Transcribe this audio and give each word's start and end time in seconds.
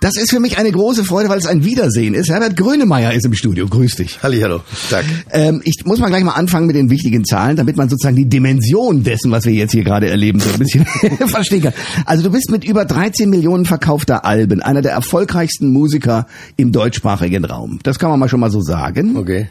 Das 0.00 0.16
ist 0.16 0.30
für 0.30 0.40
mich 0.40 0.58
eine 0.58 0.72
große 0.72 1.04
Freude, 1.04 1.28
weil 1.28 1.38
es 1.38 1.46
ein 1.46 1.64
Wiedersehen 1.64 2.14
ist. 2.14 2.28
Herbert 2.28 2.56
Grönemeyer 2.56 3.12
ist 3.12 3.24
im 3.24 3.34
Studio. 3.34 3.68
Grüß 3.68 3.94
dich. 3.96 4.20
Hallo, 4.20 4.60
Tag. 4.90 5.04
Ähm, 5.30 5.62
ich 5.64 5.84
muss 5.84 6.00
mal 6.00 6.08
gleich 6.08 6.24
mal 6.24 6.32
anfangen 6.32 6.66
mit 6.66 6.74
den 6.74 6.90
wichtigen 6.90 7.24
Zahlen, 7.24 7.56
damit 7.56 7.76
man 7.76 7.88
sozusagen 7.88 8.16
die 8.16 8.28
Dimension 8.28 9.04
dessen, 9.04 9.30
was 9.30 9.44
wir 9.44 9.52
jetzt 9.52 9.70
hier 9.70 9.84
gerade 9.84 10.08
erleben, 10.10 10.40
so 10.40 10.50
ein 10.50 10.58
bisschen 10.58 10.84
verstehen 11.26 11.62
kann. 11.62 11.72
Also 12.04 12.24
du 12.24 12.30
bist 12.30 12.50
mit 12.50 12.64
über 12.64 12.84
13 12.84 13.30
Millionen 13.30 13.64
verkaufter 13.64 14.24
Alben 14.24 14.60
einer 14.60 14.82
der 14.82 14.90
erfolgreichsten 14.90 15.72
Musiker 15.72 16.26
im 16.56 16.72
deutschsprachigen 16.72 17.44
Raum. 17.44 17.78
Das 17.84 18.00
kann 18.00 18.10
man 18.10 18.18
mal 18.18 18.28
schon 18.28 18.40
mal 18.40 18.50
so 18.50 18.60
sagen. 18.60 19.16
Okay. 19.16 19.48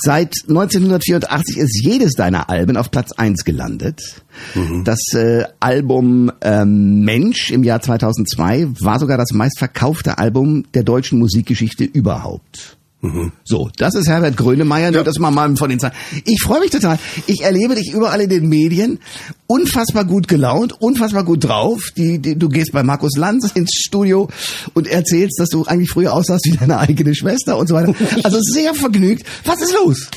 Seit 0.00 0.34
1984 0.48 1.56
ist 1.56 1.80
jedes 1.82 2.12
deiner 2.12 2.50
Alben 2.50 2.76
auf 2.76 2.90
Platz 2.90 3.12
1 3.12 3.44
gelandet. 3.44 4.22
Mhm. 4.54 4.84
Das 4.84 5.00
äh, 5.14 5.44
Album 5.60 6.30
ähm, 6.40 7.00
Mensch 7.04 7.50
im 7.50 7.64
Jahr 7.64 7.80
2002 7.80 8.68
war 8.80 8.98
sogar 8.98 9.18
das 9.18 9.32
meistverkaufte 9.32 10.18
Album 10.18 10.64
der 10.74 10.82
deutschen 10.82 11.18
Musikgeschichte 11.18 11.84
überhaupt. 11.84 12.78
Mhm. 13.00 13.30
So, 13.44 13.70
das 13.76 13.94
ist 13.94 14.08
Herbert 14.08 14.36
Grönemeyer, 14.36 14.90
nur 14.90 15.00
ja. 15.00 15.04
das 15.04 15.20
mal 15.20 15.30
mal 15.30 15.56
von 15.56 15.70
den 15.70 15.78
Zahlen. 15.78 15.94
Ich 16.24 16.42
freue 16.42 16.58
mich 16.58 16.70
total. 16.70 16.98
Ich 17.26 17.42
erlebe 17.42 17.76
dich 17.76 17.92
überall 17.92 18.20
in 18.20 18.28
den 18.28 18.48
Medien, 18.48 18.98
unfassbar 19.46 20.04
gut 20.04 20.26
gelaunt, 20.26 20.74
unfassbar 20.80 21.22
gut 21.22 21.44
drauf. 21.44 21.92
Die, 21.96 22.18
die, 22.18 22.36
du 22.36 22.48
gehst 22.48 22.72
bei 22.72 22.82
Markus 22.82 23.16
Lanz 23.16 23.52
ins 23.52 23.70
Studio 23.72 24.28
und 24.74 24.88
erzählst, 24.88 25.38
dass 25.38 25.48
du 25.48 25.64
eigentlich 25.64 25.90
früher 25.90 26.12
aussahst 26.12 26.44
wie 26.46 26.56
deine 26.56 26.78
eigene 26.78 27.14
Schwester 27.14 27.56
und 27.56 27.68
so 27.68 27.74
weiter. 27.74 27.94
Also 28.24 28.40
sehr 28.40 28.74
vergnügt. 28.74 29.24
Was 29.44 29.60
ist 29.62 29.74
los? 29.74 30.08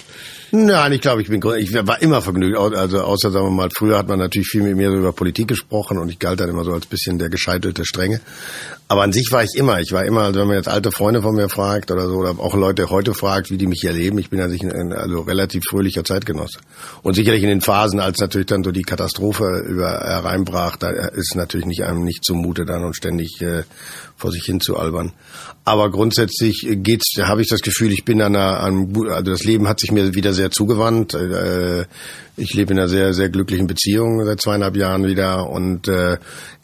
Nein, 0.53 0.91
ich 0.91 0.99
glaube, 0.99 1.21
ich 1.21 1.29
bin 1.29 1.41
ich 1.57 1.73
war 1.73 2.01
immer 2.01 2.21
vergnügt. 2.21 2.57
Also 2.57 3.01
außer 3.01 3.31
sagen 3.31 3.45
wir 3.45 3.51
mal, 3.51 3.69
früher 3.73 3.97
hat 3.97 4.09
man 4.09 4.19
natürlich 4.19 4.49
viel 4.49 4.63
mit 4.63 4.75
mir 4.75 4.89
über 4.89 5.13
Politik 5.13 5.47
gesprochen 5.47 5.97
und 5.97 6.09
ich 6.09 6.19
galt 6.19 6.41
dann 6.41 6.49
immer 6.49 6.65
so 6.65 6.73
als 6.73 6.87
bisschen 6.87 7.17
der 7.17 7.29
gescheitelte 7.29 7.85
Strenge. 7.85 8.19
Aber 8.89 9.03
an 9.03 9.13
sich 9.13 9.31
war 9.31 9.41
ich 9.41 9.51
immer. 9.55 9.79
Ich 9.79 9.93
war 9.93 10.03
immer, 10.03 10.23
also 10.23 10.41
wenn 10.41 10.47
man 10.47 10.57
jetzt 10.57 10.67
alte 10.67 10.91
Freunde 10.91 11.21
von 11.21 11.33
mir 11.33 11.47
fragt 11.47 11.91
oder 11.91 12.07
so, 12.07 12.17
oder 12.17 12.31
auch 12.37 12.53
Leute 12.55 12.89
heute 12.89 13.13
fragt, 13.13 13.49
wie 13.49 13.57
die 13.57 13.67
mich 13.67 13.85
erleben, 13.85 14.17
ich 14.17 14.29
bin 14.29 14.41
an 14.41 14.49
sich 14.49 14.63
ein 14.63 14.91
also 14.91 15.21
relativ 15.21 15.63
fröhlicher 15.69 16.03
Zeitgenosse. 16.03 16.59
Und 17.01 17.13
sicherlich 17.13 17.41
in 17.43 17.47
den 17.47 17.61
Phasen, 17.61 18.01
als 18.01 18.19
natürlich 18.19 18.47
dann 18.47 18.65
so 18.65 18.71
die 18.71 18.81
Katastrophe 18.81 19.63
über 19.65 20.01
hereinbrach, 20.01 20.75
da 20.75 20.89
ist 20.89 21.37
natürlich 21.37 21.65
nicht 21.65 21.85
einem 21.85 22.03
nicht 22.03 22.25
zumute 22.25 22.65
dann 22.65 22.83
und 22.83 22.93
ständig 22.93 23.41
äh, 23.41 23.63
vor 24.21 24.31
sich 24.31 24.43
hin 24.45 24.61
zu 24.61 24.77
albern. 24.77 25.11
Aber 25.65 25.91
grundsätzlich 25.91 26.65
geht's, 26.67 27.15
habe 27.21 27.41
ich 27.41 27.49
das 27.49 27.61
Gefühl, 27.61 27.91
ich 27.91 28.05
bin 28.05 28.21
an 28.21 28.35
einer, 28.35 28.61
an, 28.61 28.93
also 29.09 29.31
das 29.31 29.43
Leben 29.43 29.67
hat 29.67 29.79
sich 29.79 29.91
mir 29.91 30.13
wieder 30.13 30.33
sehr 30.33 30.51
zugewandt. 30.51 31.13
Äh, 31.13 31.85
ich 32.37 32.53
lebe 32.53 32.73
in 32.73 32.79
einer 32.79 32.87
sehr, 32.87 33.13
sehr 33.13 33.29
glücklichen 33.29 33.67
Beziehung 33.67 34.23
seit 34.23 34.41
zweieinhalb 34.41 34.77
Jahren 34.77 35.05
wieder 35.05 35.49
und 35.49 35.87
äh, 35.87 36.17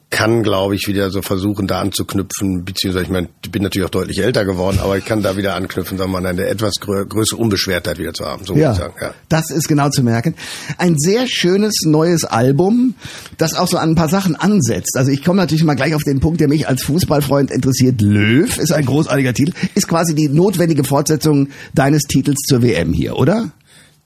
kann, 0.10 0.42
glaube 0.42 0.76
ich, 0.76 0.88
wieder 0.88 1.10
so 1.10 1.22
versuchen, 1.22 1.68
da 1.68 1.82
anzuknüpfen, 1.82 2.64
beziehungsweise 2.64 3.06
ich 3.06 3.12
meine, 3.12 3.28
ich 3.44 3.52
bin 3.52 3.62
natürlich 3.62 3.86
auch 3.86 3.92
deutlich 3.92 4.20
älter 4.20 4.46
geworden, 4.46 4.80
aber 4.82 4.98
ich 4.98 5.04
kann 5.04 5.22
da 5.22 5.36
wieder 5.36 5.56
anknüpfen, 5.56 5.98
sagen 5.98 6.12
wir 6.12 6.22
mal, 6.22 6.30
eine 6.30 6.48
etwas 6.48 6.76
grö 6.80 7.06
größere 7.06 7.40
Unbeschwertheit 7.40 7.98
wieder 7.98 8.14
zu 8.14 8.26
haben, 8.26 8.46
so 8.46 8.56
ja, 8.56 8.72
ich 8.72 8.78
sagen. 8.78 8.94
Ja, 9.02 9.14
das 9.28 9.52
ist 9.52 9.68
genau 9.68 9.90
zu 9.90 10.04
merken. 10.04 10.36
Ein 10.78 10.98
sehr 10.98 11.28
schönes 11.28 11.82
neues 11.84 12.24
Album, 12.24 12.96
das 13.38 13.54
auch 13.54 13.68
so 13.68 13.78
an 13.78 13.92
ein 13.92 13.96
paar 13.96 14.08
Sachen 14.08 14.36
ansetzt. 14.36 14.96
Also 14.96 15.12
ich 15.12 15.26
komme 15.26 15.38
natürlich 15.38 15.66
mal 15.66 15.76
gleich 15.76 15.94
auf 15.94 16.04
den 16.04 16.22
Punkt, 16.22 16.40
der 16.40 16.48
mich 16.48 16.70
als 16.70 16.84
Fußballfreund 16.84 17.52
interessiert. 17.52 18.02
Löw 18.02 18.58
ist 18.58 18.72
ein 18.72 18.86
großartiger 18.86 19.34
Titel, 19.34 19.52
ist 19.76 19.90
quasi 19.90 20.16
die 20.16 20.30
notwendige 20.30 20.86
Fortsetzung 20.86 21.50
deines 21.74 22.04
Titels 22.04 22.40
zur 22.48 22.62
WM 22.62 22.94
hier, 22.94 23.18
oder? 23.18 23.52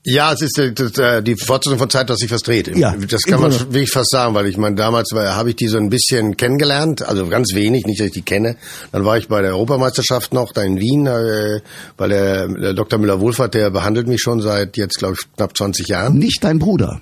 Ja, 0.04 0.34
es 0.34 0.42
ist 0.42 0.58
die, 0.58 1.02
äh, 1.02 1.22
die 1.22 1.36
Fortsetzung 1.36 1.78
von 1.78 1.90
Zeit, 1.90 2.10
dass 2.10 2.18
sich 2.18 2.32
was 2.32 2.42
dreht. 2.42 2.76
Ja, 2.76 2.96
das 2.96 3.22
kann 3.22 3.40
man 3.40 3.52
wirklich 3.52 3.92
fast 3.92 4.10
sagen, 4.10 4.34
weil 4.34 4.48
ich 4.48 4.58
meine, 4.58 4.76
damals 4.76 5.12
habe 5.14 5.50
ich 5.50 5.56
die 5.56 5.68
so 5.68 5.78
ein 5.78 5.90
bisschen 5.90 6.38
kennengelernt, 6.38 7.04
also 7.08 7.28
ganz 7.28 7.54
wenig, 7.54 7.86
nicht, 7.86 8.00
dass 8.00 8.08
ich 8.08 8.14
die 8.14 8.24
kenne. 8.24 8.56
Dann 8.92 9.06
war 9.06 9.18
ich 9.18 9.28
bei 9.28 9.42
der 9.42 9.52
Europameisterschaft 9.52 10.34
noch 10.34 10.54
da 10.54 10.64
in 10.64 10.80
Wien, 10.80 11.06
äh, 11.06 11.62
weil 11.98 12.10
der, 12.10 12.48
der 12.48 12.74
Dr. 12.74 12.98
Müller-Wohlfahrt, 12.98 13.54
der 13.54 13.70
behandelt 13.70 14.08
mich 14.08 14.22
schon 14.22 14.42
seit 14.42 14.76
jetzt, 14.78 14.98
glaube 14.98 15.16
ich, 15.20 15.36
knapp 15.36 15.56
20 15.56 15.88
Jahren. 15.88 16.18
Nicht 16.18 16.44
dein 16.44 16.58
Bruder. 16.58 17.00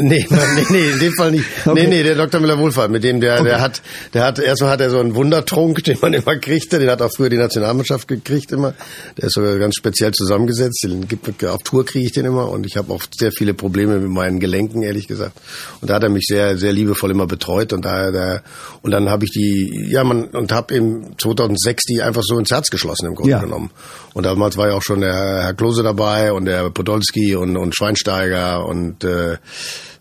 Nee, 0.00 0.24
nee, 0.30 0.66
nee, 0.70 0.90
in 0.90 0.98
dem 1.00 1.12
Fall 1.12 1.32
nicht. 1.32 1.44
Okay. 1.66 1.74
Nee, 1.74 1.88
nee, 1.88 2.02
der 2.04 2.14
Dr. 2.14 2.40
Müller-Wohlfahrt, 2.40 2.88
mit 2.88 3.02
dem 3.02 3.20
der, 3.20 3.40
okay. 3.40 3.48
der 3.48 3.60
hat, 3.60 3.82
der 4.14 4.24
hat, 4.24 4.38
erstmal 4.38 4.70
hat 4.70 4.80
er 4.80 4.90
so 4.90 5.00
einen 5.00 5.16
Wundertrunk, 5.16 5.82
den 5.84 5.98
man 6.00 6.14
immer 6.14 6.36
kriegte, 6.36 6.78
den 6.78 6.88
hat 6.88 7.02
auch 7.02 7.10
früher 7.12 7.28
die 7.28 7.36
Nationalmannschaft 7.36 8.06
gekriegt 8.06 8.52
immer. 8.52 8.74
Der 9.16 9.24
ist 9.24 9.34
sogar 9.34 9.58
ganz 9.58 9.74
speziell 9.74 10.12
zusammengesetzt, 10.12 10.84
den 10.84 11.08
gibt, 11.08 11.44
auf 11.44 11.62
Tour 11.64 11.84
kriege 11.84 12.06
ich 12.06 12.12
den 12.12 12.26
immer 12.26 12.48
und 12.48 12.64
ich 12.64 12.76
habe 12.76 12.92
auch 12.92 13.02
sehr 13.18 13.32
viele 13.32 13.54
Probleme 13.54 13.98
mit 13.98 14.10
meinen 14.10 14.38
Gelenken, 14.38 14.82
ehrlich 14.82 15.08
gesagt. 15.08 15.36
Und 15.80 15.90
da 15.90 15.94
hat 15.94 16.04
er 16.04 16.10
mich 16.10 16.26
sehr, 16.28 16.56
sehr 16.58 16.72
liebevoll 16.72 17.10
immer 17.10 17.26
betreut 17.26 17.72
und 17.72 17.84
da, 17.84 18.12
da 18.12 18.42
und 18.82 18.92
dann 18.92 19.10
habe 19.10 19.24
ich 19.24 19.32
die, 19.32 19.88
ja, 19.90 20.04
man, 20.04 20.26
und 20.26 20.52
habe 20.52 20.74
im 20.74 21.18
2006 21.18 21.84
die 21.86 22.02
einfach 22.02 22.22
so 22.22 22.38
ins 22.38 22.52
Herz 22.52 22.70
geschlossen 22.70 23.06
im 23.06 23.16
Grunde 23.16 23.32
ja. 23.32 23.40
genommen. 23.40 23.72
Und 24.14 24.24
damals 24.24 24.56
war 24.56 24.68
ja 24.68 24.74
auch 24.74 24.82
schon 24.82 25.00
der 25.00 25.42
Herr 25.42 25.54
Klose 25.54 25.82
dabei 25.82 26.32
und 26.32 26.44
der 26.44 26.70
Podolski 26.70 27.34
und, 27.34 27.56
und 27.56 27.74
Schweinsteiger 27.74 28.64
und, 28.64 29.02
äh, 29.02 29.38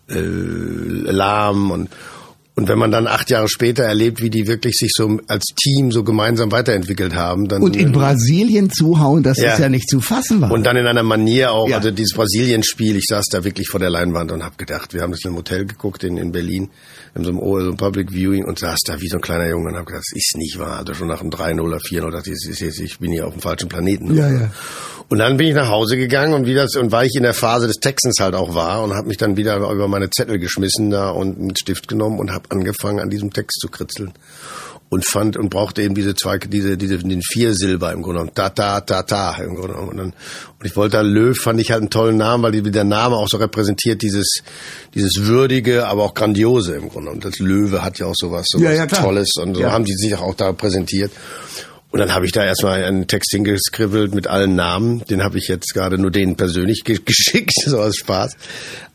äh, 0.10 0.16
lahm 0.16 1.72
und 1.72 1.90
und 2.58 2.68
wenn 2.68 2.80
man 2.80 2.90
dann 2.90 3.06
acht 3.06 3.30
Jahre 3.30 3.48
später 3.48 3.84
erlebt, 3.84 4.20
wie 4.20 4.32
die 4.32 4.48
wirklich 4.48 4.78
sich 4.78 4.90
so 4.92 5.20
als 5.28 5.46
Team 5.56 5.92
so 5.92 6.04
gemeinsam 6.04 6.52
weiterentwickelt 6.52 7.14
haben, 7.14 7.48
dann 7.48 7.62
und 7.62 7.76
in 7.76 7.92
Brasilien 7.92 8.72
zuhauen, 8.72 9.22
das 9.22 9.38
ja. 9.38 9.54
ist 9.54 9.60
ja 9.60 9.70
nicht 9.70 9.88
zu 9.88 10.02
fassen 10.02 10.42
war. 10.42 10.50
Und 10.50 10.64
dann 10.64 10.76
in 10.76 10.88
einer 10.88 11.04
Manier 11.04 11.52
auch, 11.52 11.70
ja. 11.70 11.78
also 11.78 11.92
dieses 11.92 12.16
Brasilien-Spiel, 12.16 12.96
ich 12.96 13.06
saß 13.08 13.26
da 13.32 13.44
wirklich 13.44 13.68
vor 13.68 13.80
der 13.80 13.92
Leinwand 13.92 14.32
und 14.32 14.44
habe 14.44 14.56
gedacht, 14.58 14.96
wir 14.96 15.04
haben 15.04 15.12
das 15.12 15.20
in 15.24 15.28
einem 15.28 15.38
Hotel 15.38 15.68
geguckt 15.68 16.04
in, 16.04 16.18
in 16.18 16.32
Berlin, 16.32 16.72
in 17.14 17.24
so 17.26 17.30
einem, 17.30 17.42
so 17.42 17.58
einem 17.58 17.78
Public 17.78 18.12
Viewing 18.12 18.46
und 18.46 18.58
saß 18.58 18.80
da 18.88 19.00
wie 19.02 19.08
so 19.08 19.18
ein 19.18 19.22
kleiner 19.22 19.48
Junge 19.48 19.70
und 19.70 19.76
habe 19.76 19.86
gedacht, 19.86 20.06
das 20.12 20.18
ist 20.18 20.36
nicht 20.38 20.58
wahr. 20.58 20.80
Also 20.80 20.96
schon 20.96 21.10
nach 21.10 21.22
einem 21.22 21.30
3-0 21.30 21.62
oder 21.62 21.78
4-0, 21.78 22.10
dachte 22.10 22.32
ich, 22.32 22.82
ich 22.82 22.98
bin 22.98 23.12
hier 23.12 23.28
auf 23.28 23.34
dem 23.34 23.42
falschen 23.44 23.70
Planeten. 23.70 24.16
Ja, 24.16 24.32
ja. 24.32 24.52
Und 25.10 25.20
dann 25.20 25.38
bin 25.38 25.48
ich 25.48 25.54
nach 25.54 25.70
Hause 25.70 25.96
gegangen 25.96 26.34
und 26.34 26.46
wie 26.46 26.54
das 26.54 26.76
und 26.76 26.92
weil 26.92 27.08
ich 27.08 27.16
in 27.16 27.24
der 27.24 27.34
Phase 27.34 27.68
des 27.68 27.78
Textens 27.78 28.20
halt 28.20 28.36
auch 28.36 28.56
war 28.56 28.84
und 28.84 28.94
habe 28.94 29.08
mich 29.08 29.18
dann 29.18 29.38
wieder 29.38 29.58
über 29.58 29.88
meine 29.88 30.10
Zettel 30.10 30.38
geschmissen 30.38 30.90
da 30.90 31.12
und 31.12 31.40
einen 31.40 31.56
Stift 31.56 31.88
genommen 31.88 32.20
und 32.20 32.32
habe 32.32 32.46
angefangen 32.50 33.00
an 33.00 33.10
diesem 33.10 33.32
Text 33.32 33.60
zu 33.62 33.70
kritzeln. 33.70 34.12
Und 34.90 35.06
fand 35.06 35.36
und 35.36 35.50
brauchte 35.50 35.82
eben 35.82 35.96
diese 35.96 36.16
zwei 36.16 36.38
diese 36.38 36.78
diese 36.78 36.98
den 37.00 37.22
vier 37.22 37.54
Silber 37.54 37.92
im 37.92 38.04
Grunde 38.04 38.20
genommen. 38.20 38.32
Da 38.36 38.50
da 38.50 38.80
da 38.80 39.04
da 39.04 39.36
im 39.36 39.56
Grunde 39.56 39.74
genommen. 39.74 39.90
Und, 39.90 39.98
dann, 39.98 40.08
und 40.08 40.66
ich 40.66 40.78
wollte 40.78 40.96
da 40.98 41.02
Löw 41.02 41.38
fand 41.38 41.60
ich 41.60 41.72
halt 41.72 41.82
einen 41.82 41.90
tollen 41.90 42.16
Namen 42.16 42.44
weil 42.44 42.62
der 42.62 42.84
Name 42.86 43.18
auch 43.18 43.28
so 43.28 43.36
repräsentiert 43.36 44.02
dieses 44.02 44.44
dieses 44.94 45.26
würdige 45.26 45.88
aber 45.88 46.04
auch 46.04 46.14
grandiose 46.14 46.76
im 46.76 46.88
Grunde 46.88 47.12
genommen. 47.12 47.20
Das 47.20 47.40
Löwe 47.40 47.84
hat 47.84 48.00
ja 48.00 48.06
auch 48.06 48.16
sowas 48.16 48.46
so 48.50 48.60
ja, 48.60 48.72
ja, 48.72 48.86
Tolles 48.86 49.32
und 49.42 49.56
so 49.56 49.62
ja. 49.62 49.72
haben 49.72 49.84
die 49.84 49.94
sich 49.94 50.16
auch 50.16 50.36
da 50.36 50.54
präsentiert 50.54 51.12
und 51.92 52.00
dann 52.00 52.14
habe 52.14 52.26
ich 52.26 52.32
da 52.32 52.44
erstmal 52.44 52.84
einen 52.84 53.08
Text 53.08 53.32
hingeskribbelt 53.32 54.14
mit 54.14 54.28
allen 54.28 54.56
Namen. 54.56 55.06
Den 55.06 55.24
habe 55.24 55.38
ich 55.38 55.48
jetzt 55.48 55.74
gerade 55.74 55.98
nur 55.98 56.12
denen 56.12 56.36
persönlich 56.36 56.84
ge 56.84 57.00
geschickt, 57.06 57.54
so 57.66 57.80
aus 57.80 57.98
Spaß. 57.98 58.36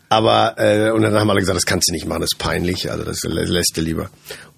Aber 0.08 0.56
äh, 0.58 0.90
und 0.90 1.00
dann 1.02 1.14
haben 1.14 1.30
alle 1.30 1.40
gesagt, 1.40 1.56
das 1.56 1.64
kannst 1.64 1.88
du 1.88 1.92
nicht 1.92 2.06
machen, 2.06 2.20
das 2.20 2.32
ist 2.34 2.38
peinlich, 2.38 2.90
also 2.90 3.02
das 3.02 3.22
lässt 3.22 3.72
du 3.76 3.80
lieber. 3.80 4.10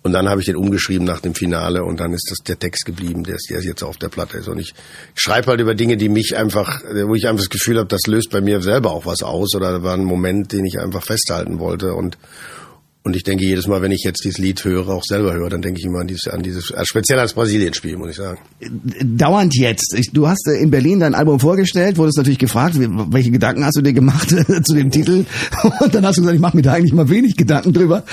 Und 0.03 0.12
dann 0.12 0.28
habe 0.28 0.41
ich 0.41 0.47
den 0.47 0.56
umgeschrieben 0.56 1.06
nach 1.06 1.21
dem 1.21 1.34
Finale 1.34 1.84
und 1.84 2.00
dann 2.00 2.12
ist 2.12 2.28
das 2.31 2.39
der 2.39 2.59
Text 2.59 2.84
geblieben, 2.84 3.23
der, 3.25 3.39
der 3.49 3.62
jetzt 3.62 3.83
auf 3.83 3.97
der 3.97 4.09
Platte 4.09 4.37
ist. 4.37 4.49
Und 4.49 4.59
ich, 4.59 4.75
ich 5.15 5.23
schreibe 5.23 5.47
halt 5.47 5.61
über 5.61 5.75
Dinge, 5.75 5.97
die 5.97 6.11
mich 6.11 6.37
einfach, 6.37 6.83
wo 7.06 7.15
ich 7.15 7.27
einfach 7.27 7.43
das 7.43 7.49
Gefühl 7.49 7.78
habe, 7.78 7.87
das 7.87 8.03
löst 8.06 8.31
bei 8.31 8.43
mir 8.43 8.61
selber 8.61 8.91
auch 8.91 9.06
was 9.06 9.23
aus 9.23 9.55
oder 9.55 9.83
war 9.83 9.94
ein 9.94 10.05
Moment, 10.05 10.53
den 10.53 10.67
ich 10.67 10.78
einfach 10.78 11.05
festhalten 11.05 11.59
wollte 11.59 11.94
und 11.94 12.19
und 13.07 13.15
ich 13.15 13.23
denke 13.23 13.45
jedes 13.45 13.67
Mal, 13.67 13.83
wenn 13.83 13.93
ich 13.93 14.03
jetzt 14.03 14.25
dieses 14.25 14.39
Lied 14.39 14.65
höre, 14.65 14.89
auch 14.89 15.05
selber 15.05 15.35
höre, 15.35 15.51
dann 15.51 15.61
denke 15.61 15.79
ich 15.79 15.85
immer 15.85 16.01
an 16.01 16.07
dieses, 16.07 16.27
an 16.27 16.43
dieses 16.43 16.71
äh, 16.71 16.87
speziell 16.87 17.19
ans 17.19 17.35
Brasilien-Spiel, 17.35 17.99
muss 17.99 18.13
ich 18.13 18.17
sagen. 18.17 18.39
Dauernd 19.03 19.55
jetzt. 19.55 19.95
Du 20.15 20.27
hast 20.27 20.49
äh, 20.49 20.63
in 20.63 20.71
Berlin 20.71 21.01
dein 21.01 21.15
Album 21.15 21.39
vorgestellt, 21.39 21.99
wurdest 21.99 22.17
natürlich 22.17 22.39
gefragt, 22.39 22.77
welche 22.79 23.31
Gedanken 23.31 23.63
hast 23.63 23.77
du 23.77 23.83
dir 23.83 23.93
gemacht 23.93 24.31
zu 24.65 24.75
dem 24.75 24.91
Titel? 24.91 25.27
Und 25.81 25.95
dann 25.95 26.07
hast 26.07 26.17
du 26.17 26.23
gesagt, 26.23 26.37
ich 26.37 26.41
mache 26.41 26.57
mir 26.57 26.63
da 26.63 26.73
eigentlich 26.73 26.95
mal 26.95 27.11
wenig 27.11 27.37
Gedanken 27.37 27.75
drüber. 27.75 28.05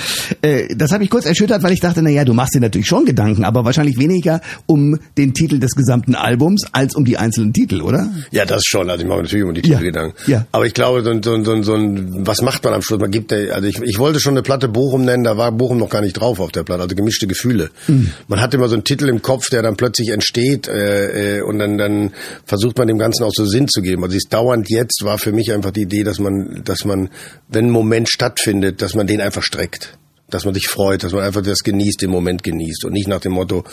Äh, 0.42 0.76
das 0.76 0.92
habe 0.92 1.04
ich 1.04 1.08
kurz 1.08 1.24
erschüttert, 1.24 1.62
weil 1.62 1.72
ich 1.72 1.80
dachte, 1.80 2.02
na 2.02 2.10
ja, 2.10 2.26
du 2.26 2.34
machst 2.34 2.54
dir 2.54 2.60
natürlich 2.60 2.86
schon 2.86 3.06
Gedanken, 3.06 3.44
aber 3.44 3.64
wahrscheinlich 3.64 3.96
weniger 3.98 4.42
um 4.66 4.98
den 5.16 5.32
Titel 5.32 5.58
des 5.58 5.70
gesamten 5.70 6.14
Albums 6.14 6.66
als 6.72 6.94
um 6.96 7.06
die 7.06 7.16
einzelnen 7.16 7.54
Titel, 7.54 7.80
oder? 7.80 8.10
Ja, 8.30 8.44
das 8.44 8.64
schon. 8.66 8.90
Also 8.90 9.04
ich 9.04 9.08
mache 9.08 9.22
natürlich 9.22 9.46
um 9.46 9.54
die 9.54 9.62
Titel 9.62 9.72
ja. 9.72 9.80
Gedanken. 9.80 10.16
Ja. 10.26 10.46
Aber 10.52 10.66
ich 10.66 10.74
glaube, 10.74 11.02
so, 11.02 11.14
so, 11.22 11.42
so, 11.42 11.62
so 11.62 11.74
ein, 11.76 12.26
was 12.26 12.42
macht 12.42 12.62
man 12.62 12.74
am 12.74 12.82
Schluss? 12.82 13.00
Man 13.00 13.10
gibt, 13.10 13.32
also 13.32 13.66
ich, 13.66 13.80
ich 13.80 13.98
wollte 13.98 14.20
schon 14.20 14.34
eine 14.34 14.42
Platte 14.42 14.68
Bochum 14.82 15.04
nennen, 15.04 15.22
da 15.22 15.36
war 15.36 15.52
Bochum 15.52 15.78
noch 15.78 15.90
gar 15.90 16.00
nicht 16.00 16.14
drauf 16.14 16.40
auf 16.40 16.50
der 16.50 16.64
Platte, 16.64 16.82
also 16.82 16.96
gemischte 16.96 17.28
Gefühle. 17.28 17.70
Mhm. 17.86 18.10
Man 18.26 18.40
hat 18.40 18.52
immer 18.52 18.68
so 18.68 18.74
einen 18.74 18.82
Titel 18.82 19.08
im 19.08 19.22
Kopf, 19.22 19.48
der 19.48 19.62
dann 19.62 19.76
plötzlich 19.76 20.08
entsteht 20.08 20.66
äh, 20.66 21.38
äh, 21.38 21.42
und 21.42 21.60
dann, 21.60 21.78
dann 21.78 22.10
versucht 22.44 22.78
man 22.78 22.88
dem 22.88 22.98
Ganzen 22.98 23.22
auch 23.22 23.30
so 23.32 23.46
Sinn 23.46 23.68
zu 23.68 23.80
geben. 23.80 24.02
Also 24.02 24.16
ist 24.16 24.32
dauernd 24.32 24.68
jetzt 24.68 25.04
war 25.04 25.18
für 25.18 25.30
mich 25.30 25.52
einfach 25.52 25.70
die 25.70 25.82
Idee, 25.82 26.02
dass 26.02 26.18
man, 26.18 26.62
dass 26.64 26.84
man, 26.84 27.10
wenn 27.48 27.66
ein 27.66 27.70
Moment 27.70 28.08
stattfindet, 28.08 28.82
dass 28.82 28.94
man 28.94 29.06
den 29.06 29.20
einfach 29.20 29.42
streckt 29.42 29.96
dass 30.30 30.46
man 30.46 30.54
sich 30.54 30.66
freut, 30.66 31.04
dass 31.04 31.12
man 31.12 31.24
einfach 31.24 31.42
das 31.42 31.58
genießt, 31.58 32.00
den 32.00 32.10
Moment 32.10 32.42
genießt 32.42 32.86
und 32.86 32.94
nicht 32.94 33.06
nach 33.06 33.20
dem 33.20 33.32
Motto 33.32 33.64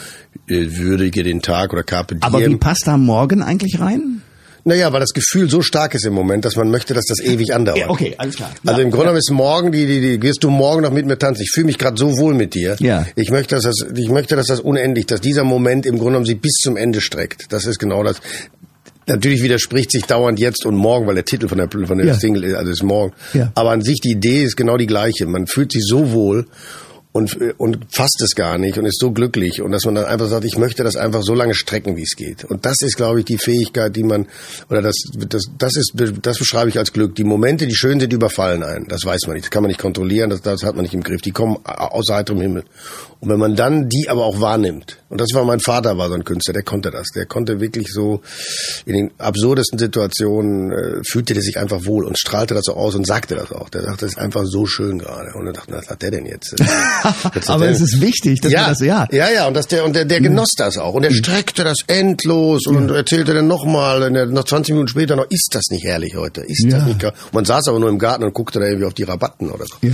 äh, 0.50 0.66
würdige 0.72 1.24
den 1.24 1.42
Tag 1.42 1.72
oder 1.72 1.84
carpe 1.84 2.16
diem. 2.16 2.24
Aber 2.24 2.46
wie 2.46 2.58
passt 2.58 2.86
da 2.86 2.98
morgen 2.98 3.42
eigentlich 3.42 3.80
rein? 3.80 4.19
Naja, 4.64 4.92
weil 4.92 5.00
das 5.00 5.14
Gefühl 5.14 5.50
so 5.50 5.62
stark 5.62 5.94
ist 5.96 6.06
im 6.06 6.14
Moment, 6.14 6.46
dass 6.46 6.56
man 6.56 6.70
möchte, 6.70 6.94
dass 6.94 7.06
das 7.06 7.20
ewig 7.20 7.54
andauert. 7.54 7.80
Ja, 7.80 7.90
okay, 7.90 8.16
alles 8.18 8.36
klar. 8.36 8.52
Also 8.66 8.80
Ja, 8.80 8.86
im 8.86 8.92
Grunde 8.92 9.06
genommen 9.06 9.18
ist 9.20 9.32
morgen, 9.32 9.72
die, 9.72 9.86
die, 9.86 10.02
die, 10.02 10.22
wirst 10.22 10.44
du 10.44 10.50
morgen 10.50 10.82
noch 10.82 10.92
mit 10.92 11.06
mir 11.06 11.18
tanzen. 11.18 11.44
Ich 11.44 11.52
fühle 11.54 11.68
mich 11.68 11.78
gerade 11.78 11.98
so 11.98 12.18
wohl 12.18 12.34
mit 12.34 12.54
dir. 12.54 12.76
Ja. 12.80 13.06
Ich 13.16 13.32
möchte, 13.32 13.56
dass 13.56 13.64
das, 13.64 13.86
ich 13.96 14.10
möchte, 14.10 14.36
dass 14.36 14.48
das 14.48 14.60
unendlich, 14.60 15.06
dass 15.06 15.22
dieser 15.22 15.44
Moment 15.44 15.86
im 15.86 15.96
Grunde 15.96 16.12
genommen 16.12 16.26
sich 16.26 16.40
bis 16.40 16.54
zum 16.62 16.78
Ende 16.78 17.02
streckt. 17.02 17.52
Das 17.52 17.66
ist 17.66 17.80
genau 17.80 18.04
das. 18.04 18.18
Natürlich 19.08 19.42
widerspricht 19.42 19.92
sich 19.92 20.04
dauernd 20.04 20.40
jetzt 20.40 20.66
und 20.66 20.76
morgen, 20.76 21.08
weil 21.08 21.16
der 21.16 21.26
Titel 21.26 21.48
von 21.48 21.58
der, 21.58 21.68
von 21.72 21.98
der 21.98 22.06
Ja. 22.08 22.14
Single 22.14 22.44
ist, 22.44 22.56
also 22.56 22.72
ist 22.72 22.84
morgen. 22.84 23.14
Ja. 23.34 23.52
Aber 23.56 23.72
an 23.72 23.82
sich 23.82 24.00
die 24.02 24.12
Idee 24.12 24.44
ist 24.44 24.56
genau 24.56 24.78
die 24.78 24.86
gleiche. 24.86 25.26
Man 25.26 25.48
fühlt 25.48 25.72
sich 25.72 25.84
so 25.84 26.12
wohl 26.12 26.46
und, 27.12 27.36
und 27.58 27.88
fasst 27.90 28.22
es 28.24 28.36
gar 28.36 28.60
nicht 28.60 28.78
und 28.78 28.86
ist 28.86 29.00
so 29.00 29.12
glücklich 29.12 29.62
und 29.62 29.72
dass 29.72 29.86
man 29.86 29.96
dann 29.96 30.06
einfach 30.06 30.28
sagt, 30.28 30.46
ich 30.46 30.58
möchte 30.58 30.84
das 30.84 30.96
einfach 30.96 31.24
so 31.24 31.34
lange 31.34 31.56
strecken, 31.56 31.96
wie 31.96 32.04
es 32.04 32.16
geht. 32.16 32.46
Und 32.46 32.66
das 32.68 32.82
ist, 32.84 32.98
glaube 32.98 33.20
ich, 33.20 33.26
die 33.26 33.40
Fähigkeit, 33.40 33.96
die 33.96 34.04
man, 34.04 34.28
oder 34.70 34.84
das, 34.84 34.96
das, 35.16 35.46
das 35.58 35.76
ist, 35.76 35.94
das 36.22 36.38
beschreibe 36.38 36.70
ich 36.70 36.78
als 36.78 36.94
Glück. 36.94 37.16
Die 37.16 37.24
Momente, 37.24 37.66
die 37.66 37.76
schön 37.76 38.00
sind, 38.00 38.14
überfallen 38.14 38.64
einen. 38.64 38.88
Das 38.88 39.06
weiß 39.06 39.22
man 39.26 39.34
nicht. 39.34 39.46
Das 39.46 39.52
kann 39.52 39.64
man 39.64 39.70
nicht 39.70 39.80
kontrollieren. 39.80 40.30
Das, 40.30 40.42
das 40.42 40.62
hat 40.62 40.76
man 40.76 40.84
nicht 40.84 40.94
im 40.94 41.02
Griff. 41.02 41.22
Die 41.22 41.32
kommen 41.32 41.58
aus 41.66 42.10
heiterem 42.12 42.42
Himmel. 42.42 42.64
Und 43.22 43.30
wenn 43.30 43.40
man 43.40 43.56
dann 43.56 43.90
die 43.90 44.08
aber 44.08 44.24
auch 44.24 44.40
wahrnimmt, 44.40 45.00
und 45.10 45.20
das 45.20 45.30
war 45.34 45.44
mein 45.44 45.60
Vater, 45.60 45.98
war 45.98 46.08
so 46.10 46.14
ein 46.14 46.24
Künstler, 46.24 46.54
der 46.54 46.64
konnte 46.64 46.92
das. 46.92 47.08
Der 47.16 47.26
konnte 47.26 47.60
wirklich 47.60 47.88
so 47.92 48.22
in 48.86 48.94
den 48.94 49.12
absurdesten 49.18 49.80
Situationen 49.80 50.72
äh, 50.72 51.04
fühlte 51.04 51.34
der 51.34 51.44
sich 51.44 51.58
einfach 51.58 51.86
wohl 51.86 52.06
und 52.06 52.18
strahlte 52.18 52.54
das 52.54 52.66
so 52.66 52.76
aus 52.76 52.96
und 52.96 53.06
sagte 53.06 53.36
das 53.36 53.52
auch. 53.52 53.70
Der 53.70 53.82
sagte, 53.82 54.06
das 54.06 54.14
ist 54.14 54.20
einfach 54.20 54.44
so 54.46 54.68
schön 54.68 55.00
gerade. 55.00 55.34
Und 55.34 55.48
er 55.48 55.54
dachte, 55.54 55.74
was 55.74 55.90
hat 55.90 56.02
der 56.02 56.12
denn 56.12 56.28
jetzt? 56.28 56.56
Aber 57.48 57.66
der- 57.66 57.74
es 57.74 57.82
ist 57.82 58.02
wichtig, 58.02 58.42
dass 58.42 58.52
ja, 58.52 58.70
das, 58.70 58.80
ja. 58.82 59.08
ja, 59.12 59.30
ja, 59.32 59.48
und 59.48 59.54
dass 59.54 59.68
der 59.68 59.86
und 59.86 59.96
der, 59.96 60.06
der 60.06 60.22
genoss 60.22 60.52
das 60.58 60.78
auch 60.78 60.94
und 60.94 61.04
der 61.04 61.12
streckte 61.12 61.64
das 61.64 61.78
endlos 61.88 62.66
und 62.68 62.90
erzählte 62.92 63.34
dann 63.34 63.48
nochmal, 63.48 64.10
noch 64.28 64.44
20 64.46 64.74
Minuten 64.74 64.88
später 64.90 65.16
noch, 65.16 65.26
ist 65.30 65.50
das 65.52 65.66
nicht 65.70 65.84
herrlich 65.86 66.16
heute? 66.16 66.42
Ist 66.42 66.66
Ja. 66.66 66.78
das 66.80 66.88
nicht? 66.88 67.04
Und 67.04 67.14
man 67.34 67.46
saß 67.46 67.68
aber 67.68 67.80
nur 67.80 67.90
im 67.90 68.00
Garten 68.00 68.24
und 68.24 68.34
guckte 68.34 68.60
da 68.60 68.66
irgendwie 68.66 68.86
auf 68.86 68.94
die 68.94 69.04
Rabatten 69.04 69.50
oder 69.50 69.66
so. 69.66 69.76
Ja. 69.82 69.92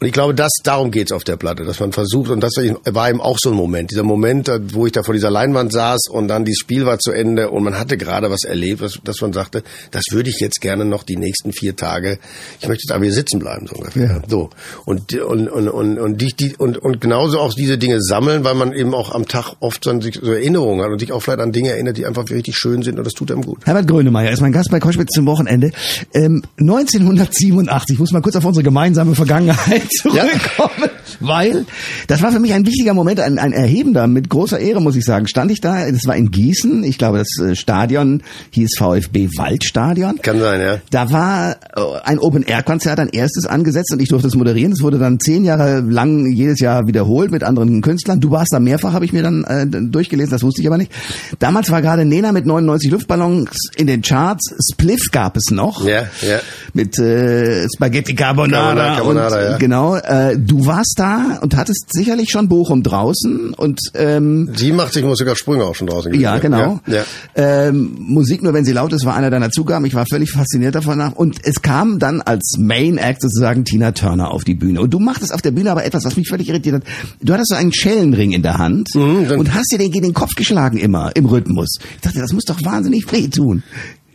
Und 0.00 0.06
ich 0.06 0.14
glaube, 0.14 0.34
das, 0.34 0.50
darum 0.64 0.90
geht's 0.90 1.12
auf 1.12 1.24
der 1.24 1.36
Platte, 1.36 1.64
dass 1.64 1.78
man 1.78 1.92
versucht, 1.92 2.30
und 2.30 2.40
das 2.40 2.52
war 2.56 3.10
eben 3.10 3.20
auch 3.20 3.36
so 3.38 3.50
ein 3.50 3.54
Moment, 3.54 3.90
dieser 3.90 4.02
Moment, 4.02 4.48
äh, 4.48 4.58
wo 4.72 4.86
ich 4.86 4.92
da 4.92 5.02
vor 5.02 5.12
dieser 5.12 5.30
Leinwand 5.30 5.72
saß 5.72 6.08
und 6.10 6.28
dann 6.28 6.46
dieses 6.46 6.60
Spiel 6.60 6.86
war 6.86 6.98
zu 6.98 7.12
Ende 7.12 7.50
und 7.50 7.62
man 7.64 7.78
hatte 7.78 7.98
gerade 7.98 8.30
was 8.30 8.44
erlebt, 8.44 8.80
was, 8.80 8.98
dass 9.04 9.20
man 9.20 9.34
sagte, 9.34 9.62
das 9.90 10.04
würde 10.10 10.30
ich 10.30 10.40
jetzt 10.40 10.62
gerne 10.62 10.86
noch 10.86 11.02
die 11.02 11.16
nächsten 11.16 11.52
vier 11.52 11.76
Tage, 11.76 12.18
ich 12.60 12.66
möchte 12.66 12.84
jetzt 12.84 12.92
aber 12.92 13.04
hier 13.04 13.12
sitzen 13.12 13.40
bleiben, 13.40 13.66
so 13.66 13.76
ungefähr. 13.76 14.06
Ja. 14.06 14.22
So. 14.26 14.48
Und, 14.86 15.12
und, 15.12 15.48
und, 15.48 15.68
und, 15.68 15.98
und, 15.98 16.18
die, 16.18 16.32
die, 16.32 16.56
und, 16.56 16.78
und 16.78 17.02
genauso 17.02 17.38
auch 17.38 17.52
diese 17.52 17.76
Dinge 17.76 18.00
sammeln, 18.00 18.42
weil 18.42 18.54
man 18.54 18.72
eben 18.72 18.94
auch 18.94 19.14
am 19.14 19.28
Tag 19.28 19.56
oft 19.60 19.84
so, 19.84 19.92
so 20.00 20.32
Erinnerungen 20.32 20.82
hat 20.82 20.90
und 20.92 20.98
sich 20.98 21.12
auch 21.12 21.20
vielleicht 21.20 21.40
an 21.40 21.52
Dinge 21.52 21.72
erinnert, 21.72 21.98
die 21.98 22.06
einfach 22.06 22.30
richtig 22.30 22.56
schön 22.56 22.82
sind 22.82 22.98
und 22.98 23.04
das 23.04 23.12
tut 23.12 23.30
einem 23.30 23.42
gut. 23.42 23.66
Herbert 23.66 23.86
Grönemeyer 23.86 24.30
ist 24.30 24.40
mein 24.40 24.52
Gast 24.52 24.70
bei 24.70 24.80
Koschwitz 24.80 25.10
zum 25.12 25.26
Wochenende. 25.26 25.72
Ähm, 26.14 26.42
1987, 26.58 27.96
ich 27.96 27.98
muss 27.98 28.12
mal 28.12 28.22
kurz 28.22 28.36
auf 28.36 28.46
unsere 28.46 28.64
gemeinsame 28.64 29.14
Vergangenheit 29.14 29.89
zurückkommen, 30.02 30.90
weil 31.20 31.66
das 32.06 32.22
war 32.22 32.32
für 32.32 32.40
mich 32.40 32.52
ein 32.52 32.66
wichtiger 32.66 32.94
Moment, 32.94 33.20
ein, 33.20 33.38
ein 33.38 33.52
erhebender, 33.52 34.06
mit 34.06 34.28
großer 34.28 34.58
Ehre 34.58 34.80
muss 34.80 34.96
ich 34.96 35.04
sagen. 35.04 35.26
Stand 35.26 35.50
ich 35.50 35.60
da, 35.60 35.90
das 35.90 36.06
war 36.06 36.16
in 36.16 36.30
Gießen, 36.30 36.84
ich 36.84 36.98
glaube 36.98 37.18
das 37.18 37.28
äh, 37.44 37.54
Stadion 37.54 38.22
hieß 38.50 38.76
VfB 38.78 39.28
Waldstadion. 39.36 40.20
Kann 40.22 40.40
sein, 40.40 40.60
ja. 40.60 40.78
Da 40.90 41.10
war 41.10 41.52
äh, 41.52 41.80
ein 42.04 42.18
Open-Air-Konzert, 42.18 42.98
ein 43.00 43.08
erstes 43.08 43.46
angesetzt 43.46 43.92
und 43.92 44.00
ich 44.00 44.08
durfte 44.08 44.28
es 44.28 44.34
moderieren. 44.34 44.72
Es 44.72 44.82
wurde 44.82 44.98
dann 44.98 45.18
zehn 45.20 45.44
Jahre 45.44 45.80
lang 45.80 46.30
jedes 46.32 46.60
Jahr 46.60 46.86
wiederholt 46.86 47.30
mit 47.30 47.44
anderen 47.44 47.82
Künstlern. 47.82 48.20
Du 48.20 48.30
warst 48.30 48.52
da 48.52 48.60
mehrfach, 48.60 48.92
habe 48.92 49.04
ich 49.04 49.12
mir 49.12 49.22
dann 49.22 49.44
äh, 49.44 49.66
durchgelesen, 49.66 50.30
das 50.30 50.42
wusste 50.42 50.62
ich 50.62 50.66
aber 50.66 50.78
nicht. 50.78 50.92
Damals 51.38 51.70
war 51.70 51.82
gerade 51.82 52.04
Nena 52.04 52.32
mit 52.32 52.46
99 52.46 52.90
Luftballons 52.90 53.50
in 53.76 53.86
den 53.86 54.02
Charts. 54.02 54.54
Spliff 54.72 55.10
gab 55.10 55.36
es 55.36 55.50
noch. 55.50 55.86
Ja, 55.86 56.02
ja. 56.22 56.40
Mit 56.72 56.98
äh, 56.98 57.66
Spaghetti 57.74 58.14
Carbonara, 58.14 58.96
Carbonara, 58.96 58.96
Carbonara, 58.96 59.36
und 59.36 59.50
ja. 59.50 59.56
genau. 59.58 59.96
Äh, 59.96 60.38
du 60.38 60.66
warst 60.66 60.98
da 61.00 61.38
und 61.40 61.56
hattest 61.56 61.86
sicherlich 61.92 62.30
schon 62.30 62.48
Bochum 62.48 62.82
draußen 62.82 63.54
und 63.54 63.80
ähm, 63.94 64.50
Sie 64.54 64.72
macht 64.72 64.92
sich 64.92 65.02
Musiker-Sprünge 65.04 65.64
auch 65.64 65.74
schon 65.74 65.86
draußen. 65.86 66.10
gewesen, 66.12 66.22
ja, 66.22 66.38
genau. 66.38 66.80
Ja, 66.86 66.94
ja. 66.96 67.02
Ähm, 67.34 67.96
Musik 67.98 68.42
nur 68.42 68.52
wenn 68.52 68.64
sie 68.64 68.72
laut 68.72 68.92
ist, 68.92 69.04
war 69.04 69.14
einer 69.14 69.30
deiner 69.30 69.50
Zugaben. 69.50 69.84
Ich 69.86 69.94
war 69.94 70.04
völlig 70.08 70.30
fasziniert 70.32 70.74
davon 70.74 70.98
nach. 70.98 71.12
Und 71.12 71.38
es 71.44 71.62
kam 71.62 71.98
dann 71.98 72.20
als 72.20 72.56
Main 72.58 72.98
Act 72.98 73.22
sozusagen 73.22 73.64
Tina 73.64 73.92
Turner 73.92 74.30
auf 74.30 74.44
die 74.44 74.54
Bühne. 74.54 74.80
Und 74.80 74.92
du 74.92 74.98
machtest 74.98 75.32
auf 75.32 75.42
der 75.42 75.50
Bühne 75.52 75.70
aber 75.70 75.84
etwas, 75.84 76.04
was 76.04 76.16
mich 76.16 76.28
völlig 76.28 76.48
irritiert 76.48 76.76
hat. 76.76 76.82
Du 77.22 77.32
hattest 77.32 77.50
so 77.50 77.56
einen 77.56 77.72
Schellenring 77.72 78.32
in 78.32 78.42
der 78.42 78.58
Hand 78.58 78.88
Mhm, 78.94 79.38
und 79.38 79.54
hast 79.54 79.72
dir 79.72 79.78
den 79.78 79.90
gegen 79.90 80.04
den 80.04 80.14
Kopf 80.14 80.34
geschlagen 80.36 80.76
immer 80.78 81.10
im 81.14 81.26
Rhythmus. 81.26 81.78
Ich 81.96 82.00
dachte, 82.02 82.18
das 82.20 82.32
muss 82.32 82.44
doch 82.44 82.62
wahnsinnig 82.64 83.10
weh 83.12 83.28
tun. 83.28 83.62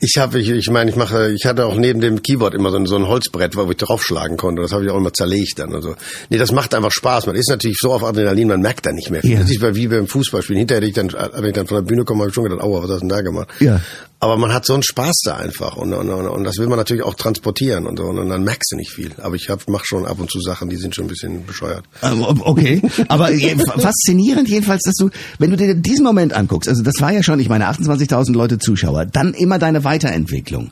Ich 0.06 0.20
habe, 0.20 0.40
ich, 0.40 0.50
ich 0.50 0.70
meine, 0.70 0.92
ich 0.92 0.96
mache, 0.96 1.32
ich 1.32 1.46
hatte 1.46 1.66
auch 1.66 1.76
neben 1.76 2.00
dem 2.00 2.22
Keyboard 2.22 2.54
immer 2.54 2.70
so 2.70 2.78
ein, 2.78 2.86
so 2.86 2.96
ein 2.96 3.08
Holzbrett, 3.08 3.56
wo 3.56 3.68
ich 3.72 3.78
draufschlagen 3.78 4.38
konnte. 4.38 4.62
Das 4.62 4.72
habe 4.72 4.86
ich 4.86 4.92
auch 4.92 4.98
immer 4.98 5.12
zerlegt 5.12 5.58
dann. 5.58 5.74
Also, 5.74 5.96
nee, 6.30 6.38
das 6.38 6.52
macht 6.52 6.76
einfach 6.76 6.92
Spaß. 6.92 7.26
Man 7.26 7.36
ist 7.36 7.50
natürlich 7.50 7.78
so 7.80 7.92
auf 7.92 8.04
Adrenalin, 8.04 8.48
man 8.50 8.62
merkt 8.62 8.86
da 8.86 8.92
nicht 8.92 9.10
mehr 9.10 9.22
viel. 9.22 9.32
Ja. 9.32 9.40
Das 9.40 9.50
ist 9.50 9.76
wie 9.76 9.88
beim 9.88 10.08
Fußballspielen. 10.08 10.60
Hinterher, 10.60 10.82
hätte 10.82 10.88
ich 10.88 10.94
dann, 10.94 11.32
wenn 11.34 11.46
ich 11.46 11.54
dann 11.54 11.66
von 11.66 11.78
der 11.78 11.82
Bühne 11.84 12.04
komme, 12.06 12.20
habe 12.20 12.30
ich 12.30 12.36
schon 12.36 12.44
gedacht, 12.44 12.62
aua, 12.62 12.84
was 12.84 12.90
hast 12.92 13.02
du 13.02 13.08
denn 13.08 13.10
da 13.10 13.22
gemacht? 13.22 13.50
Ja. 13.60 13.82
Aber 14.26 14.38
man 14.38 14.52
hat 14.52 14.66
so 14.66 14.74
einen 14.74 14.82
Spaß 14.82 15.22
da 15.24 15.36
einfach 15.36 15.78
und, 15.78 15.94
und, 15.94 16.10
und, 16.10 16.28
und 16.28 16.44
das 16.46 16.58
will 16.58 16.66
man 16.66 16.80
natürlich 16.80 17.04
auch 17.04 17.14
transportieren 17.14 17.86
und 17.86 17.98
so 17.98 18.06
und 18.06 18.28
dann 18.28 18.44
merkst 18.44 18.72
du 18.72 18.76
nicht 18.76 18.92
viel. 18.92 19.12
Aber 19.22 19.36
ich 19.36 19.52
hab, 19.52 19.70
mach 19.70 19.86
schon 19.86 20.08
ab 20.08 20.20
und 20.20 20.32
zu 20.32 20.42
Sachen, 20.42 20.68
die 20.68 20.78
sind 20.78 20.96
schon 20.96 21.06
ein 21.06 21.10
bisschen 21.10 21.46
bescheuert. 21.46 21.86
Ähm, 22.02 22.26
Okay, 22.26 22.82
aber 23.08 23.28
faszinierend 23.28 24.50
jedenfalls, 24.50 24.82
dass 24.82 24.96
du, 24.96 25.12
wenn 25.38 25.52
du 25.52 25.58
dir 25.58 25.76
diesen 25.76 26.04
Moment 26.04 26.34
anguckst, 26.34 26.68
also 26.68 26.82
das 26.82 26.96
war 27.02 27.12
ja 27.12 27.22
schon, 27.22 27.40
ich 27.40 27.50
meine, 27.50 27.70
28.000 27.70 28.34
Leute 28.34 28.58
Zuschauer, 28.58 29.06
dann 29.06 29.36
immer 29.36 29.60
deine 29.60 29.84
Weiterentwicklung. 29.84 30.72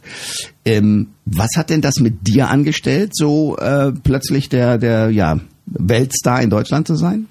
Ähm, 0.66 1.10
was 1.26 1.50
hat 1.56 1.70
denn 1.70 1.82
das 1.82 1.98
mit 2.00 2.28
dir 2.28 2.50
angestellt, 2.50 3.12
so 3.14 3.56
äh, 3.58 3.92
plötzlich 3.92 4.50
der, 4.50 4.80
der 4.80 5.12
ja, 5.12 5.40
Weltstar 5.68 6.42
in 6.42 6.50
Deutschland 6.50 6.88
zu 6.88 6.96
sein? 6.96 7.28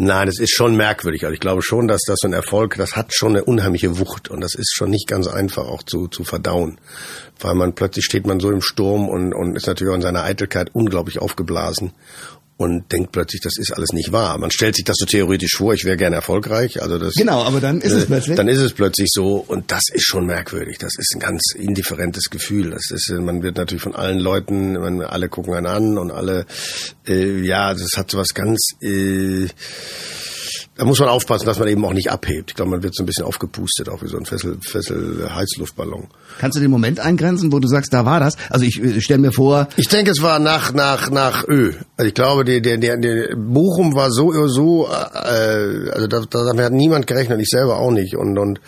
Nein, 0.00 0.28
es 0.28 0.38
ist 0.38 0.54
schon 0.54 0.76
merkwürdig. 0.76 1.24
Also 1.24 1.34
ich 1.34 1.40
glaube 1.40 1.60
schon, 1.60 1.88
dass 1.88 2.02
das 2.06 2.18
so 2.20 2.28
ein 2.28 2.32
Erfolg, 2.32 2.76
das 2.76 2.94
hat 2.94 3.12
schon 3.12 3.30
eine 3.34 3.44
unheimliche 3.44 3.98
Wucht 3.98 4.28
und 4.28 4.40
das 4.40 4.54
ist 4.54 4.72
schon 4.72 4.90
nicht 4.90 5.08
ganz 5.08 5.26
einfach 5.26 5.66
auch 5.66 5.82
zu, 5.82 6.06
zu 6.06 6.22
verdauen. 6.22 6.80
Weil 7.40 7.56
man 7.56 7.74
plötzlich 7.74 8.04
steht 8.04 8.24
man 8.24 8.38
so 8.38 8.52
im 8.52 8.62
Sturm 8.62 9.08
und, 9.08 9.34
und 9.34 9.56
ist 9.56 9.66
natürlich 9.66 9.90
auch 9.90 9.96
in 9.96 10.02
seiner 10.02 10.22
Eitelkeit 10.22 10.70
unglaublich 10.72 11.18
aufgeblasen 11.18 11.94
und 12.58 12.90
denkt 12.90 13.12
plötzlich, 13.12 13.40
das 13.40 13.56
ist 13.56 13.72
alles 13.72 13.92
nicht 13.92 14.10
wahr. 14.10 14.36
Man 14.36 14.50
stellt 14.50 14.74
sich 14.74 14.84
das 14.84 14.96
so 14.98 15.06
theoretisch 15.06 15.52
vor, 15.56 15.74
ich 15.74 15.84
wäre 15.84 15.96
gerne 15.96 16.16
erfolgreich. 16.16 16.82
Also 16.82 16.98
das, 16.98 17.14
Genau, 17.14 17.42
aber 17.44 17.60
dann 17.60 17.80
ist 17.80 17.92
es 17.92 18.02
äh, 18.02 18.06
plötzlich- 18.06 18.36
Dann 18.36 18.48
ist 18.48 18.58
es 18.58 18.72
plötzlich 18.72 19.08
so 19.12 19.36
und 19.36 19.70
das 19.70 19.84
ist 19.92 20.04
schon 20.04 20.26
merkwürdig. 20.26 20.76
Das 20.78 20.92
ist 20.98 21.14
ein 21.14 21.20
ganz 21.20 21.40
indifferentes 21.54 22.24
Gefühl. 22.30 22.70
Das 22.70 22.90
ist, 22.90 23.10
äh, 23.10 23.20
man 23.20 23.42
wird 23.44 23.56
natürlich 23.56 23.82
von 23.82 23.94
allen 23.94 24.18
Leuten, 24.18 24.72
man, 24.72 25.00
alle 25.02 25.28
gucken 25.28 25.54
einen 25.54 25.66
an 25.66 25.98
und 25.98 26.10
alle, 26.10 26.46
äh, 27.06 27.40
ja, 27.42 27.72
das 27.74 27.92
hat 27.96 28.10
so 28.10 28.18
was 28.18 28.34
ganz, 28.34 28.58
äh, 28.82 29.46
da 30.78 30.84
muss 30.84 31.00
man 31.00 31.08
aufpassen, 31.08 31.44
dass 31.44 31.58
man 31.58 31.66
eben 31.66 31.84
auch 31.84 31.92
nicht 31.92 32.08
abhebt. 32.10 32.50
Ich 32.50 32.54
glaube, 32.54 32.70
man 32.70 32.84
wird 32.84 32.94
so 32.94 33.02
ein 33.02 33.06
bisschen 33.06 33.24
aufgepustet, 33.24 33.88
auch 33.88 34.00
wie 34.00 34.06
so 34.06 34.16
ein 34.16 34.24
Fessel, 34.24 34.58
Fessel 34.60 35.28
Heißluftballon. 35.28 36.06
Kannst 36.38 36.56
du 36.56 36.60
den 36.60 36.70
Moment 36.70 37.00
eingrenzen, 37.00 37.50
wo 37.50 37.58
du 37.58 37.66
sagst, 37.66 37.92
da 37.92 38.04
war 38.04 38.20
das? 38.20 38.36
Also 38.48 38.64
ich 38.64 38.80
äh, 38.80 39.00
stell 39.00 39.18
mir 39.18 39.32
vor, 39.32 39.66
Ich 39.76 39.88
denke, 39.88 40.12
es 40.12 40.22
war 40.22 40.38
nach 40.38 40.72
nach 40.72 41.10
nach 41.10 41.46
Ö. 41.48 41.72
Also 41.96 42.08
ich 42.08 42.14
glaube, 42.14 42.44
der 42.44 42.60
der 42.60 42.78
der, 42.78 43.34
Bochum 43.36 43.96
war 43.96 44.12
so 44.12 44.46
so 44.46 44.86
äh, 44.86 45.90
also 45.90 46.06
da, 46.06 46.20
da 46.30 46.62
hat 46.62 46.72
niemand 46.72 47.08
gerechnet, 47.08 47.40
ich 47.40 47.48
selber 47.48 47.78
auch 47.78 47.90
nicht 47.90 48.16
und 48.16 48.38
und 48.38 48.60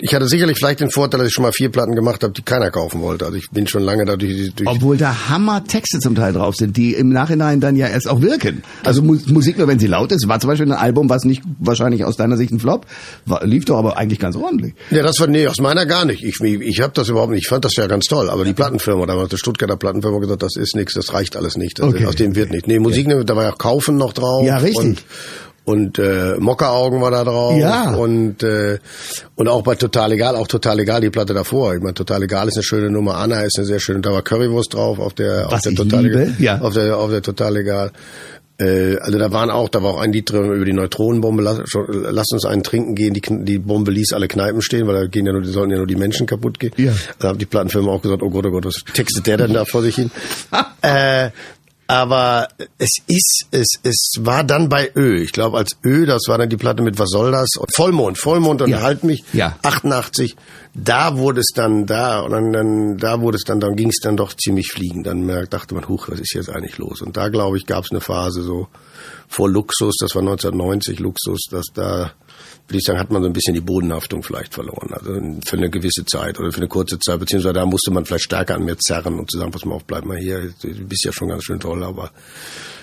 ich 0.00 0.14
hatte 0.14 0.28
sicherlich 0.28 0.58
vielleicht 0.58 0.80
den 0.80 0.90
Vorteil, 0.90 1.18
dass 1.18 1.28
ich 1.28 1.34
schon 1.34 1.42
mal 1.42 1.52
vier 1.52 1.70
Platten 1.70 1.94
gemacht 1.94 2.22
habe, 2.22 2.32
die 2.32 2.42
keiner 2.42 2.70
kaufen 2.70 3.00
wollte. 3.00 3.24
Also 3.24 3.36
ich 3.36 3.50
bin 3.50 3.66
schon 3.66 3.82
lange 3.82 4.04
da 4.04 4.16
durch, 4.16 4.52
obwohl 4.64 4.96
da 4.96 5.28
Hammer-Texte 5.28 5.98
zum 5.98 6.14
Teil 6.14 6.32
drauf 6.32 6.54
sind, 6.56 6.76
die 6.76 6.94
im 6.94 7.08
Nachhinein 7.08 7.60
dann 7.60 7.76
ja 7.76 7.88
erst 7.88 8.08
auch 8.08 8.20
wirken. 8.20 8.62
Also 8.84 9.02
Mu 9.02 9.16
Musik 9.26 9.58
nur, 9.58 9.66
wenn 9.68 9.78
sie 9.78 9.86
laut 9.86 10.12
ist, 10.12 10.28
war 10.28 10.38
zum 10.38 10.48
Beispiel 10.48 10.70
ein 10.70 10.78
Album, 10.78 11.08
was 11.08 11.24
nicht 11.24 11.42
wahrscheinlich 11.58 12.04
aus 12.04 12.16
deiner 12.16 12.36
Sicht 12.36 12.52
ein 12.52 12.60
Flop, 12.60 12.86
war, 13.24 13.44
lief 13.44 13.64
doch 13.64 13.78
aber 13.78 13.96
eigentlich 13.96 14.18
ganz 14.18 14.36
ordentlich. 14.36 14.74
Ja, 14.90 15.02
das 15.02 15.18
war 15.18 15.26
nee, 15.26 15.46
aus 15.48 15.58
meiner 15.58 15.86
gar 15.86 16.04
nicht. 16.04 16.22
Ich, 16.22 16.40
ich, 16.40 16.60
ich 16.60 16.80
habe 16.80 16.92
das 16.94 17.08
überhaupt 17.08 17.32
nicht. 17.32 17.42
Ich 17.42 17.48
fand 17.48 17.64
das 17.64 17.74
ja 17.76 17.86
ganz 17.86 18.04
toll. 18.06 18.30
Aber 18.30 18.44
die 18.44 18.52
Plattenfirma, 18.52 19.06
damals 19.06 19.30
die 19.30 19.38
Stuttgarter 19.38 19.76
Plattenfirma 19.76 20.18
gesagt, 20.18 20.42
das 20.42 20.56
ist 20.56 20.76
nichts, 20.76 20.94
das 20.94 21.12
reicht 21.12 21.36
alles 21.36 21.56
nicht. 21.56 21.78
Das, 21.78 21.86
Okay. 21.86 22.06
Aus 22.06 22.16
dem 22.16 22.34
wird 22.34 22.50
nicht. 22.50 22.66
Nee, 22.66 22.78
Musik, 22.78 23.08
da 23.24 23.36
war 23.36 23.44
ja 23.44 23.52
Kaufen 23.52 23.96
noch 23.96 24.12
drauf. 24.12 24.44
Ja, 24.44 24.58
richtig. 24.58 24.84
Und, 24.84 25.02
und 25.66 25.98
äh, 25.98 26.36
Mockeraugen 26.38 27.00
war 27.02 27.10
da 27.10 27.24
drauf. 27.24 27.58
Ja. 27.58 27.94
Und 27.94 28.42
äh, 28.44 28.78
und 29.34 29.48
auch 29.48 29.62
bei 29.62 29.74
Total 29.74 30.12
Egal, 30.12 30.36
auch 30.36 30.46
Total 30.46 30.78
Egal 30.78 31.00
die 31.00 31.10
Platte 31.10 31.34
davor. 31.34 31.74
Ich 31.74 31.80
meine, 31.80 31.92
Total 31.94 32.22
Egal 32.22 32.46
ist 32.48 32.56
eine 32.56 32.62
schöne 32.62 32.88
Nummer. 32.88 33.16
Anna 33.16 33.42
ist 33.42 33.58
eine 33.58 33.66
sehr 33.66 33.80
schöne. 33.80 34.00
Da 34.00 34.12
war 34.12 34.22
Currywurst 34.22 34.74
drauf 34.74 35.00
auf 35.00 35.12
der 35.14 35.46
Was 35.46 35.54
auf 35.54 35.60
der 35.62 35.74
Total 35.74 36.04
liebe, 36.04 36.22
Egal. 36.22 36.34
ja. 36.38 36.60
Auf 36.60 36.74
der 36.74 36.96
auf 36.96 37.10
der 37.10 37.20
Total 37.20 37.56
Egal. 37.56 37.90
Äh, 38.58 38.96
also 38.98 39.18
da 39.18 39.32
waren 39.32 39.50
auch, 39.50 39.68
da 39.68 39.82
war 39.82 39.94
auch 39.94 40.00
ein 40.00 40.12
Lied 40.12 40.30
drin 40.30 40.52
über 40.52 40.64
die 40.64 40.72
Neutronenbombe. 40.72 41.42
Lass, 41.42 41.68
schon, 41.68 41.86
lass 41.90 42.26
uns 42.32 42.44
einen 42.44 42.62
trinken 42.62 42.94
gehen. 42.94 43.12
Die, 43.12 43.20
die 43.20 43.58
Bombe 43.58 43.90
ließ 43.90 44.12
alle 44.12 44.28
Kneipen 44.28 44.62
stehen, 44.62 44.86
weil 44.86 44.94
da 44.94 45.06
gehen 45.06 45.26
ja 45.26 45.32
nur, 45.32 45.42
die 45.42 45.50
sollten 45.50 45.72
ja 45.72 45.78
nur 45.78 45.86
die 45.86 45.96
Menschen 45.96 46.26
kaputt 46.26 46.58
gehen. 46.58 46.72
Ja. 46.76 46.92
Da 47.18 47.28
haben 47.28 47.38
die 47.38 47.46
Plattenfirma 47.46 47.90
auch 47.90 48.02
gesagt, 48.02 48.22
oh 48.22 48.30
Gott, 48.30 48.46
oh 48.46 48.50
Gott, 48.50 48.64
was 48.64 48.84
textet 48.94 49.26
der 49.26 49.36
denn 49.36 49.52
da 49.52 49.64
vor 49.64 49.82
sich 49.82 49.96
hin? 49.96 50.10
äh, 50.82 51.30
Aber 51.88 52.48
es 52.78 52.96
ist, 53.06 53.46
es, 53.52 53.66
es 53.84 54.14
war 54.18 54.42
dann 54.42 54.68
bei 54.68 54.90
Ö. 54.96 55.22
Ich 55.22 55.30
glaube, 55.32 55.56
als 55.58 55.76
Ö, 55.84 56.04
das 56.04 56.22
war 56.26 56.36
dann 56.36 56.48
die 56.48 56.56
Platte 56.56 56.82
mit 56.82 56.98
Was 56.98 57.10
soll 57.10 57.30
das? 57.30 57.50
Und 57.56 57.72
Vollmond, 57.74 58.18
Vollmond 58.18 58.62
und 58.62 58.70
Ja. 58.70 58.80
Halt 58.82 59.04
mich, 59.04 59.22
Ja. 59.32 59.56
88. 59.62 60.34
Da 60.74 61.16
wurde 61.16 61.40
es 61.40 61.52
dann 61.54 61.86
da 61.86 62.20
und 62.20 62.32
dann, 62.32 62.52
dann 62.52 62.98
da 62.98 63.20
wurde 63.20 63.36
es 63.36 63.44
dann, 63.44 63.60
dann 63.60 63.76
ging 63.76 63.88
es 63.88 64.00
dann 64.02 64.16
doch 64.16 64.34
ziemlich 64.34 64.72
fliegen. 64.72 65.04
Dann 65.04 65.20
merkt, 65.22 65.52
dachte 65.54 65.74
man, 65.74 65.88
huch, 65.88 66.08
was 66.08 66.18
ist 66.20 66.34
jetzt 66.34 66.50
eigentlich 66.50 66.76
los? 66.78 67.02
Und 67.02 67.16
da 67.16 67.28
glaube 67.28 67.56
ich, 67.56 67.66
gab 67.66 67.84
es 67.84 67.90
eine 67.92 68.00
Phase 68.00 68.42
so 68.42 68.68
vor 69.28 69.48
Luxus, 69.48 69.94
das 70.00 70.14
war 70.14 70.22
1990 70.22 70.98
Luxus, 70.98 71.42
dass 71.50 71.66
da 71.72 72.12
würde 72.68 72.78
ich 72.78 72.84
sagen, 72.84 72.98
hat 72.98 73.10
man 73.10 73.22
so 73.22 73.28
ein 73.28 73.32
bisschen 73.32 73.54
die 73.54 73.60
Bodenhaftung 73.60 74.22
vielleicht 74.22 74.54
verloren. 74.54 74.92
Also 74.92 75.12
für 75.44 75.56
eine 75.56 75.70
gewisse 75.70 76.04
Zeit 76.04 76.38
oder 76.40 76.50
für 76.50 76.58
eine 76.58 76.68
kurze 76.68 76.98
Zeit, 76.98 77.20
beziehungsweise 77.20 77.54
da 77.54 77.66
musste 77.66 77.92
man 77.92 78.04
vielleicht 78.04 78.24
stärker 78.24 78.56
an 78.56 78.64
mir 78.64 78.76
zerren 78.78 79.18
und 79.18 79.30
zu 79.30 79.38
sagen, 79.38 79.52
pass 79.52 79.64
mal 79.64 79.76
auf, 79.76 79.84
bleib 79.84 80.04
mal 80.04 80.16
hier, 80.16 80.52
du 80.62 80.86
bist 80.86 81.04
ja 81.04 81.12
schon 81.12 81.28
ganz 81.28 81.44
schön 81.44 81.60
toll, 81.60 81.84
aber 81.84 82.10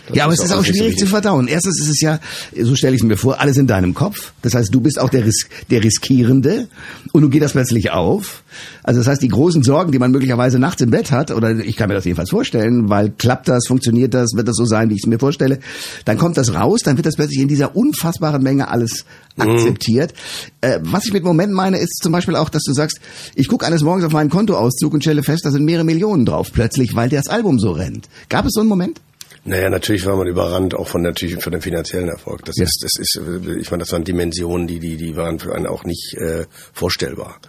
das 0.08 0.18
Ja, 0.18 0.26
aber 0.26 0.34
es 0.34 0.44
ist 0.44 0.52
auch 0.52 0.58
so 0.58 0.64
schwierig 0.64 0.98
zu 0.98 1.08
verdauen. 1.08 1.48
Erstens 1.48 1.80
ist 1.80 1.90
es 1.90 2.02
ja, 2.02 2.20
so 2.62 2.76
stelle 2.76 2.96
ich 2.96 3.02
es 3.02 3.08
mir 3.08 3.18
vor, 3.18 3.40
alles 3.40 3.58
in 3.58 3.68
deinem 3.68 3.94
Kopf. 3.94 4.34
Das 4.42 4.54
heißt, 4.54 4.74
du 4.74 4.82
bist 4.82 5.00
auch 5.00 5.10
der, 5.10 5.26
Ris 5.26 5.48
der 5.70 5.84
Riskierende 5.84 6.68
und 7.14 7.22
nun 7.22 7.32
geht 7.32 7.42
das 7.42 7.54
plötzlich 7.54 7.92
auf. 7.92 8.44
Also 8.84 9.00
das 9.00 9.08
heißt, 9.08 9.22
die 9.22 9.30
großen 9.30 9.64
Sorgen, 9.64 9.92
die 9.92 10.00
man 10.00 10.12
möglicherweise 10.12 10.60
nachts 10.60 10.82
im 10.82 10.92
Bett 10.92 11.12
hat, 11.12 11.32
oder 11.32 11.52
ich 11.52 11.78
kann 11.78 11.88
mir 11.88 11.96
das 11.96 12.06
jedenfalls 12.06 12.30
vorstellen, 12.30 12.90
weil 12.90 13.12
klappt 13.12 13.48
das, 13.48 13.66
funktioniert 13.68 14.14
das, 14.14 14.32
wird 14.36 14.48
das 14.48 14.56
so 14.56 14.66
sein, 14.66 14.90
wie 14.90 14.96
ich 14.96 15.02
es 15.04 15.08
mir 15.08 15.20
vorstelle, 15.20 15.60
dann 16.06 16.18
kommt 16.18 16.38
das 16.38 16.54
raus, 16.54 16.82
dann 16.84 16.98
wird 16.98 17.06
das 17.06 17.16
plötzlich 17.16 17.40
in 17.40 17.48
dieser 17.48 17.76
unfassbaren 17.76 18.44
Menge 18.44 18.68
alles 18.68 19.06
akzeptiert. 19.38 20.14
Äh, 20.62 20.80
was 20.84 21.06
ich 21.06 21.14
mit 21.14 21.24
Moment 21.24 21.54
meine, 21.54 21.78
ist 21.78 22.02
zum 22.04 22.12
Beispiel 22.12 22.36
auch, 22.36 22.50
dass 22.50 22.64
du 22.64 22.74
sagst, 22.74 23.00
ich 23.36 23.48
gucke 23.48 23.66
eines 23.66 23.84
Morgens 23.84 24.06
auf 24.06 24.12
meinen 24.12 24.30
Kontoauszug 24.30 24.94
und 24.94 25.02
stelle 25.02 25.24
fest, 25.24 25.46
da 25.46 25.52
sind 25.52 25.66
mehrere 25.66 25.86
Millionen 25.86 26.26
drauf 26.26 26.52
plötzlich, 26.52 26.96
weil 26.96 27.10
das 27.10 27.28
Album 27.28 27.60
so 27.60 27.72
rennt. 27.72 28.10
Gab 28.30 28.46
es 28.46 28.52
so 28.54 28.60
einen 28.60 28.70
Moment? 28.70 29.00
Naja, 29.46 29.70
natürlich 29.70 30.06
war 30.06 30.16
man 30.16 30.28
überrannt, 30.28 30.74
auch 30.74 30.88
von 30.88 31.02
natürlich 31.02 31.42
von 31.44 31.52
dem 31.52 31.62
finanziellen 31.62 32.08
Erfolg. 32.08 32.46
Das 32.46 32.56
Ja. 32.58 32.64
ist, 32.64 32.80
das 32.82 32.92
ist, 32.98 33.20
ich 33.60 33.72
meine, 33.72 33.82
das 33.84 33.92
waren 33.92 34.06
Dimensionen, 34.06 34.68
die, 34.68 34.80
die, 34.80 34.96
die 34.96 35.16
waren 35.18 35.38
für 35.40 35.54
einen 35.54 35.68
auch 35.68 35.84
nicht 35.84 36.14
äh, 36.16 36.46
vorstellbar. 36.72 37.40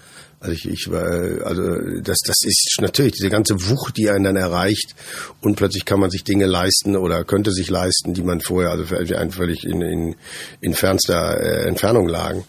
Also 0.40 0.54
ich, 0.56 0.68
ich 0.68 0.90
war, 0.90 1.06
äh, 1.06 1.40
also 1.42 1.62
das, 2.02 2.18
das 2.26 2.38
ist 2.42 2.78
natürlich 2.80 3.12
diese 3.12 3.30
ganze 3.30 3.68
Wucht, 3.70 3.96
die 3.96 4.10
einen 4.10 4.24
dann 4.24 4.36
erreicht 4.36 4.94
und 5.40 5.54
plötzlich 5.54 5.84
kann 5.84 6.00
man 6.00 6.10
sich 6.10 6.24
Dinge 6.24 6.46
leisten 6.46 6.96
oder 6.96 7.22
könnte 7.24 7.52
sich 7.52 7.70
leisten, 7.70 8.12
die 8.12 8.22
man 8.24 8.40
vorher 8.40 8.72
also 8.72 8.84
für 8.84 8.98
einen 8.98 9.30
völlig 9.30 9.64
in, 9.64 9.80
in, 9.80 10.16
in 10.60 10.74
fernster 10.74 11.40
äh, 11.40 11.68
Entfernung 11.68 12.08
lagen. 12.08 12.44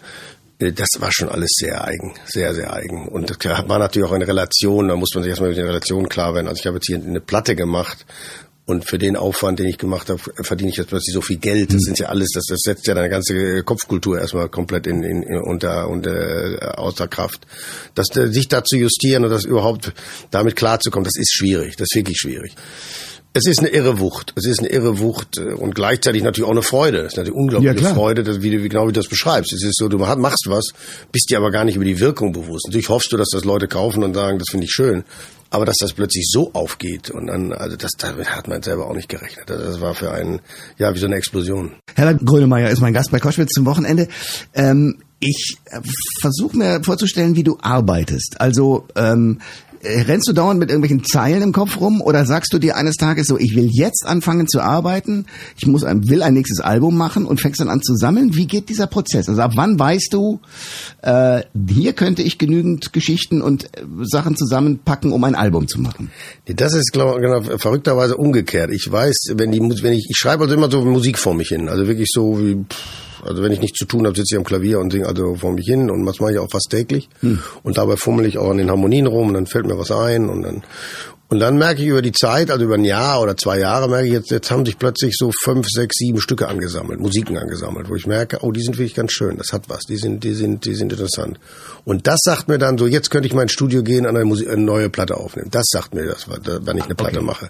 Äh, 0.60 0.72
Das 0.72 0.90
war 1.00 1.12
schon 1.14 1.30
alles 1.30 1.52
sehr 1.56 1.84
eigen, 1.86 2.16
sehr, 2.26 2.56
sehr 2.56 2.74
eigen. 2.74 3.08
Und 3.10 3.30
das 3.30 3.38
war 3.70 3.78
natürlich 3.80 4.10
auch 4.10 4.14
in 4.16 4.24
Relation, 4.24 4.88
da 4.88 4.96
muss 4.96 5.12
man 5.14 5.24
sich 5.24 5.30
erstmal 5.30 5.50
mit 5.50 5.58
den 5.60 5.68
Relationen 5.68 6.10
klar 6.10 6.34
werden. 6.34 6.48
Also 6.48 6.60
ich 6.60 6.66
habe 6.68 6.78
jetzt 6.78 6.88
hier 6.88 6.98
eine 6.98 7.22
Platte 7.22 7.56
gemacht 7.56 8.06
und 8.66 8.90
für 8.90 8.98
den 8.98 9.16
Aufwand, 9.16 9.60
den 9.60 9.68
ich 9.68 9.78
gemacht 9.78 10.10
habe, 10.10 10.20
verdiene 10.42 10.72
ich 10.72 10.78
jetzt 10.78 10.88
plötzlich 10.90 11.14
so 11.14 11.22
viel 11.22 11.38
Geld. 11.38 11.72
Das 11.72 11.82
sind 11.82 12.00
ja 12.00 12.08
alles, 12.08 12.30
das, 12.34 12.46
das 12.50 12.60
setzt 12.64 12.88
ja 12.88 12.96
deine 12.96 13.10
ganze 13.10 13.62
Kopfkultur 13.64 14.20
erstmal 14.20 14.50
komplett 14.50 14.88
in, 14.88 15.04
in, 15.04 15.22
in 15.22 15.40
unter, 15.42 15.88
unter 15.88 16.62
äh, 16.62 16.66
außer 16.76 17.08
Kraft. 17.08 17.46
Das, 17.94 18.08
äh, 18.18 18.28
sich 18.32 18.48
da 18.48 18.64
zu 18.64 18.78
justieren 18.78 19.24
und 19.24 19.30
das 19.30 19.46
überhaupt 19.46 19.94
damit 20.32 20.56
klarzukommen, 20.56 21.04
das 21.06 21.16
ist 21.18 21.32
schwierig. 21.34 21.76
Das 21.76 21.90
ist 21.92 21.96
wirklich 21.96 22.18
schwierig. 22.18 22.56
Es 23.38 23.46
ist 23.48 23.60
eine 23.60 23.68
irre 23.68 24.00
Wucht. 24.00 24.32
Es 24.38 24.46
ist 24.48 24.60
eine 24.62 24.70
irre 24.70 24.98
Wucht 24.98 25.38
äh, 25.38 25.54
und 25.54 25.76
gleichzeitig 25.76 26.24
natürlich 26.24 26.48
auch 26.48 26.52
eine 26.54 26.62
Freude. 26.64 27.00
Es 27.02 27.08
ist 27.14 27.18
natürlich 27.18 27.38
unglaubliche 27.38 27.84
Ja. 27.84 27.94
Freude, 27.94 28.24
dass, 28.24 28.42
wie, 28.42 28.50
du- 28.50 28.64
wie 28.64 28.70
genau 28.70 28.84
wie 28.88 28.94
du 28.94 29.00
das 29.02 29.10
beschreibst. 29.10 29.52
Es 29.54 29.62
ist 29.62 29.78
so, 29.78 29.90
du 29.90 29.98
mach- 30.00 30.16
machst 30.16 30.46
was, 30.48 30.70
bist 31.12 31.30
dir 31.30 31.38
aber 31.38 31.52
gar 31.52 31.66
nicht 31.66 31.76
über 31.76 31.84
die 31.86 32.00
Wirkung 32.00 32.32
bewusst. 32.32 32.66
Natürlich 32.68 32.90
hoffst 32.90 33.12
du, 33.12 33.18
dass 33.18 33.28
das 33.32 33.44
Leute 33.44 33.68
kaufen 33.68 34.04
und 34.04 34.14
sagen, 34.14 34.40
das 34.40 34.48
finde 34.50 34.66
ich 34.66 34.72
schön. 34.72 35.04
Aber 35.50 35.66
dass 35.66 35.78
das 35.80 35.94
plötzlich 35.94 36.28
so 36.30 36.52
aufgeht 36.54 37.10
und 37.12 37.28
dann, 37.28 37.54
also 37.54 37.78
das, 37.78 37.92
damit 37.98 38.36
hat 38.36 38.48
man 38.48 38.62
selber 38.62 38.88
auch 38.88 38.96
nicht 38.96 39.10
gerechnet. 39.10 39.50
Also 39.50 39.64
Das 39.64 39.82
war 39.82 39.94
für 39.94 40.12
einen, 40.12 40.42
ja, 40.78 40.94
wie 40.94 41.00
so 41.00 41.06
eine 41.06 41.16
Explosion. 41.16 41.74
Herbert 41.96 42.26
Grönemeyer 42.26 42.70
ist 42.70 42.82
mein 42.82 42.94
Gast 42.94 43.12
bei 43.12 43.20
Koschwitz 43.20 43.54
zum 43.54 43.66
Wochenende. 43.66 44.08
Ähm, 44.54 44.98
ich 45.20 45.58
äh, 45.66 45.80
versuche 46.22 46.58
mir 46.58 46.84
vorzustellen, 46.84 47.36
wie 47.36 47.44
du 47.44 47.58
arbeitest. 47.62 48.40
Also 48.40 48.88
ähm, 48.96 49.40
äh, 49.40 49.65
rennst 49.86 50.28
du 50.28 50.34
dauernd 50.34 50.60
mit 50.60 50.70
irgendwelchen 50.70 51.04
Zeilen 51.04 51.42
im 51.42 51.52
Kopf 51.52 51.80
rum 51.80 52.02
oder 52.02 52.26
sagst 52.26 52.54
du 52.54 52.60
dir 52.60 52.76
eines 52.76 52.96
Tages 52.96 53.28
so, 53.28 53.38
ich 53.38 53.56
will 53.56 53.70
jetzt 53.72 54.06
anfangen 54.06 54.48
zu 54.48 54.62
arbeiten, 54.62 55.26
ich 55.58 55.68
muss 55.68 55.84
ein, 55.84 56.10
will 56.10 56.24
ein 56.24 56.34
nächstes 56.34 56.60
Album 56.60 56.98
machen 56.98 57.26
und 57.26 57.42
fängst 57.42 57.62
dann 57.62 57.70
an 57.70 57.82
zu 57.82 57.96
sammeln? 57.96 58.36
Wie 58.36 58.48
geht 58.48 58.70
dieser 58.70 58.88
Prozess? 58.88 59.30
Also 59.30 59.42
ab 59.42 59.54
wann 59.56 59.80
weißt 59.80 60.10
du, 60.12 60.40
äh, 61.02 61.44
hier 61.70 61.94
könnte 61.94 62.22
ich 62.22 62.38
genügend 62.38 62.94
Geschichten 62.94 63.42
und 63.42 63.66
äh, 63.66 63.84
Sachen 64.02 64.36
zusammenpacken, 64.36 65.12
um 65.12 65.24
ein 65.24 65.36
Album 65.36 65.68
zu 65.68 65.80
machen? 65.80 66.12
Das 66.46 66.74
ist 66.74 66.92
glaub, 66.92 67.20
genau, 67.20 67.42
verrückterweise 67.58 68.18
umgekehrt. 68.18 68.72
Ich 68.72 68.92
weiß, 68.92 69.34
wenn 69.34 69.52
die 69.52 69.60
wenn 69.60 69.94
ich 69.94 70.08
ich 70.10 70.18
schreibe 70.18 70.44
also 70.44 70.56
immer 70.56 70.70
so 70.70 70.82
Musik 70.82 71.18
vor 71.18 71.34
mich 71.34 71.50
hin, 71.50 71.70
also 71.70 71.88
wirklich 71.88 72.10
so 72.12 72.40
wie 72.40 72.56
pff, 72.56 73.05
also 73.24 73.44
wenn 73.44 73.52
ich 73.52 73.60
nichts 73.60 73.78
zu 73.78 73.86
tun 73.86 74.06
habe, 74.06 74.16
sitze 74.16 74.36
ich 74.36 74.38
am 74.38 74.44
Klavier 74.44 74.80
und 74.80 74.92
singe 74.92 75.08
also 75.08 75.36
vor 75.36 75.52
mich 75.54 75.66
hin 75.66 75.90
und 75.90 76.06
das 76.06 76.20
mache 76.20 76.34
ich 76.34 76.40
auch 76.40 76.50
fast 76.50 76.70
täglich. 76.70 77.10
Und 77.64 77.78
dabei 77.78 77.96
fummel 77.98 78.26
ich 78.26 78.38
auch 78.38 78.50
an 78.50 78.58
den 78.58 78.70
Harmonien 78.70 79.08
rum 79.08 79.30
und 79.30 79.34
dann 79.36 79.48
fällt 79.48 79.66
mir 79.66 79.78
was 79.78 79.92
ein 79.92 80.30
und 80.30 80.42
dann 80.44 80.64
und 81.28 81.40
dann 81.40 81.58
merke 81.58 81.82
ich 81.82 81.88
über 81.88 82.04
die 82.04 82.12
Zeit, 82.12 82.52
also 82.52 82.66
über 82.66 82.76
ein 82.76 82.86
Jahr 82.86 83.20
oder 83.20 83.36
zwei 83.36 83.58
Jahre, 83.58 83.90
merke 83.90 84.06
ich 84.06 84.14
jetzt, 84.14 84.30
jetzt 84.30 84.52
haben 84.52 84.64
sich 84.64 84.78
plötzlich 84.78 85.16
so 85.18 85.32
fünf, 85.44 85.68
sechs, 85.68 85.96
sieben 85.98 86.22
Stücke 86.22 86.48
angesammelt, 86.48 87.00
Musiken 87.00 87.38
angesammelt, 87.38 87.90
wo 87.90 87.96
ich 87.96 88.06
merke, 88.06 88.40
oh, 88.42 88.52
die 88.52 88.62
sind 88.62 88.78
wirklich 88.78 88.94
ganz 88.94 89.12
schön, 89.12 89.38
das 89.38 89.52
hat 89.52 89.64
was, 89.68 89.86
die 89.90 89.98
sind, 89.98 90.24
die 90.24 90.34
sind, 90.34 90.66
die 90.66 90.76
sind 90.76 90.92
interessant. 90.92 91.40
Und 91.84 92.06
das 92.06 92.20
sagt 92.24 92.48
mir 92.48 92.60
dann 92.60 92.78
so, 92.78 92.86
jetzt 92.86 93.10
könnte 93.10 93.28
ich 93.28 93.34
mal 93.34 93.42
ins 93.42 93.54
Studio 93.54 93.82
gehen, 93.82 94.06
an 94.06 94.16
eine, 94.16 94.26
Musik, 94.26 94.50
eine 94.50 94.62
neue 94.62 94.90
Platte 94.90 95.18
aufnehmen. 95.18 95.50
Das 95.50 95.66
sagt 95.68 95.96
mir 95.96 96.06
das, 96.06 96.28
wenn 96.30 96.78
ich 96.78 96.86
eine 96.86 96.96
Platte 96.96 97.22
mache. 97.22 97.50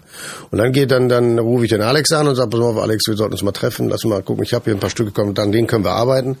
Und 0.50 0.56
dann 0.56 0.72
geht 0.72 0.90
dann, 0.90 1.10
dann 1.10 1.38
rufe 1.38 1.64
ich 1.64 1.70
den 1.70 1.82
Alex 1.82 2.12
an 2.12 2.28
und 2.28 2.34
sage, 2.34 2.48
pass 2.48 2.60
mal 2.60 2.66
auf, 2.66 2.78
Alex, 2.78 3.06
wir 3.06 3.16
sollten 3.16 3.34
uns 3.34 3.42
mal 3.42 3.52
treffen, 3.52 3.90
lass 3.90 4.04
mal 4.04 4.22
gucken, 4.22 4.42
ich 4.42 4.54
habe 4.54 4.64
hier 4.64 4.74
ein 4.74 4.80
paar 4.80 4.90
Stücke 4.90 5.10
gekommen, 5.10 5.34
dann 5.34 5.52
den 5.52 5.66
können 5.66 5.84
wir 5.84 5.92
arbeiten. 5.92 6.38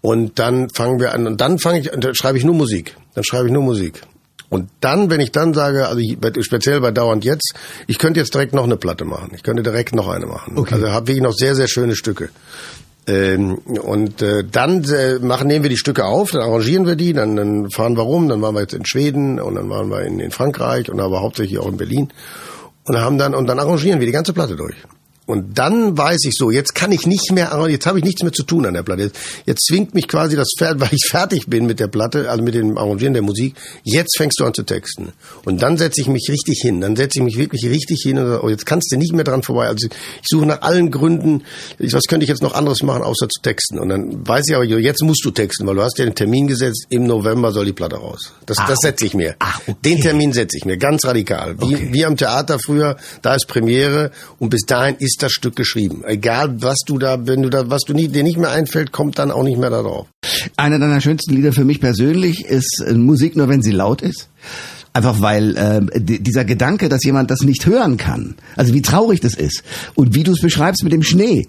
Und 0.00 0.38
dann 0.38 0.68
fangen 0.70 1.00
wir 1.00 1.12
an 1.12 1.26
und 1.26 1.40
dann 1.40 1.58
fange 1.58 1.80
ich, 1.80 1.90
dann 1.90 2.14
schreibe 2.14 2.38
ich 2.38 2.44
nur 2.44 2.54
Musik. 2.54 2.96
Dann 3.14 3.24
schreibe 3.24 3.46
ich 3.46 3.52
nur 3.52 3.62
Musik. 3.62 4.02
Und 4.52 4.68
dann, 4.80 5.08
wenn 5.08 5.20
ich 5.20 5.32
dann 5.32 5.54
sage, 5.54 5.88
also 5.88 5.98
ich, 5.98 6.18
speziell 6.44 6.82
bei 6.82 6.90
Dauernd 6.90 7.24
jetzt, 7.24 7.54
ich 7.86 7.98
könnte 7.98 8.20
jetzt 8.20 8.34
direkt 8.34 8.52
noch 8.52 8.64
eine 8.64 8.76
Platte 8.76 9.06
machen. 9.06 9.30
Ich 9.34 9.42
könnte 9.42 9.62
direkt 9.62 9.94
noch 9.94 10.08
eine 10.08 10.26
machen. 10.26 10.58
Okay. 10.58 10.74
Also 10.74 10.90
habe 10.90 11.06
wirklich 11.06 11.22
noch 11.22 11.32
sehr, 11.32 11.54
sehr 11.54 11.68
schöne 11.68 11.96
Stücke. 11.96 12.28
Ähm, 13.06 13.54
und 13.54 14.20
äh, 14.20 14.44
dann 14.44 14.84
äh, 14.84 15.20
machen, 15.20 15.48
nehmen 15.48 15.62
wir 15.62 15.70
die 15.70 15.78
Stücke 15.78 16.04
auf, 16.04 16.32
dann 16.32 16.42
arrangieren 16.42 16.86
wir 16.86 16.96
die, 16.96 17.14
dann, 17.14 17.34
dann 17.34 17.70
fahren 17.70 17.96
wir 17.96 18.02
rum, 18.02 18.28
dann 18.28 18.42
waren 18.42 18.54
wir 18.54 18.60
jetzt 18.60 18.74
in 18.74 18.84
Schweden 18.84 19.40
und 19.40 19.54
dann 19.54 19.70
waren 19.70 19.88
wir 19.88 20.02
in, 20.02 20.20
in 20.20 20.30
Frankreich 20.30 20.90
und 20.90 21.00
aber 21.00 21.22
hauptsächlich 21.22 21.58
auch 21.58 21.68
in 21.68 21.78
Berlin 21.78 22.12
und 22.86 23.00
haben 23.00 23.16
dann 23.16 23.34
und 23.34 23.46
dann 23.46 23.58
arrangieren 23.58 24.00
wir 24.00 24.06
die 24.06 24.12
ganze 24.12 24.34
Platte 24.34 24.54
durch. 24.54 24.76
Und 25.24 25.56
dann 25.58 25.96
weiß 25.96 26.24
ich 26.24 26.34
so, 26.36 26.50
jetzt 26.50 26.74
kann 26.74 26.90
ich 26.90 27.06
nicht 27.06 27.30
mehr, 27.30 27.56
jetzt 27.70 27.86
habe 27.86 27.98
ich 27.98 28.04
nichts 28.04 28.22
mehr 28.22 28.32
zu 28.32 28.42
tun 28.42 28.66
an 28.66 28.74
der 28.74 28.82
Platte. 28.82 29.02
Jetzt, 29.02 29.18
jetzt 29.46 29.66
zwingt 29.66 29.94
mich 29.94 30.08
quasi 30.08 30.34
das 30.36 30.48
Pferd, 30.58 30.80
weil 30.80 30.90
ich 30.92 31.06
fertig 31.08 31.46
bin 31.46 31.66
mit 31.66 31.78
der 31.80 31.86
Platte, 31.86 32.28
also 32.28 32.42
mit 32.42 32.54
dem 32.54 32.76
Arrangieren 32.76 33.14
der 33.14 33.22
Musik. 33.22 33.54
Jetzt 33.84 34.16
fängst 34.16 34.40
du 34.40 34.44
an 34.44 34.52
zu 34.52 34.64
texten. 34.64 35.12
Und 35.44 35.62
dann 35.62 35.76
setze 35.76 36.00
ich 36.00 36.08
mich 36.08 36.28
richtig 36.28 36.60
hin. 36.60 36.80
Dann 36.80 36.96
setze 36.96 37.18
ich 37.18 37.24
mich 37.24 37.36
wirklich 37.38 37.64
richtig 37.66 38.02
hin 38.02 38.18
und 38.18 38.26
sage, 38.26 38.44
oh, 38.44 38.48
jetzt 38.48 38.66
kannst 38.66 38.92
du 38.92 38.96
nicht 38.96 39.12
mehr 39.12 39.24
dran 39.24 39.42
vorbei. 39.42 39.68
Also 39.68 39.86
ich 39.86 40.28
suche 40.28 40.46
nach 40.46 40.62
allen 40.62 40.90
Gründen, 40.90 41.44
was 41.78 42.04
könnte 42.08 42.24
ich 42.24 42.28
jetzt 42.28 42.42
noch 42.42 42.54
anderes 42.54 42.82
machen, 42.82 43.02
außer 43.02 43.28
zu 43.28 43.40
texten. 43.42 43.78
Und 43.78 43.90
dann 43.90 44.26
weiß 44.26 44.48
ich 44.48 44.54
aber, 44.56 44.64
jetzt 44.64 45.02
musst 45.02 45.24
du 45.24 45.30
texten, 45.30 45.66
weil 45.66 45.76
du 45.76 45.82
hast 45.82 45.98
ja 45.98 46.04
den 46.04 46.14
Termin 46.14 46.48
gesetzt, 46.48 46.86
im 46.90 47.06
November 47.06 47.52
soll 47.52 47.64
die 47.64 47.72
Platte 47.72 47.96
raus. 47.96 48.32
Das, 48.46 48.58
das 48.66 48.78
setze 48.82 49.06
ich 49.06 49.14
mir. 49.14 49.36
Ach, 49.38 49.60
okay. 49.66 49.76
Den 49.84 50.00
Termin 50.00 50.32
setze 50.32 50.56
ich 50.56 50.64
mir, 50.64 50.76
ganz 50.78 51.04
radikal. 51.04 51.58
Wie, 51.60 51.74
Okay. 51.74 51.88
wie 51.92 52.04
am 52.04 52.16
Theater 52.16 52.58
früher, 52.58 52.96
da 53.22 53.34
ist 53.34 53.46
Premiere 53.46 54.10
und 54.38 54.50
bis 54.50 54.62
dahin 54.66 54.96
ist 54.98 55.21
das 55.22 55.32
Stück 55.32 55.56
geschrieben. 55.56 56.02
Egal, 56.06 56.56
was 56.62 56.78
du 56.86 56.98
da, 56.98 57.26
wenn 57.26 57.42
du 57.42 57.48
da, 57.50 57.70
was 57.70 57.82
du 57.82 57.92
nie, 57.94 58.08
dir 58.08 58.22
nicht 58.22 58.38
mehr 58.38 58.50
einfällt, 58.50 58.92
kommt 58.92 59.18
dann 59.18 59.30
auch 59.30 59.42
nicht 59.42 59.58
mehr 59.58 59.70
da 59.70 59.82
drauf. 59.82 60.06
Einer 60.56 60.78
deiner 60.78 61.00
schönsten 61.00 61.34
Lieder 61.34 61.52
für 61.52 61.64
mich 61.64 61.80
persönlich 61.80 62.44
ist 62.44 62.82
äh, 62.86 62.94
Musik 62.94 63.36
nur, 63.36 63.48
wenn 63.48 63.62
sie 63.62 63.72
laut 63.72 64.02
ist. 64.02 64.28
Einfach 64.94 65.20
weil 65.22 65.56
äh, 65.56 66.00
di- 66.00 66.22
dieser 66.22 66.44
Gedanke, 66.44 66.88
dass 66.90 67.02
jemand 67.04 67.30
das 67.30 67.40
nicht 67.40 67.64
hören 67.64 67.96
kann, 67.96 68.34
also 68.56 68.74
wie 68.74 68.82
traurig 68.82 69.20
das 69.20 69.34
ist 69.34 69.62
und 69.94 70.14
wie 70.14 70.22
du 70.22 70.32
es 70.32 70.40
beschreibst 70.40 70.84
mit 70.84 70.92
dem 70.92 71.02
Schnee, 71.02 71.46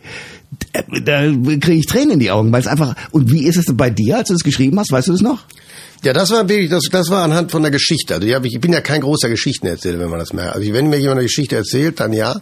d- 0.74 1.02
da 1.02 1.24
kriege 1.60 1.74
ich 1.74 1.86
Tränen 1.86 2.12
in 2.12 2.20
die 2.20 2.32
Augen, 2.32 2.54
weil 2.54 2.62
es 2.62 2.68
einfach 2.68 2.96
und 3.12 3.30
wie 3.32 3.44
ist 3.46 3.58
es 3.58 3.66
bei 3.76 3.90
dir, 3.90 4.18
als 4.20 4.30
du 4.30 4.36
es 4.36 4.44
geschrieben 4.44 4.80
hast, 4.80 4.94
weißt 4.94 5.10
du 5.10 5.12
das 5.12 5.22
noch? 5.22 5.44
Ja, 6.06 6.14
das 6.14 6.32
war 6.32 6.48
wirklich, 6.48 6.70
das, 6.70 6.84
das 6.92 7.10
war 7.10 7.24
anhand 7.24 7.52
von 7.52 7.62
der 7.64 7.72
Geschichte. 7.72 8.14
Also 8.16 8.26
die 8.28 8.34
hab 8.36 8.46
ich, 8.46 8.54
ich 8.56 8.62
bin 8.62 8.72
ja 8.72 8.80
kein 8.82 9.02
großer 9.02 9.28
Geschichtenerzähler, 9.30 10.00
wenn 10.00 10.10
man 10.10 10.20
das 10.20 10.32
merkt. 10.34 10.56
Also 10.56 10.72
wenn 10.74 10.90
mir 10.90 10.98
jemand 11.00 11.20
eine 11.20 11.28
Geschichte 11.28 11.56
erzählt, 11.58 12.00
dann 12.00 12.12
ja. 12.14 12.40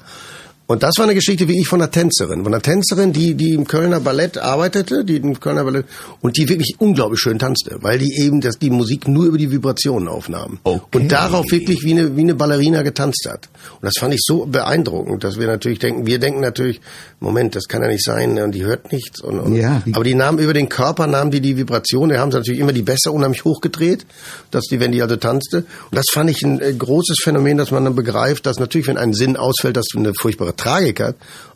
Und 0.72 0.84
das 0.84 0.94
war 0.98 1.04
eine 1.04 1.16
Geschichte 1.16 1.50
wie 1.50 1.60
ich 1.60 1.68
von 1.68 1.82
einer 1.82 1.92
Tänzerin. 1.92 2.44
Von 2.46 2.54
einer 2.54 2.62
Tänzerin, 2.62 3.12
die, 3.12 3.36
die 3.36 3.56
im 3.56 3.68
Kölner 3.68 4.00
Ballett 4.00 4.38
arbeitete, 4.38 5.04
die 5.04 5.18
im 5.18 5.38
Kölner 5.38 5.66
Ballett, 5.66 5.86
und 6.22 6.38
die 6.38 6.48
wirklich 6.48 6.76
unglaublich 6.80 7.20
schön 7.20 7.40
tanzte, 7.40 7.80
weil 7.82 8.00
die 8.00 8.22
eben 8.22 8.40
das, 8.40 8.58
die 8.58 8.70
Musik 8.70 9.06
nur 9.06 9.26
über 9.26 9.38
die 9.38 9.52
Vibrationen 9.52 10.08
aufnahm. 10.08 10.60
Okay. 10.64 10.98
Und 10.98 11.12
darauf 11.12 11.52
wirklich 11.52 11.84
wie 11.84 11.92
eine, 11.92 12.16
wie 12.16 12.22
eine 12.22 12.36
Ballerina 12.36 12.84
getanzt 12.84 13.28
hat. 13.30 13.50
Und 13.82 13.84
das 13.86 13.96
fand 14.00 14.14
ich 14.14 14.22
so 14.24 14.46
beeindruckend, 14.46 15.26
dass 15.26 15.38
wir 15.38 15.48
natürlich 15.48 15.80
denken, 15.80 16.06
wir 16.06 16.20
denken 16.20 16.40
natürlich, 16.40 16.80
Moment, 17.20 17.54
das 17.54 17.68
kann 17.68 17.82
ja 17.82 17.90
nicht 17.90 18.06
sein, 18.06 18.40
und 18.40 18.56
die 18.56 18.64
hört 18.64 18.94
nichts. 18.94 19.20
Und, 19.20 19.42
und, 19.42 19.56
Ja, 19.56 19.84
aber 19.92 20.06
die 20.06 20.16
nahmen 20.16 20.40
über 20.40 20.54
den 20.54 20.70
Körper, 20.70 21.06
nahmen 21.06 21.32
die 21.32 21.42
die 21.42 21.58
Vibration, 21.58 22.08
die 22.08 22.18
haben 22.18 22.32
sie 22.32 22.38
natürlich 22.38 22.62
immer 22.62 22.72
die 22.72 22.82
Bässe 22.82 23.12
unheimlich 23.12 23.44
hochgedreht, 23.44 24.06
dass 24.52 24.64
die, 24.72 24.80
wenn 24.80 24.94
die 24.94 25.02
also 25.02 25.18
tanzte. 25.18 25.58
Und 25.58 25.98
das 25.98 26.06
fand 26.10 26.30
ich 26.30 26.42
ein 26.44 26.62
äh, 26.62 26.74
großes 26.74 27.18
Phänomen, 27.22 27.58
dass 27.58 27.72
man 27.72 27.84
dann 27.84 27.96
begreift, 27.96 28.46
dass 28.46 28.58
natürlich, 28.58 28.88
wenn 28.88 28.98
ein 28.98 29.12
Sinn 29.12 29.36
ausfällt, 29.36 29.76
das 29.76 29.88
eine 29.98 30.14
furchtbare 30.14 30.56
Tragik 30.62 31.00
hat. 31.00 31.16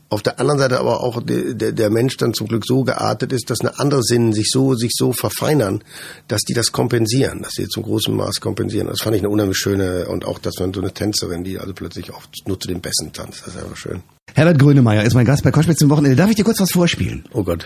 Auf 0.10 0.22
der 0.22 0.40
anderen 0.40 0.60
Seite 0.60 0.80
aber 0.80 1.02
auch 1.02 1.22
der, 1.24 1.72
der, 1.72 1.90
Mensch 1.90 2.16
dann 2.18 2.34
zum 2.34 2.48
Glück 2.48 2.64
so 2.66 2.84
geartet 2.84 3.34
ist, 3.34 3.50
dass 3.50 3.62
eine 3.62 3.80
andere 3.80 4.04
Sinnen 4.04 4.34
sich 4.34 4.50
so, 4.52 4.76
sich 4.76 4.92
so 4.94 5.14
verfeinern, 5.14 5.84
dass 6.28 6.42
die 6.42 6.54
das 6.54 6.72
kompensieren, 6.72 7.42
dass 7.42 7.54
sie 7.54 7.68
zum 7.68 7.84
großen 7.84 8.16
Maß 8.16 8.40
kompensieren. 8.40 8.88
Das 8.88 9.02
fand 9.02 9.16
ich 9.16 9.24
eine 9.24 9.30
unheimlich 9.30 9.58
schöne, 9.58 10.08
und 10.08 10.26
auch, 10.26 10.38
dass 10.38 10.60
man 10.60 10.74
so 10.74 10.80
eine 10.80 10.94
Tänzerin, 10.94 11.44
die 11.44 11.58
also 11.58 11.74
plötzlich 11.74 12.14
auch 12.14 12.22
nur 12.46 12.60
zu 12.60 12.68
den 12.68 12.82
Besten 12.82 13.12
tanzt, 13.14 13.42
das 13.46 13.56
ist 13.56 13.64
einfach 13.64 13.76
schön. 13.76 14.04
Herbert 14.36 14.60
Grönemeyer 14.60 15.04
ist 15.04 15.16
mein 15.16 15.26
Gast 15.26 15.44
bei 15.44 15.52
Koschwitz 15.52 15.80
zum 15.80 15.90
Wochenende. 15.90 16.16
Darf 16.16 16.30
ich 16.30 16.36
dir 16.36 16.46
kurz 16.46 16.60
was 16.60 16.72
vorspielen? 16.72 17.26
Oh 17.34 17.44
Gott. 17.44 17.66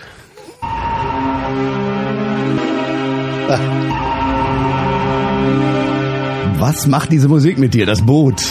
Was 6.58 6.86
macht 6.86 7.12
diese 7.12 7.28
Musik 7.28 7.58
mit 7.58 7.74
dir, 7.74 7.84
das 7.84 8.00
Boot? 8.02 8.42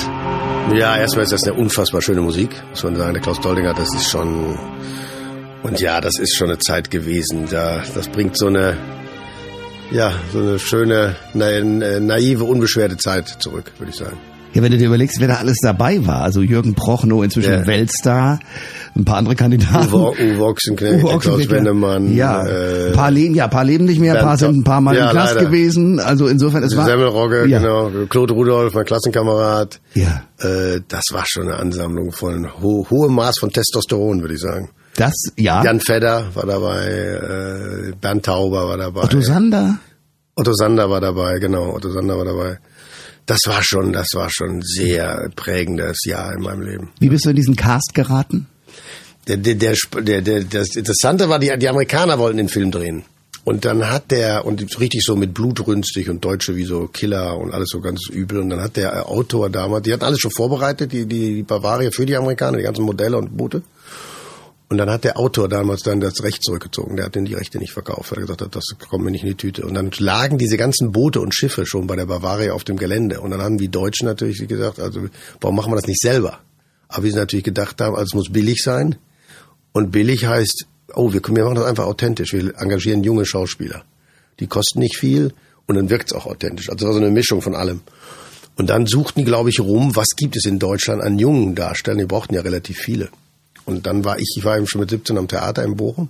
Ja, 0.73 0.97
erstmal 0.97 1.23
ist 1.23 1.31
das 1.33 1.43
eine 1.43 1.53
unfassbar 1.55 2.01
schöne 2.01 2.21
Musik, 2.21 2.49
muss 2.69 2.83
man 2.83 2.95
sagen. 2.95 3.13
Der 3.13 3.21
Klaus 3.21 3.41
Doldinger, 3.41 3.73
das 3.73 3.93
ist 3.93 4.09
schon, 4.09 4.57
und 5.63 5.79
ja, 5.79 5.99
das 5.99 6.19
ist 6.19 6.35
schon 6.37 6.49
eine 6.49 6.59
Zeit 6.59 6.91
gewesen. 6.91 7.47
Da, 7.49 7.83
das 7.95 8.07
bringt 8.07 8.37
so 8.37 8.47
eine, 8.47 8.77
ja, 9.91 10.13
so 10.31 10.39
eine 10.39 10.59
schöne, 10.59 11.15
na, 11.33 11.59
naive, 11.99 12.43
unbeschwerte 12.43 12.97
Zeit 12.97 13.27
zurück, 13.27 13.71
würde 13.77 13.91
ich 13.91 13.97
sagen. 13.97 14.17
Ja, 14.53 14.63
wenn 14.63 14.71
du 14.71 14.77
dir 14.79 14.87
überlegst, 14.87 15.19
wer 15.19 15.27
da 15.27 15.35
alles 15.35 15.57
dabei 15.61 16.05
war, 16.07 16.21
also 16.23 16.41
Jürgen 16.41 16.73
Prochnow, 16.73 17.23
inzwischen 17.23 17.51
Ja. 17.51 17.67
Weltstar, 17.67 18.39
ein 18.95 19.05
paar 19.05 19.17
andere 19.17 19.35
Kandidaten. 19.35 19.93
Uwe, 19.93 20.11
Uwe 20.19 20.43
Ochsenknecht, 20.43 21.03
Uwe 21.03 21.19
Klaus 21.19 21.49
Wendemann, 21.49 22.15
ja, 22.15 22.43
äh, 22.47 22.87
ein 22.87 22.93
paar 22.93 23.11
leben, 23.11 23.35
ja, 23.35 23.43
ein 23.43 23.49
paar 23.51 23.63
leben 23.63 23.85
nicht 23.85 23.99
mehr, 23.99 24.13
ein 24.15 24.19
paar 24.21 24.37
Bernd 24.37 24.39
sind 24.39 24.57
ein 24.57 24.63
paar 24.63 24.81
Mal 24.81 24.95
Ja, 24.95 25.05
im 25.05 25.11
Knast 25.11 25.37
gewesen. 25.37 25.99
Also 25.99 26.27
insofern, 26.27 26.63
es 26.63 26.75
war 26.75 26.85
Semmelrogge, 26.85 27.45
ja. 27.45 27.59
genau, 27.59 27.91
Claude 28.09 28.33
Rudolph, 28.33 28.73
mein 28.73 28.85
Klassenkamerad. 28.85 29.79
Ja. 29.93 30.23
Äh, 30.39 30.81
das 30.87 31.03
war 31.11 31.25
schon 31.27 31.43
eine 31.43 31.57
Ansammlung 31.57 32.11
von 32.11 32.47
ho 32.61 32.87
hohem 32.89 33.13
Maß 33.13 33.37
von 33.37 33.51
Testosteron, 33.51 34.21
würde 34.21 34.33
ich 34.33 34.41
sagen. 34.41 34.69
Das, 34.95 35.13
ja. 35.37 35.63
Jan 35.63 35.79
Fedder 35.79 36.25
war 36.33 36.45
dabei, 36.47 36.87
äh, 36.87 37.91
Bernd 38.01 38.25
Tauber 38.25 38.67
war 38.67 38.77
dabei. 38.77 39.03
Otto 39.03 39.21
Sander. 39.21 39.77
Otto 40.35 40.53
Sander 40.53 40.89
war 40.89 41.01
dabei, 41.01 41.37
genau, 41.37 41.73
Otto 41.75 41.89
Sander 41.91 42.17
war 42.17 42.25
dabei. 42.25 42.57
Das 43.29 43.41
war 43.45 43.61
schon, 43.61 43.93
das 43.93 44.07
war 44.15 44.27
schon 44.31 44.57
ein 44.57 44.61
sehr 44.63 45.29
prägendes 45.35 46.03
Jahr 46.03 46.33
in 46.33 46.41
meinem 46.41 46.63
Leben. 46.63 46.89
Wie 46.99 47.09
bist 47.09 47.25
du 47.25 47.29
in 47.29 47.35
diesen 47.35 47.55
Cast 47.55 47.93
geraten? 47.93 48.47
Der, 49.27 49.37
der, 49.37 49.53
der, 49.53 50.21
der, 50.23 50.43
das 50.45 50.75
Interessante 50.75 51.29
war, 51.29 51.37
die, 51.37 51.55
die 51.59 51.69
Amerikaner 51.69 52.17
wollten 52.17 52.37
den 52.37 52.49
Film 52.49 52.71
drehen. 52.71 53.03
Und 53.43 53.65
dann 53.65 53.87
hat 53.87 54.09
der, 54.09 54.45
und 54.45 54.79
richtig 54.79 55.03
so 55.03 55.15
mit 55.15 55.35
blutrünstig 55.35 56.09
und 56.09 56.25
Deutsche 56.25 56.55
wie 56.55 56.63
so 56.63 56.87
Killer 56.87 57.37
und 57.37 57.53
alles 57.53 57.69
so 57.69 57.81
ganz 57.81 58.09
übel. 58.09 58.39
Und 58.39 58.49
dann 58.49 58.61
hat 58.61 58.77
der 58.77 59.07
Autor 59.07 59.51
damals, 59.51 59.83
die 59.83 59.93
hatten 59.93 60.05
alles 60.05 60.19
schon 60.19 60.31
vorbereitet, 60.31 60.91
die, 60.91 61.05
die, 61.05 61.35
die 61.35 61.43
Bavaria 61.43 61.91
für 61.91 62.07
die 62.07 62.15
Amerikaner, 62.15 62.57
die 62.57 62.63
ganzen 62.63 62.83
Modelle 62.83 63.15
und 63.15 63.37
Boote. 63.37 63.61
Und 64.69 64.77
dann 64.77 64.89
hat 64.91 65.03
der 65.03 65.17
Autor 65.17 65.49
damals 65.49 65.81
dann 65.81 65.99
das 65.99 66.21
Recht 66.23 66.43
zurückgezogen. 66.43 66.95
Der 66.95 67.05
hat 67.05 67.15
den 67.15 67.25
die 67.25 67.33
Rechte 67.33 67.57
nicht 67.57 67.73
verkauft. 67.73 68.11
Er 68.11 68.21
hat 68.21 68.27
gesagt, 68.27 68.55
das 68.55 68.65
kommt 68.87 69.03
mir 69.03 69.09
nicht 69.09 69.23
in 69.23 69.29
die 69.29 69.35
Tüte. 69.35 69.65
Und 69.65 69.73
dann 69.73 69.89
lagen 69.97 70.37
diese 70.37 70.57
ganzen 70.57 70.91
Boote 70.91 71.21
und 71.21 71.33
Schiffe 71.33 71.65
schon 71.65 71.87
bei 71.87 71.95
der 71.95 72.05
Bavaria 72.05 72.53
auf 72.53 72.63
dem 72.63 72.77
Gelände. 72.77 73.19
Und 73.19 73.31
dann 73.31 73.41
haben 73.41 73.57
die 73.57 73.69
Deutschen 73.69 74.05
natürlich 74.05 74.47
gesagt, 74.47 74.79
also 74.79 75.07
warum 75.41 75.55
machen 75.55 75.71
wir 75.71 75.75
das 75.75 75.87
nicht 75.87 76.01
selber? 76.01 76.39
Aber 76.87 77.03
wie 77.03 77.09
sie 77.09 77.17
natürlich 77.17 77.45
gedacht 77.45 77.81
haben, 77.81 77.95
also 77.95 78.05
es 78.05 78.13
muss 78.13 78.31
billig 78.31 78.61
sein. 78.61 78.95
Und 79.71 79.89
billig 79.91 80.27
heißt, 80.27 80.67
oh, 80.93 81.13
wir, 81.13 81.21
wir 81.23 81.43
machen 81.43 81.55
das 81.55 81.65
einfach 81.65 81.85
authentisch. 81.85 82.33
Wir 82.33 82.55
engagieren 82.59 83.03
junge 83.03 83.25
Schauspieler. 83.25 83.83
Die 84.39 84.47
kosten 84.47 84.79
nicht 84.79 84.97
viel 84.97 85.33
und 85.65 85.75
dann 85.75 85.89
wirkt's 85.89 86.13
auch 86.13 86.27
authentisch. 86.27 86.69
Also 86.69 86.85
das 86.85 86.85
war 86.85 86.93
so 86.93 86.99
eine 86.99 87.11
Mischung 87.11 87.41
von 87.41 87.55
allem. 87.55 87.81
Und 88.55 88.69
dann 88.69 88.85
suchten 88.85 89.21
die, 89.21 89.25
glaube 89.25 89.49
ich, 89.49 89.59
rum, 89.59 89.95
was 89.95 90.09
gibt 90.15 90.35
es 90.35 90.45
in 90.45 90.59
Deutschland 90.59 91.01
an 91.01 91.17
jungen 91.17 91.55
Darstellern? 91.55 91.99
Die 91.99 92.05
brauchten 92.05 92.35
ja 92.35 92.41
relativ 92.41 92.77
viele. 92.77 93.09
Und 93.69 93.85
dann 93.87 94.03
war 94.05 94.17
ich, 94.19 94.35
ich 94.37 94.43
war 94.43 94.57
eben 94.57 94.67
schon 94.67 94.81
mit 94.81 94.89
17 94.89 95.17
am 95.17 95.27
Theater 95.27 95.63
in 95.63 95.75
Bochum. 95.75 96.09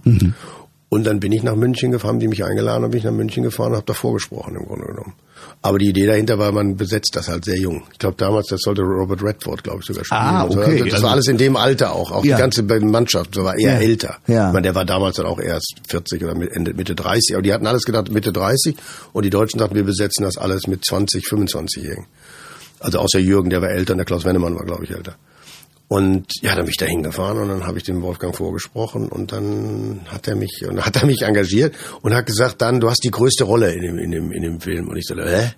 Und 0.92 1.04
dann 1.04 1.20
bin 1.20 1.32
ich 1.32 1.44
nach 1.44 1.56
München 1.56 1.92
gefahren, 1.92 2.14
haben 2.14 2.20
die 2.20 2.28
mich 2.28 2.44
eingeladen, 2.44 2.90
bin 2.90 2.98
ich 2.98 3.04
nach 3.04 3.12
München 3.12 3.44
gefahren 3.44 3.70
und 3.72 3.76
habe 3.76 3.86
da 3.86 3.94
vorgesprochen 3.94 4.56
im 4.56 4.66
Grunde 4.66 4.88
genommen. 4.88 5.14
Aber 5.62 5.78
die 5.78 5.90
Idee 5.90 6.08
dahinter 6.08 6.40
war, 6.40 6.52
man 6.52 6.78
besetzt 6.78 7.16
das 7.16 7.28
halt 7.28 7.46
sehr 7.46 7.60
jung. 7.60 7.84
Ich 7.92 8.00
glaube 8.00 8.16
damals, 8.18 8.48
das 8.48 8.62
sollte 8.62 8.82
Robert 8.82 9.22
Redford, 9.22 9.64
glaube 9.64 9.80
ich, 9.82 9.86
sogar 9.86 10.04
spielen. 10.04 10.20
Ah, 10.22 10.44
Also, 10.46 10.60
okay. 10.60 10.80
Das 10.84 10.94
Also- 10.96 11.04
war 11.06 11.12
alles 11.12 11.28
in 11.28 11.38
dem 11.38 11.56
Alter 11.58 11.94
auch. 11.94 12.12
Auch 12.12 12.26
Ja. 12.26 12.38
die 12.38 12.42
ganze 12.42 12.64
Mannschaft 12.64 13.36
so 13.36 13.44
war 13.44 13.56
eher 13.58 13.74
Ja. 13.74 13.80
älter. 13.80 14.18
Ja. 14.26 14.48
Ich 14.48 14.54
meine, 14.54 14.64
der 14.64 14.74
war 14.76 14.86
damals 14.86 15.18
dann 15.18 15.28
auch 15.28 15.40
erst 15.40 15.76
40 15.88 16.24
oder 16.24 16.32
Ende, 16.32 16.74
Mitte 16.74 16.96
30. 16.96 17.36
Aber 17.36 17.44
die 17.44 17.54
hatten 17.54 17.68
alles 17.68 17.84
gedacht 17.84 18.10
Mitte 18.12 18.32
30 18.34 18.76
und 19.14 19.24
die 19.26 19.30
Deutschen 19.30 19.60
dachten, 19.60 19.76
wir 19.76 19.84
besetzen 19.84 20.24
das 20.24 20.38
alles 20.38 20.66
mit 20.66 20.84
20, 20.86 21.28
25-Jährigen. 21.28 22.06
Also 22.80 22.98
außer 23.00 23.20
Jürgen, 23.20 23.50
der 23.52 23.62
war 23.62 23.70
älter 23.70 23.94
und 23.94 23.98
der 23.98 24.06
Klaus 24.06 24.26
Wennemann 24.26 24.56
war, 24.56 24.66
glaube 24.66 24.86
ich, 24.86 24.92
älter. 24.92 25.16
Und 25.90 26.28
ja, 26.44 26.52
dann 26.56 26.66
bin 26.66 26.70
ich 26.70 26.78
da 26.78 26.86
hingefahren 26.86 27.40
und 27.40 27.50
dann 27.50 27.66
habe 27.66 27.80
ich 27.80 27.84
dem 27.84 28.02
Wolfgang 28.04 28.36
vorgesprochen 28.36 29.10
und 29.10 29.32
dann 29.32 30.02
hat 30.08 30.28
er 30.28 30.36
mich 30.36 30.64
und 30.70 30.86
hat 30.86 30.96
er 30.96 31.08
mich 31.08 31.24
engagiert 31.24 31.74
und 32.04 32.14
hat 32.14 32.28
gesagt, 32.28 32.62
dann 32.62 32.80
du 32.80 32.90
hast 32.92 33.04
die 33.04 33.10
größte 33.10 33.44
Rolle 33.44 33.74
in 33.74 33.82
dem 33.82 33.98
in 33.98 34.12
dem 34.12 34.32
in 34.32 34.44
dem 34.44 34.62
Film 34.62 34.88
und 34.88 34.98
ich 34.98 35.06
so, 35.08 35.16
hä? 35.16 35.52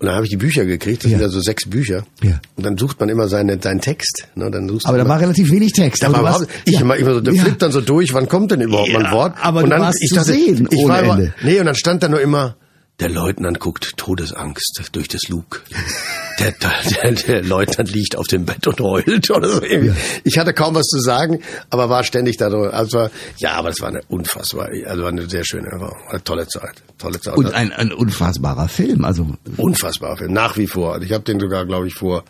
Und 0.00 0.06
dann 0.08 0.16
habe 0.16 0.24
ich 0.26 0.30
die 0.30 0.36
Bücher 0.36 0.64
gekriegt, 0.66 1.04
das 1.04 1.10
Ja. 1.12 1.18
sind 1.18 1.26
ja 1.26 1.30
so 1.32 1.40
sechs 1.40 1.70
Bücher. 1.70 2.04
Ja. 2.20 2.40
Und 2.56 2.66
dann 2.66 2.76
sucht 2.76 2.98
man 2.98 3.08
immer 3.08 3.28
seinen 3.28 3.62
seinen 3.62 3.80
Text, 3.80 4.26
ne, 4.34 4.50
dann 4.50 4.68
suchst 4.68 4.86
Aber 4.86 4.98
da 4.98 5.04
immer- 5.04 5.14
war 5.14 5.20
relativ 5.20 5.50
wenig 5.52 5.72
Text. 5.72 6.02
da 6.02 6.08
aber 6.08 6.22
war 6.24 6.44
ich 6.64 6.74
ja. 6.74 6.80
immer, 6.80 6.96
immer 6.96 7.14
so, 7.14 7.20
der 7.20 7.34
Ja. 7.34 7.42
flippt 7.44 7.62
dann 7.62 7.70
so 7.70 7.80
durch, 7.80 8.12
wann 8.12 8.28
kommt 8.28 8.50
denn 8.50 8.60
überhaupt 8.60 8.92
mal 8.92 8.98
ein 8.98 9.04
Ja, 9.06 9.12
Wort? 9.12 9.34
aber 9.40 9.62
und 9.62 9.70
dann, 9.70 9.92
ich 10.00 10.08
zu 10.08 10.16
dachte, 10.16 10.32
sehen 10.32 10.66
ich 10.70 10.78
ohne 10.80 10.88
war 10.92 11.02
immer, 11.02 11.14
Ende. 11.14 11.34
nee, 11.44 11.60
und 11.60 11.66
dann 11.66 11.76
stand 11.76 12.02
da 12.02 12.08
nur 12.08 12.20
immer, 12.20 12.56
der 13.00 13.08
Leutnant 13.08 13.58
guckt 13.58 13.96
Todesangst 13.96 14.82
durch 14.92 15.08
das 15.08 15.22
Luke. 15.28 15.60
Der, 16.38 16.52
der, 16.52 17.12
der 17.12 17.42
Leutnant 17.42 17.90
liegt 17.92 18.16
auf 18.16 18.26
dem 18.26 18.44
Bett 18.44 18.66
und 18.66 18.80
heult 18.80 19.30
oder 19.30 19.48
so. 19.48 19.62
irgendwie. 19.62 19.94
Ich 20.22 20.38
hatte 20.38 20.52
kaum 20.52 20.74
was 20.74 20.86
zu 20.86 21.00
sagen, 21.00 21.40
aber 21.70 21.88
war 21.88 22.04
ständig 22.04 22.36
da 22.36 22.50
drin. 22.50 22.70
Also, 22.70 23.08
ja, 23.38 23.52
aber 23.54 23.70
es 23.70 23.80
war 23.80 23.88
eine 23.88 24.02
unfassbar, 24.08 24.68
also 24.86 25.02
war 25.02 25.10
eine 25.10 25.28
sehr 25.28 25.44
schöne 25.44 25.68
Erfahrung. 25.68 25.98
Eine 26.08 26.24
tolle 26.24 26.46
Zeit. 26.46 26.82
Tolle 26.98 27.20
Zeit. 27.20 27.36
Und 27.36 27.52
ein, 27.52 27.72
ein 27.72 27.92
unfassbarer 27.92 28.68
Film. 28.68 29.04
Also 29.04 29.28
Unfassbar 29.56 30.16
Film, 30.16 30.32
nach 30.32 30.56
wie 30.56 30.66
vor. 30.66 31.00
Ich 31.02 31.12
habe 31.12 31.24
den 31.24 31.40
sogar, 31.40 31.66
glaube 31.66 31.88
ich, 31.88 31.94
vor 31.94 32.24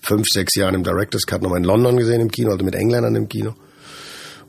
fünf, 0.00 0.26
sechs 0.28 0.54
Jahren 0.54 0.74
im 0.74 0.84
Director's 0.84 1.26
Cut 1.26 1.42
nochmal 1.42 1.58
in 1.58 1.64
London 1.64 1.96
gesehen 1.96 2.20
im 2.20 2.30
Kino, 2.30 2.50
also 2.52 2.64
mit 2.64 2.74
Engländern 2.74 3.14
im 3.14 3.28
Kino. 3.28 3.54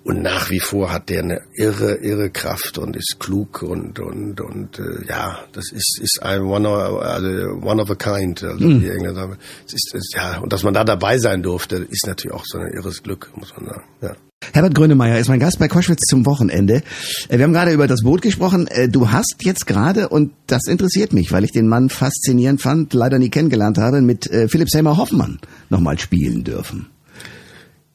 Und 0.04 0.22
nach 0.22 0.50
wie 0.50 0.60
vor 0.62 0.92
hat 0.94 1.10
der 1.10 1.24
eine 1.24 1.42
irre, 1.54 1.96
irre 1.96 2.30
Kraft 2.30 2.78
und 2.78 2.96
ist 2.96 3.18
klug 3.20 3.62
und 3.62 4.00
und 4.00 4.40
und 4.42 4.80
äh, 4.80 5.06
ja, 5.08 5.40
das 5.52 5.72
ist 5.72 6.00
ist 6.02 6.20
ein 6.24 6.42
one 6.42 6.68
of, 6.68 7.02
also 7.02 7.28
one 7.62 7.82
of 7.82 7.92
a 7.92 7.96
kind, 7.96 8.42
also 8.44 8.66
Mhm. 8.66 8.80
die 8.80 8.90
Engländer 8.90 9.14
sagen. 9.16 9.38
Es 9.68 9.74
ist, 9.74 9.94
es, 9.94 10.12
ja 10.16 10.40
und 10.40 10.54
dass 10.54 10.64
man 10.64 10.74
da 10.74 10.84
dabei 10.84 11.18
sein 11.20 11.44
durfte, 11.44 11.76
ist 11.90 12.08
natürlich 12.08 12.34
auch 12.36 12.46
so 12.46 12.58
ein 12.60 12.72
irres 12.74 13.04
Glück, 13.04 13.30
muss 13.36 13.54
man 13.58 13.66
sagen. 13.68 13.84
Ja. 14.02 14.16
Herbert 14.54 14.74
Grönemeyer 14.74 15.20
ist 15.20 15.28
mein 15.28 15.42
Gast 15.42 15.60
bei 15.60 15.68
Koschwitz 15.68 16.06
zum 16.10 16.26
Wochenende. 16.26 16.82
Äh, 17.28 17.38
Wir 17.38 17.44
haben 17.44 17.54
gerade 17.54 17.74
über 17.74 17.88
das 17.88 18.02
Boot 18.02 18.22
gesprochen. 18.22 18.68
Äh, 18.68 18.88
Du 18.88 19.12
hast 19.12 19.36
jetzt 19.44 19.68
gerade, 19.68 20.08
und 20.08 20.32
das 20.48 20.66
interessiert 20.68 21.12
mich, 21.12 21.32
weil 21.34 21.44
ich 21.44 21.52
den 21.52 21.68
Mann 21.68 21.90
faszinierend 21.90 22.62
fand, 22.62 22.94
leider 22.94 23.20
nie 23.20 23.30
kennengelernt 23.30 23.78
habe, 23.78 24.02
mit 24.02 24.28
äh, 24.32 24.48
Philipp 24.48 24.70
Seymour 24.70 24.98
Hoffmann 24.98 25.40
nochmal 25.70 26.00
spielen 26.00 26.46
dürfen. 26.46 26.88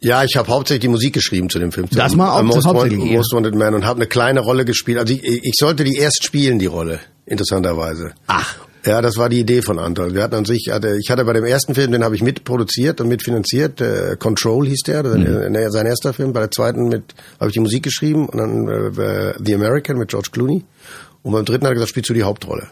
Ja, 0.04 0.22
ich 0.22 0.36
habe 0.36 0.48
hauptsächlich 0.48 0.82
die 0.82 0.88
Musik 0.88 1.14
geschrieben 1.14 1.48
zu 1.50 1.58
dem 1.58 1.72
Film. 1.72 1.90
zu 1.90 1.96
Das 1.96 2.14
mal 2.14 2.30
auch- 2.30 2.42
Most, 2.42 2.66
hauptsächlich, 2.66 3.00
Wanted. 3.00 3.16
Most 3.16 3.32
Wanted 3.32 3.54
Man 3.54 3.74
und 3.74 3.84
habe 3.84 3.98
eine 3.98 4.06
kleine 4.06 4.40
Rolle 4.40 4.64
gespielt. 4.64 4.98
Also 4.98 5.14
ich, 5.14 5.22
ich 5.24 5.54
sollte 5.58 5.82
die 5.82 5.96
erst 5.96 6.22
spielen, 6.24 6.58
die 6.58 6.66
Rolle, 6.66 7.00
interessanterweise. 7.26 8.12
Ach. 8.26 8.56
Ja, 8.86 9.00
das 9.00 9.16
war 9.16 9.30
die 9.30 9.40
Idee 9.40 9.62
von 9.62 9.78
Anton. 9.78 10.14
Wir 10.14 10.22
hatten 10.22 10.34
an 10.34 10.44
sich, 10.44 10.68
hatte, 10.70 10.98
ich 11.00 11.08
hatte 11.10 11.24
bei 11.24 11.32
dem 11.32 11.44
ersten 11.46 11.74
Film, 11.74 11.90
den 11.92 12.04
habe 12.04 12.14
ich 12.16 12.22
mitproduziert 12.22 13.00
und 13.00 13.08
mitfinanziert. 13.08 13.80
Äh, 13.80 14.16
Control 14.18 14.66
hieß 14.68 14.80
der, 14.86 15.02
Mhm. 15.04 15.54
ist 15.54 15.72
sein 15.72 15.86
erster 15.86 16.12
Film. 16.12 16.34
Bei 16.34 16.40
der 16.40 16.50
zweiten 16.50 16.88
mit 16.88 17.14
habe 17.40 17.48
ich 17.48 17.54
die 17.54 17.60
Musik 17.60 17.82
geschrieben 17.82 18.28
und 18.28 18.36
dann 18.38 18.68
äh, 18.68 19.32
The 19.42 19.54
American 19.54 19.96
mit 19.96 20.08
George 20.10 20.28
Clooney. 20.32 20.64
Und 21.22 21.32
beim 21.32 21.46
dritten 21.46 21.64
hat 21.64 21.70
er 21.70 21.74
gesagt, 21.74 21.88
spielst 21.88 22.10
du 22.10 22.14
die 22.14 22.24
Hauptrolle. 22.24 22.68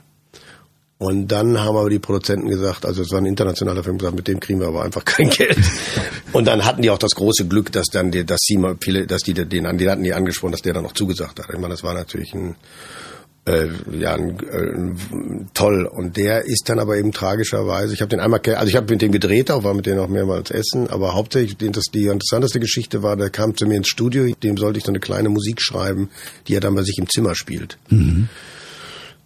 Und 1.02 1.26
dann 1.32 1.58
haben 1.58 1.76
aber 1.76 1.90
die 1.90 1.98
Produzenten 1.98 2.48
gesagt, 2.48 2.86
also 2.86 3.02
es 3.02 3.10
war 3.10 3.18
ein 3.18 3.26
internationaler 3.26 3.82
Film, 3.82 3.98
gesagt, 3.98 4.14
mit 4.14 4.28
dem 4.28 4.38
kriegen 4.38 4.60
wir 4.60 4.68
aber 4.68 4.84
einfach 4.84 5.04
kein 5.04 5.30
Geld. 5.30 5.58
Und 6.32 6.46
dann 6.46 6.64
hatten 6.64 6.80
die 6.80 6.90
auch 6.90 6.98
das 6.98 7.16
große 7.16 7.48
Glück, 7.48 7.72
dass 7.72 7.86
dann 7.86 8.12
die, 8.12 8.24
dass 8.24 8.38
sie 8.40 8.56
mal 8.56 8.76
viele, 8.80 9.06
dass 9.08 9.22
die 9.22 9.34
den 9.34 9.66
an 9.66 9.78
die 9.78 9.90
hatten 9.90 10.04
die 10.04 10.14
angesprochen, 10.14 10.52
dass 10.52 10.62
der 10.62 10.74
dann 10.74 10.84
noch 10.84 10.92
zugesagt 10.92 11.40
hat. 11.40 11.46
Ich 11.48 11.58
meine, 11.58 11.70
das 11.70 11.82
war 11.82 11.94
natürlich 11.94 12.32
ein 12.34 12.54
Äh, 13.44 13.70
ja, 13.98 14.14
äh, 14.16 14.94
toll. 15.52 15.86
Und 15.86 16.16
der 16.16 16.44
ist 16.44 16.68
dann 16.68 16.78
aber 16.78 16.96
eben 16.96 17.10
tragischerweise, 17.10 17.92
ich 17.92 18.00
habe 18.00 18.08
den 18.08 18.20
einmal, 18.20 18.40
also 18.54 18.68
ich 18.68 18.76
habe 18.76 18.92
mit 18.92 19.02
dem 19.02 19.10
gedreht, 19.10 19.50
auch 19.50 19.64
war 19.64 19.74
mit 19.74 19.86
dem 19.86 19.98
auch 19.98 20.06
mehrmals 20.06 20.52
essen, 20.52 20.88
aber 20.88 21.14
hauptsächlich 21.14 21.56
die, 21.56 21.72
die 21.72 22.06
interessanteste 22.06 22.60
Geschichte 22.60 23.02
war, 23.02 23.16
der 23.16 23.30
kam 23.30 23.56
zu 23.56 23.66
mir 23.66 23.78
ins 23.78 23.88
Studio, 23.88 24.32
dem 24.44 24.56
sollte 24.56 24.78
ich 24.78 24.84
so 24.84 24.92
eine 24.92 25.00
kleine 25.00 25.28
Musik 25.28 25.60
schreiben, 25.60 26.08
die 26.46 26.54
er 26.54 26.60
dann 26.60 26.76
bei 26.76 26.84
sich 26.84 26.98
im 26.98 27.08
Zimmer 27.08 27.34
spielt. 27.34 27.78
Mhm. 27.90 28.28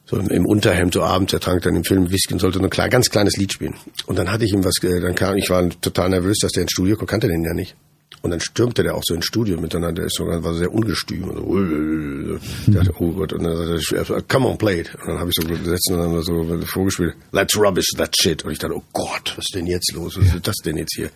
So 0.09 0.19
im 0.19 0.47
Unterhemd, 0.47 0.95
so 0.95 1.03
abends, 1.03 1.33
er 1.33 1.41
trank 1.41 1.63
dann 1.63 1.75
im 1.75 1.83
Film 1.83 2.11
Whisky 2.11 2.35
und 2.35 2.39
sollte 2.39 2.59
so 2.59 2.65
ein 2.65 2.71
klein, 2.71 2.91
ganz 2.91 3.11
kleines 3.11 3.37
Lied 3.37 3.53
spielen. 3.53 3.75
Und 4.07 4.17
dann 4.17 4.31
hatte 4.31 4.45
ich 4.45 4.53
ihm 4.53 4.65
was, 4.65 4.77
äh, 4.85 5.01
dann 5.01 5.17
kam, 5.17 5.37
ich 5.37 5.51
war 5.51 5.69
total 5.81 6.11
nervös, 6.11 6.39
dass 6.41 6.53
der 6.53 6.63
ins 6.63 6.73
Studio 6.73 6.97
kommt, 6.97 7.11
kannte 7.11 7.27
den 7.27 7.43
ja 7.43 7.55
nicht. 7.55 7.75
Und 8.23 8.31
dann 8.31 8.41
stürmte 8.41 8.83
der 8.83 8.95
auch 8.95 9.03
so 9.05 9.15
ins 9.15 9.27
Studio 9.27 9.61
miteinander, 9.61 10.01
der 10.01 10.07
ist 10.07 10.17
sogar, 10.17 10.43
war 10.43 10.55
sehr 10.55 10.73
ungestüm. 10.73 11.25
Und 11.25 12.41
so, 12.67 12.73
dachte, 12.73 12.93
oh 12.99 13.13
Gott, 13.13 13.33
und 13.33 13.45
dann 13.45 13.79
sagte 13.81 14.15
er, 14.15 14.23
come 14.23 14.49
on, 14.49 14.59
play 14.59 14.81
it. 14.81 14.95
Und 14.95 15.09
dann 15.09 15.19
habe 15.19 15.31
ich 15.31 15.37
so 15.41 15.47
gesetzt 15.47 15.91
und 15.91 15.99
dann 15.99 16.23
so 16.23 16.67
vorgespielt, 16.67 17.15
let's 17.33 17.57
rubbish 17.57 17.87
that 17.97 18.15
shit. 18.21 18.45
Und 18.45 18.53
ich 18.53 18.59
dachte, 18.59 18.77
oh 18.77 18.83
Gott, 18.93 19.35
was 19.37 19.45
ist 19.45 19.55
denn 19.55 19.67
jetzt 19.67 19.93
los? 19.93 20.19
Was 20.19 20.35
ist 20.35 20.47
das 20.47 20.57
denn 20.65 20.77
jetzt 20.77 20.95
hier? 20.97 21.11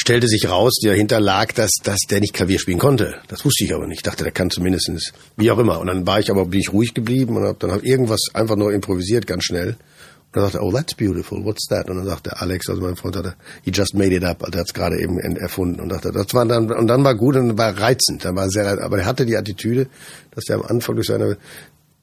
Stellte 0.00 0.28
sich 0.28 0.48
raus, 0.48 0.78
dahinter 0.80 1.18
lag, 1.18 1.52
dass, 1.52 1.72
dass 1.82 1.98
der 2.08 2.20
nicht 2.20 2.32
Klavier 2.32 2.60
spielen 2.60 2.78
konnte. 2.78 3.16
Das 3.26 3.44
wusste 3.44 3.64
ich 3.64 3.74
aber 3.74 3.88
nicht. 3.88 3.98
Ich 3.98 4.02
dachte, 4.04 4.22
der 4.22 4.32
kann 4.32 4.48
zumindestens, 4.48 5.12
wie 5.36 5.50
auch 5.50 5.58
immer. 5.58 5.80
Und 5.80 5.88
dann 5.88 6.06
war 6.06 6.20
ich 6.20 6.30
aber, 6.30 6.46
bin 6.46 6.60
ich 6.60 6.72
ruhig 6.72 6.94
geblieben 6.94 7.36
und 7.36 7.42
habe 7.42 7.58
dann 7.58 7.72
hab 7.72 7.82
irgendwas 7.82 8.20
einfach 8.32 8.54
nur 8.54 8.72
improvisiert, 8.72 9.26
ganz 9.26 9.42
schnell. 9.42 9.70
Und 9.70 10.36
dann 10.36 10.44
sagte 10.44 10.58
er, 10.58 10.62
oh, 10.62 10.70
that's 10.70 10.94
beautiful, 10.94 11.44
what's 11.44 11.66
that? 11.68 11.90
Und 11.90 11.96
dann 11.96 12.06
sagte 12.06 12.40
Alex, 12.40 12.68
also 12.68 12.80
mein 12.80 12.94
Freund, 12.94 13.16
hatte, 13.16 13.34
he 13.64 13.72
just 13.72 13.94
made 13.94 14.14
it 14.14 14.22
up, 14.22 14.44
also 14.44 14.52
er 14.56 14.60
hat 14.60 14.68
es 14.68 14.74
gerade 14.74 15.00
eben 15.00 15.18
erfunden. 15.18 15.80
Und 15.80 15.88
dachte, 15.88 16.12
das 16.12 16.32
war 16.32 16.46
dann, 16.46 16.70
und 16.70 16.86
dann 16.86 17.02
war 17.02 17.16
gut 17.16 17.34
und 17.34 17.58
war 17.58 17.76
reizend, 17.76 18.24
dann 18.24 18.36
war 18.36 18.48
sehr, 18.50 18.80
aber 18.80 18.98
er 18.98 19.06
hatte 19.06 19.26
die 19.26 19.36
Attitüde, 19.36 19.88
dass 20.30 20.44
er 20.48 20.56
am 20.56 20.62
Anfang 20.62 20.94
durch 20.94 21.08
seine, 21.08 21.38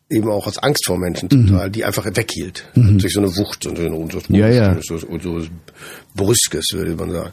eben 0.10 0.29
auch 0.29 0.47
aus 0.47 0.58
Angst 0.58 0.86
vor 0.86 0.97
Menschen 0.97 1.29
zum 1.29 1.43
mhm. 1.43 1.47
Teil, 1.47 1.69
die 1.69 1.86
einfach 1.86 2.05
weghielt. 2.05 2.65
Mhm. 2.75 2.97
Durch 2.97 3.13
so 3.13 3.21
eine 3.21 3.36
Wucht 3.38 3.65
und 3.67 3.77
so, 3.77 3.86
und 3.86 4.12
so, 4.12 4.19
ja, 4.29 4.49
ja. 4.49 4.77
so, 4.81 4.97
so, 4.97 5.17
so 5.19 5.47
Brüskes, 6.13 6.65
würde 6.73 6.95
man 6.95 7.12
sagen. 7.12 7.31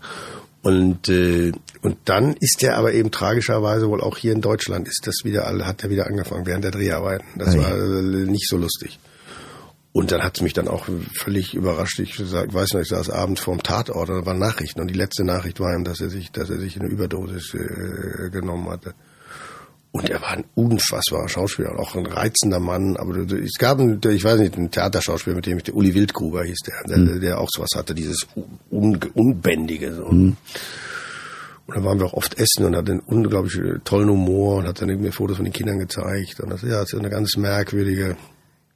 Und, 0.63 1.09
äh, 1.09 1.53
und 1.83 1.97
dann 2.05 2.35
ist 2.35 2.63
er 2.63 2.77
aber 2.77 2.93
eben 2.93 3.11
tragischerweise 3.11 3.89
wohl 3.89 4.01
auch 4.01 4.17
hier 4.17 4.33
in 4.33 4.41
Deutschland 4.41 4.87
ist 4.87 5.07
das 5.07 5.25
wieder, 5.25 5.45
hat 5.67 5.83
er 5.83 5.91
wieder 5.91 6.07
angefangen 6.07 6.47
während 6.47 6.65
der 6.65 6.71
Dreharbeiten. 6.71 7.27
Das 7.37 7.55
ja, 7.55 7.63
war 7.63 7.77
äh, 7.77 8.27
nicht 8.27 8.49
so 8.49 8.57
lustig. 8.57 9.01
Und 9.93 10.11
dann 10.11 10.23
hat 10.23 10.37
es 10.37 10.43
mich 10.43 10.55
dann 10.55 10.69
auch 10.69 10.87
völlig 11.15 11.55
überrascht. 11.55 11.99
Ich 11.99 12.19
weiß 12.19 12.73
noch, 12.73 12.81
ich 12.81 12.89
saß 12.89 13.11
abends 13.11 13.43
vorm 13.43 13.63
Tatort 13.63 14.09
und 14.09 14.21
da 14.21 14.27
waren 14.27 14.39
Nachrichten. 14.39 14.81
Und 14.81 14.89
die 14.89 14.95
letzte 14.95 15.25
Nachricht 15.25 15.61
war 15.61 15.75
ihm, 15.75 15.85
dass 15.85 16.01
er 16.01 16.09
sich, 16.09 16.33
dass 16.33 16.49
er 16.49 16.59
sich 16.59 16.81
eine 16.81 16.89
Überdosis 16.89 17.53
äh, 17.55 18.31
genommen 18.31 18.71
hatte. 18.71 18.95
Und 19.93 20.09
er 20.09 20.23
war 20.23 20.31
ein 20.31 20.45
unfassbarer 20.55 21.29
Schauspieler, 21.29 21.79
auch 21.79 21.95
ein 21.95 22.07
reizender 22.07 22.61
Mann. 22.61 22.97
Aber 22.97 23.15
es 23.15 23.59
gab, 23.59 23.79
einen, 23.79 24.01
ich 24.11 24.25
weiß 24.25 24.41
nicht, 24.41 24.57
einen 24.57 24.71
Theaterschauspieler, 24.71 25.37
mit 25.37 25.45
dem 25.45 25.59
ich, 25.59 25.65
der 25.65 25.77
Uli 25.77 25.95
Wildgruber 25.95 26.45
hieß 26.45 26.61
der, 26.67 26.83
der, 26.89 26.97
mhm. 26.97 27.21
der 27.21 27.39
auch 27.39 27.49
sowas 27.51 27.71
hatte, 27.77 27.95
dieses 27.95 28.27
Un 28.71 28.99
Unbändige. 29.15 29.95
So. 29.95 30.07
Mhm. 30.07 30.37
Und 31.67 31.77
da 31.77 31.85
waren 31.85 31.99
wir 31.99 32.07
auch 32.07 32.15
oft 32.15 32.39
essen 32.39 32.65
und 32.65 32.75
hatte 32.75 32.93
einen 32.93 33.01
unglaublich 33.01 33.61
tollen 33.85 34.09
Humor 34.09 34.57
und 34.57 34.67
hat 34.67 34.81
dann 34.81 34.89
irgendwie 34.89 35.13
Fotos 35.13 35.37
von 35.37 35.45
den 35.45 35.53
Kindern 35.53 35.79
gezeigt. 35.79 36.41
Und 36.41 36.51
das, 36.51 36.63
ja, 36.63 36.81
das 36.81 36.93
ist 36.93 36.99
eine 36.99 37.11
ganz 37.11 37.37
merkwürdige 37.37 38.17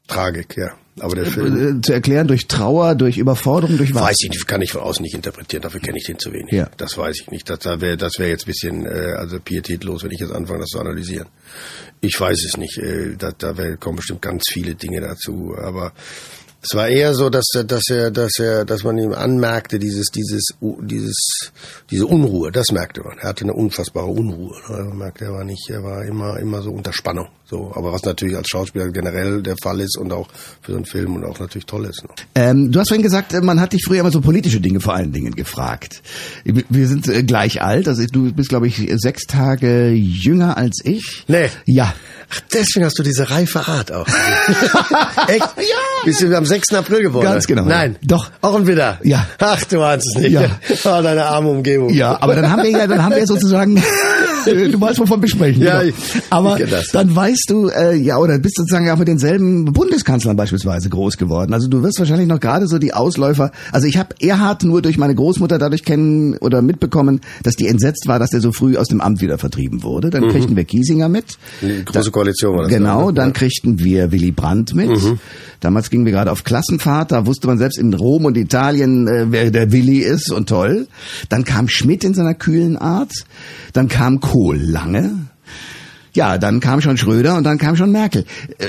Tragik, 0.07 0.57
ja. 0.57 0.73
Aber 1.01 1.15
der 1.15 1.27
Film. 1.27 1.79
Äh, 1.79 1.81
zu 1.83 1.93
erklären 1.93 2.27
durch 2.27 2.47
Trauer, 2.47 2.95
durch 2.95 3.19
Überforderung, 3.19 3.77
durch 3.77 3.95
was? 3.95 4.03
Weiß 4.03 4.17
ich 4.23 4.31
nicht, 4.31 4.49
kann 4.49 4.63
ich 4.63 4.73
von 4.73 4.81
außen 4.81 5.03
nicht 5.03 5.15
interpretieren, 5.15 5.63
dafür 5.63 5.81
kenne 5.81 5.99
ich 5.99 6.07
den 6.07 6.19
zu 6.19 6.33
wenig. 6.33 6.53
Ja. 6.53 6.71
Das 6.79 6.97
weiß 6.97 7.21
ich 7.21 7.31
nicht. 7.31 7.51
Das, 7.51 7.59
das 7.59 7.81
wäre 7.81 7.97
das 7.97 8.19
wär 8.19 8.29
jetzt 8.29 8.45
ein 8.45 8.47
bisschen 8.47 8.87
äh, 8.87 9.15
also 9.17 9.39
pietätlos, 9.39 10.05
wenn 10.05 10.13
ich 10.13 10.21
jetzt 10.21 10.33
anfange, 10.33 10.61
das 10.61 10.69
zu 10.69 10.81
analysieren. 10.81 11.29
Ich 12.01 12.19
weiß 12.19 12.45
es 12.47 12.57
nicht. 12.57 12.79
Äh, 12.79 13.17
da 13.19 13.33
da 13.37 13.59
wär, 13.59 13.77
kommen 13.77 13.97
bestimmt 13.97 14.23
ganz 14.23 14.45
viele 14.51 14.75
Dinge 14.75 15.01
dazu. 15.01 15.55
Aber 15.59 15.93
es 16.69 16.75
war 16.75 16.89
eher 16.89 17.15
so, 17.15 17.31
dass 17.31 17.47
er, 17.55 17.65
dass 17.65 17.85
er, 17.91 18.11
dass 18.11 18.39
er, 18.41 18.65
dass 18.65 18.83
man 18.83 18.99
ihm 18.99 19.13
anmerkte, 19.13 19.79
dieses, 19.79 20.07
dieses, 20.11 20.49
dieses, 20.81 21.53
diese 21.91 22.07
Unruhe, 22.07 22.51
das 22.51 22.73
merkte 22.73 23.03
man. 23.03 23.19
Er 23.19 23.29
hatte 23.29 23.45
eine 23.45 23.53
unfassbare 23.53 24.09
Unruhe. 24.09 24.53
Man 24.69 24.99
merkte, 24.99 25.27
er 25.27 25.33
war 25.33 25.45
nicht, 25.45 25.69
er 25.71 25.85
war 25.85 26.05
immer, 26.05 26.39
immer 26.41 26.63
so 26.63 26.71
unter 26.71 26.93
Spannung. 26.93 27.29
So, 27.49 27.71
aber 27.77 27.93
was 27.93 28.03
natürlich 28.03 28.37
als 28.37 28.49
Schauspieler 28.49 28.89
generell 28.91 29.41
der 29.41 29.55
Fall 29.63 29.79
ist 29.79 29.97
und 29.99 30.13
auch 30.13 30.27
für 30.63 30.73
so 30.73 30.79
einen 30.79 30.85
Film 30.85 31.15
und 31.15 31.25
auch 31.25 31.39
natürlich 31.39 31.67
toll 31.67 31.85
ist. 31.85 32.03
Ne? 32.03 32.09
Ähm, 32.35 32.73
du 32.73 32.81
hast 32.81 32.89
vorhin 32.89 33.05
gesagt, 33.05 33.41
man 33.41 33.61
hat 33.61 33.73
dich 33.73 33.85
früher 33.87 34.01
immer 34.01 34.11
so 34.11 34.21
politische 34.21 34.61
Dinge 34.61 34.81
vor 34.81 34.95
allen 34.95 35.13
Dingen 35.13 35.33
gefragt. 35.37 36.03
Wir 36.45 36.89
sind 36.89 37.07
äh, 37.07 37.23
gleich 37.23 37.63
alt, 37.63 37.87
also 37.87 38.05
du 38.05 38.33
bist, 38.33 38.49
glaube 38.49 38.67
ich, 38.67 38.83
sechs 38.97 39.27
Tage 39.27 39.91
jünger 39.91 40.57
als 40.57 40.81
ich. 40.83 41.25
Nee. 41.29 41.49
Ja. 41.67 41.95
Ach, 42.29 42.41
deswegen 42.53 42.85
hast 42.85 42.99
du 42.99 43.05
diese 43.05 43.31
reife 43.31 43.69
Art 43.69 43.93
auch. 43.93 44.09
Echt? 45.29 45.41
Ja. 45.57 46.05
Bist 46.05 46.23
du 46.23 46.37
am 46.37 46.45
6. 46.45 46.75
April 46.75 47.03
geboren? 47.03 47.25
Ganz 47.25 47.47
genau. 47.47 47.65
Nein. 47.65 47.97
Doch. 48.03 48.31
Auch 48.41 48.57
ein 48.57 48.67
Widder? 48.67 48.99
Ja. 49.05 49.27
Ach, 49.39 49.63
du 49.65 49.81
ahnst 49.83 50.09
es 50.09 50.23
nicht. 50.23 50.33
Ja. 50.33 50.59
Oh, 50.85 51.03
deine 51.03 51.27
arme 51.27 51.51
Umgebung. 51.51 51.91
Ja, 51.91 52.21
aber 52.21 52.35
dann 52.35 52.51
haben 52.51 52.65
wir 52.65 52.71
ja, 52.71 52.87
dann 52.89 53.05
haben 53.05 53.15
wir 53.15 53.27
sozusagen, 53.27 53.77
du 54.73 54.81
weißt, 54.81 54.99
wovon 54.99 55.21
wir 55.21 55.29
sprechen. 55.29 55.63
Ja, 55.63 55.83
genau. 55.83 55.95
ich, 55.95 56.23
aber 56.31 56.61
ich 56.61 56.91
dann 56.93 57.15
weißt 57.15 57.47
du, 57.49 57.69
äh, 57.69 57.97
ja, 57.97 58.19
oder 58.19 58.39
bist 58.39 58.57
sozusagen 58.57 58.87
ja 58.87 58.97
mit 58.97 59.09
denselben 59.09 59.67
Bundeskanzlern 59.73 60.37
beispielsweise 60.37 60.89
groß 60.89 61.17
geworden. 61.17 61.53
Also 61.53 61.69
du 61.69 61.83
wirst 61.83 61.99
wahrscheinlich 61.99 62.29
noch 62.29 62.41
gerade 62.41 62.67
so 62.67 62.79
die 62.79 62.93
Ausläufer, 62.93 63.53
also 63.73 63.87
ich 63.87 63.97
habe 63.99 64.15
Erhard 64.21 64.65
nur 64.65 64.83
durch 64.83 64.99
meine 64.99 65.15
Großmutter 65.15 65.59
dadurch 65.59 65.85
kennen 65.85 66.37
oder 66.39 66.63
mitbekommen, 66.63 67.21
dass 67.43 67.55
die 67.55 67.69
entsetzt 67.69 68.07
war, 68.07 68.19
dass 68.19 68.33
er 68.33 68.41
so 68.41 68.53
früh 68.53 68.77
aus 68.77 68.89
dem 68.89 69.01
Amt 69.01 69.21
wieder 69.21 69.39
vertrieben 69.39 69.83
wurde. 69.83 70.11
Dann 70.11 70.25
mhm. 70.25 70.31
kriegten 70.31 70.57
wir 70.57 70.65
Kiesinger 70.65 71.09
mit. 71.09 71.39
Die 71.63 71.85
große 71.85 72.11
Koalition 72.11 72.55
war 72.55 72.63
das. 72.63 72.73
Genau. 72.73 72.97
Genau, 72.99 73.13
dann 73.13 73.33
kriegten 73.33 73.79
wir 73.79 74.13
Willy 74.13 74.33
Brandt 74.33 74.75
mit. 74.75 74.91
Mhm. 74.91 75.19
Damals 75.67 75.91
gingen 75.91 76.05
wir 76.05 76.13
gerade 76.13 76.31
auf 76.31 76.45
Klassenfahrt, 76.45 77.11
da 77.11 77.27
wusste 77.27 77.49
man 77.49 77.59
selbst 77.59 77.77
in 77.77 77.93
Rom 77.93 78.25
und 78.25 78.37
Italien, 78.37 79.09
äh, 79.09 79.33
wer 79.33 79.51
der 79.51 79.73
Willy 79.73 79.99
ist 79.99 80.31
und 80.31 80.49
toll. 80.49 80.87
Dann 81.29 81.43
kam 81.43 81.69
Schmidt 81.69 82.05
in 82.05 82.15
seiner 82.15 82.35
kühlen 82.35 82.77
Art. 82.77 83.11
Dann 83.73 83.89
kam 83.89 84.21
Kohl 84.21 84.59
lange. 84.59 85.27
Ja, 86.13 86.39
dann 86.39 86.61
kam 86.61 86.81
schon 86.81 86.97
Schröder 86.97 87.37
und 87.37 87.43
dann 87.43 87.59
kam 87.59 87.75
schon 87.75 87.91
Merkel. 87.91 88.27
Äh, 88.59 88.69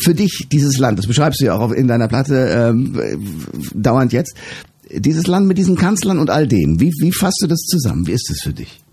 für 0.00 0.14
dich, 0.14 0.46
dieses 0.52 0.78
Land, 0.78 1.00
das 1.00 1.08
beschreibst 1.08 1.40
du 1.40 1.46
ja 1.46 1.56
auch 1.56 1.72
in 1.72 1.88
deiner 1.88 2.06
Platte 2.06 2.70
ähm, 2.70 2.96
dauernd 3.74 4.12
jetzt, 4.12 4.36
dieses 4.88 5.26
Land 5.26 5.48
mit 5.48 5.58
diesen 5.58 5.74
Kanzlern 5.74 6.20
und 6.20 6.30
all 6.30 6.46
dem, 6.46 6.78
wie, 6.78 6.92
wie 7.00 7.10
fasst 7.10 7.40
du 7.42 7.48
das 7.48 7.58
zusammen? 7.62 8.06
Wie 8.06 8.12
ist 8.12 8.30
es 8.30 8.40
für 8.40 8.52
dich? 8.52 8.85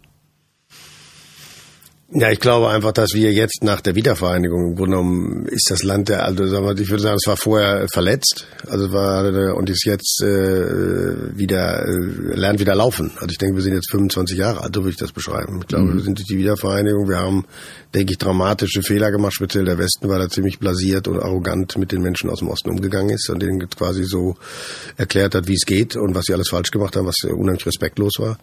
Ja, 2.15 2.29
ich 2.29 2.39
glaube 2.39 2.69
einfach, 2.69 2.91
dass 2.91 3.13
wir 3.13 3.33
jetzt 3.33 3.63
nach 3.63 3.81
der 3.81 3.95
Wiedervereinigung 3.95 4.69
im 4.69 4.75
Grunde 4.75 4.97
genommen 4.97 5.45
ist 5.47 5.71
das 5.71 5.81
Land 5.81 6.09
der, 6.09 6.23
also 6.23 6.45
sagen 6.45 6.65
wir, 6.65 6.77
ich 6.77 6.89
würde 6.91 7.01
sagen, 7.01 7.17
es 7.19 7.27
war 7.27 7.37
vorher 7.37 7.87
verletzt, 7.91 8.45
also 8.67 8.91
war 8.91 9.55
und 9.55 9.67
ist 9.67 9.83
jetzt 9.85 10.21
äh, 10.21 11.35
wieder 11.35 11.87
äh, 11.87 12.35
lernt 12.35 12.59
wieder 12.59 12.75
laufen. 12.75 13.11
Also 13.15 13.29
ich 13.31 13.39
denke, 13.39 13.55
wir 13.55 13.63
sind 13.63 13.73
jetzt 13.73 13.89
25 13.89 14.37
Jahre 14.37 14.61
alt, 14.61 14.75
so 14.75 14.81
würde 14.81 14.91
ich 14.91 14.97
das 14.97 15.11
beschreiben. 15.11 15.61
Ich 15.61 15.67
glaube, 15.67 15.85
mhm. 15.85 15.95
wir 15.95 16.03
sind 16.03 16.19
durch 16.19 16.27
die 16.27 16.37
Wiedervereinigung, 16.37 17.09
wir 17.09 17.17
haben, 17.17 17.45
denke 17.95 18.11
ich, 18.11 18.19
dramatische 18.19 18.83
Fehler 18.83 19.09
gemacht, 19.09 19.33
speziell 19.33 19.65
der 19.65 19.79
Westen, 19.79 20.07
weil 20.07 20.21
er 20.21 20.29
ziemlich 20.29 20.59
blasiert 20.59 21.07
und 21.07 21.19
arrogant 21.19 21.79
mit 21.79 21.91
den 21.91 22.03
Menschen 22.03 22.29
aus 22.29 22.39
dem 22.39 22.49
Osten 22.49 22.69
umgegangen 22.69 23.09
ist 23.09 23.27
und 23.31 23.41
denen 23.41 23.67
quasi 23.69 24.03
so 24.03 24.35
erklärt 24.97 25.33
hat, 25.33 25.47
wie 25.47 25.55
es 25.55 25.65
geht 25.65 25.95
und 25.95 26.13
was 26.13 26.25
sie 26.25 26.33
alles 26.33 26.49
falsch 26.49 26.69
gemacht 26.69 26.95
haben, 26.95 27.07
was 27.07 27.15
unheimlich 27.23 27.65
respektlos 27.65 28.19
war. 28.19 28.37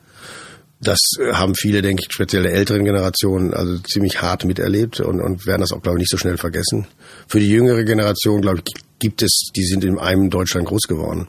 Das 0.81 0.99
äh, 1.19 1.33
haben 1.33 1.55
viele, 1.55 1.83
denke 1.83 2.03
ich, 2.03 2.13
speziell 2.13 2.43
der 2.43 2.55
älteren 2.55 2.85
Generation, 2.85 3.53
also 3.53 3.79
ziemlich 3.79 4.23
hart 4.23 4.45
miterlebt 4.45 5.01
und, 5.01 5.21
und 5.21 5.47
werden 5.47 5.61
das 5.61 5.73
auch, 5.73 5.83
glaube 5.83 5.99
ich, 5.99 6.03
nicht 6.03 6.11
so 6.11 6.17
schnell 6.17 6.39
vergessen. 6.39 6.87
Für 7.29 7.41
die 7.41 7.51
jüngere 7.51 7.85
Generation, 7.85 8.41
glaube 8.41 8.63
ich, 8.65 8.75
gibt 8.99 9.23
es, 9.23 9.51
die 9.55 9.65
sind 9.65 9.85
in 9.85 9.99
einem 9.99 10.31
Deutschland 10.31 10.67
groß 10.67 10.83
geworden. 10.83 11.29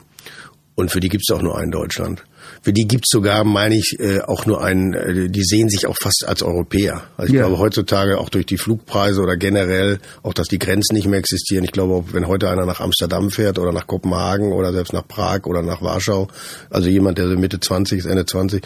Und 0.74 0.90
für 0.90 1.00
die 1.00 1.10
gibt 1.10 1.24
es 1.28 1.34
auch 1.34 1.42
nur 1.42 1.58
ein 1.58 1.70
Deutschland. 1.70 2.24
Für 2.62 2.72
die 2.72 2.86
gibt 2.86 3.04
es 3.06 3.10
sogar, 3.10 3.44
meine 3.44 3.76
ich, 3.76 3.96
äh, 3.98 4.20
auch 4.20 4.46
nur 4.46 4.62
einen, 4.62 4.94
äh, 4.94 5.28
die 5.28 5.44
sehen 5.44 5.68
sich 5.68 5.86
auch 5.86 5.96
fast 6.00 6.24
als 6.26 6.42
Europäer. 6.42 7.02
Also 7.16 7.32
ich 7.32 7.38
ja. 7.38 7.46
glaube 7.46 7.58
heutzutage 7.58 8.18
auch 8.18 8.30
durch 8.30 8.46
die 8.46 8.56
Flugpreise 8.56 9.20
oder 9.20 9.36
generell, 9.36 9.98
auch 10.22 10.32
dass 10.32 10.48
die 10.48 10.58
Grenzen 10.58 10.94
nicht 10.94 11.06
mehr 11.06 11.18
existieren. 11.18 11.64
Ich 11.64 11.72
glaube, 11.72 12.04
wenn 12.12 12.26
heute 12.26 12.48
einer 12.48 12.64
nach 12.64 12.80
Amsterdam 12.80 13.30
fährt 13.30 13.58
oder 13.58 13.72
nach 13.72 13.86
Kopenhagen 13.86 14.52
oder 14.52 14.72
selbst 14.72 14.92
nach 14.92 15.06
Prag 15.06 15.44
oder 15.44 15.62
nach 15.62 15.82
Warschau, 15.82 16.28
also 16.70 16.88
jemand, 16.88 17.18
der 17.18 17.28
so 17.28 17.36
Mitte 17.36 17.60
20 17.60 17.98
ist, 17.98 18.06
Ende 18.06 18.24
20, 18.24 18.64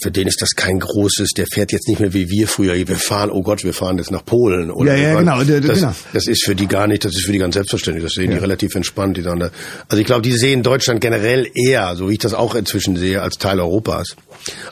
für 0.00 0.10
den 0.10 0.28
ist 0.28 0.40
das 0.40 0.54
kein 0.54 0.78
großes, 0.78 1.30
der 1.36 1.46
fährt 1.46 1.72
jetzt 1.72 1.88
nicht 1.88 2.00
mehr 2.00 2.14
wie 2.14 2.28
wir 2.28 2.48
früher, 2.48 2.74
wir 2.74 2.96
fahren, 2.96 3.30
oh 3.30 3.42
Gott, 3.42 3.64
wir 3.64 3.74
fahren 3.74 3.98
jetzt 3.98 4.10
nach 4.10 4.24
Polen. 4.24 4.70
Oder 4.70 4.96
ja, 4.96 5.12
ja, 5.12 5.18
genau, 5.18 5.42
das, 5.42 5.60
genau. 5.60 5.94
Das 6.12 6.26
ist 6.26 6.44
für 6.44 6.54
die 6.54 6.66
gar 6.66 6.86
nicht, 6.86 7.04
das 7.04 7.14
ist 7.14 7.24
für 7.24 7.32
die 7.32 7.38
ganz 7.38 7.54
selbstverständlich, 7.54 8.04
das 8.04 8.12
sehen 8.12 8.30
ja. 8.30 8.36
die 8.36 8.42
relativ 8.42 8.74
entspannt. 8.74 9.16
Die 9.16 9.22
dann 9.22 9.40
da. 9.40 9.50
Also 9.88 10.00
ich 10.00 10.06
glaube, 10.06 10.22
die 10.22 10.32
sehen 10.32 10.62
Deutschland 10.62 11.00
generell 11.00 11.48
eher, 11.54 11.96
so 11.96 12.08
wie 12.08 12.12
ich 12.12 12.18
das 12.18 12.34
auch 12.34 12.54
inzwischen 12.54 12.96
sehe, 12.96 13.22
als 13.22 13.38
Teil 13.38 13.60
Europas. 13.60 14.16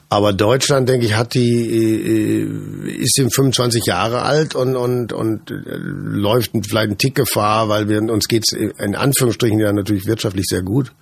Aber 0.09 0.33
Deutschland, 0.33 0.89
denke 0.89 1.07
ich, 1.07 1.17
hat 1.17 1.35
die, 1.35 1.67
äh, 1.67 3.03
ist 3.03 3.19
eben 3.19 3.31
25 3.31 3.85
Jahre 3.87 4.23
alt 4.23 4.55
und, 4.55 4.77
und, 4.77 5.12
und 5.12 5.51
äh, 5.51 5.55
läuft 5.55 6.53
vielleicht 6.69 6.91
ein 6.91 6.99
Tick 6.99 7.17
Gefahr, 7.17 7.69
weil 7.69 7.89
wir, 7.89 8.03
uns 8.03 8.29
geht's 8.29 8.53
in 8.53 8.95
Anführungsstrichen 8.95 9.59
ja 9.59 9.73
natürlich 9.73 10.07
wirtschaftlich 10.07 10.47
sehr 10.49 10.62
gut. 10.62 10.93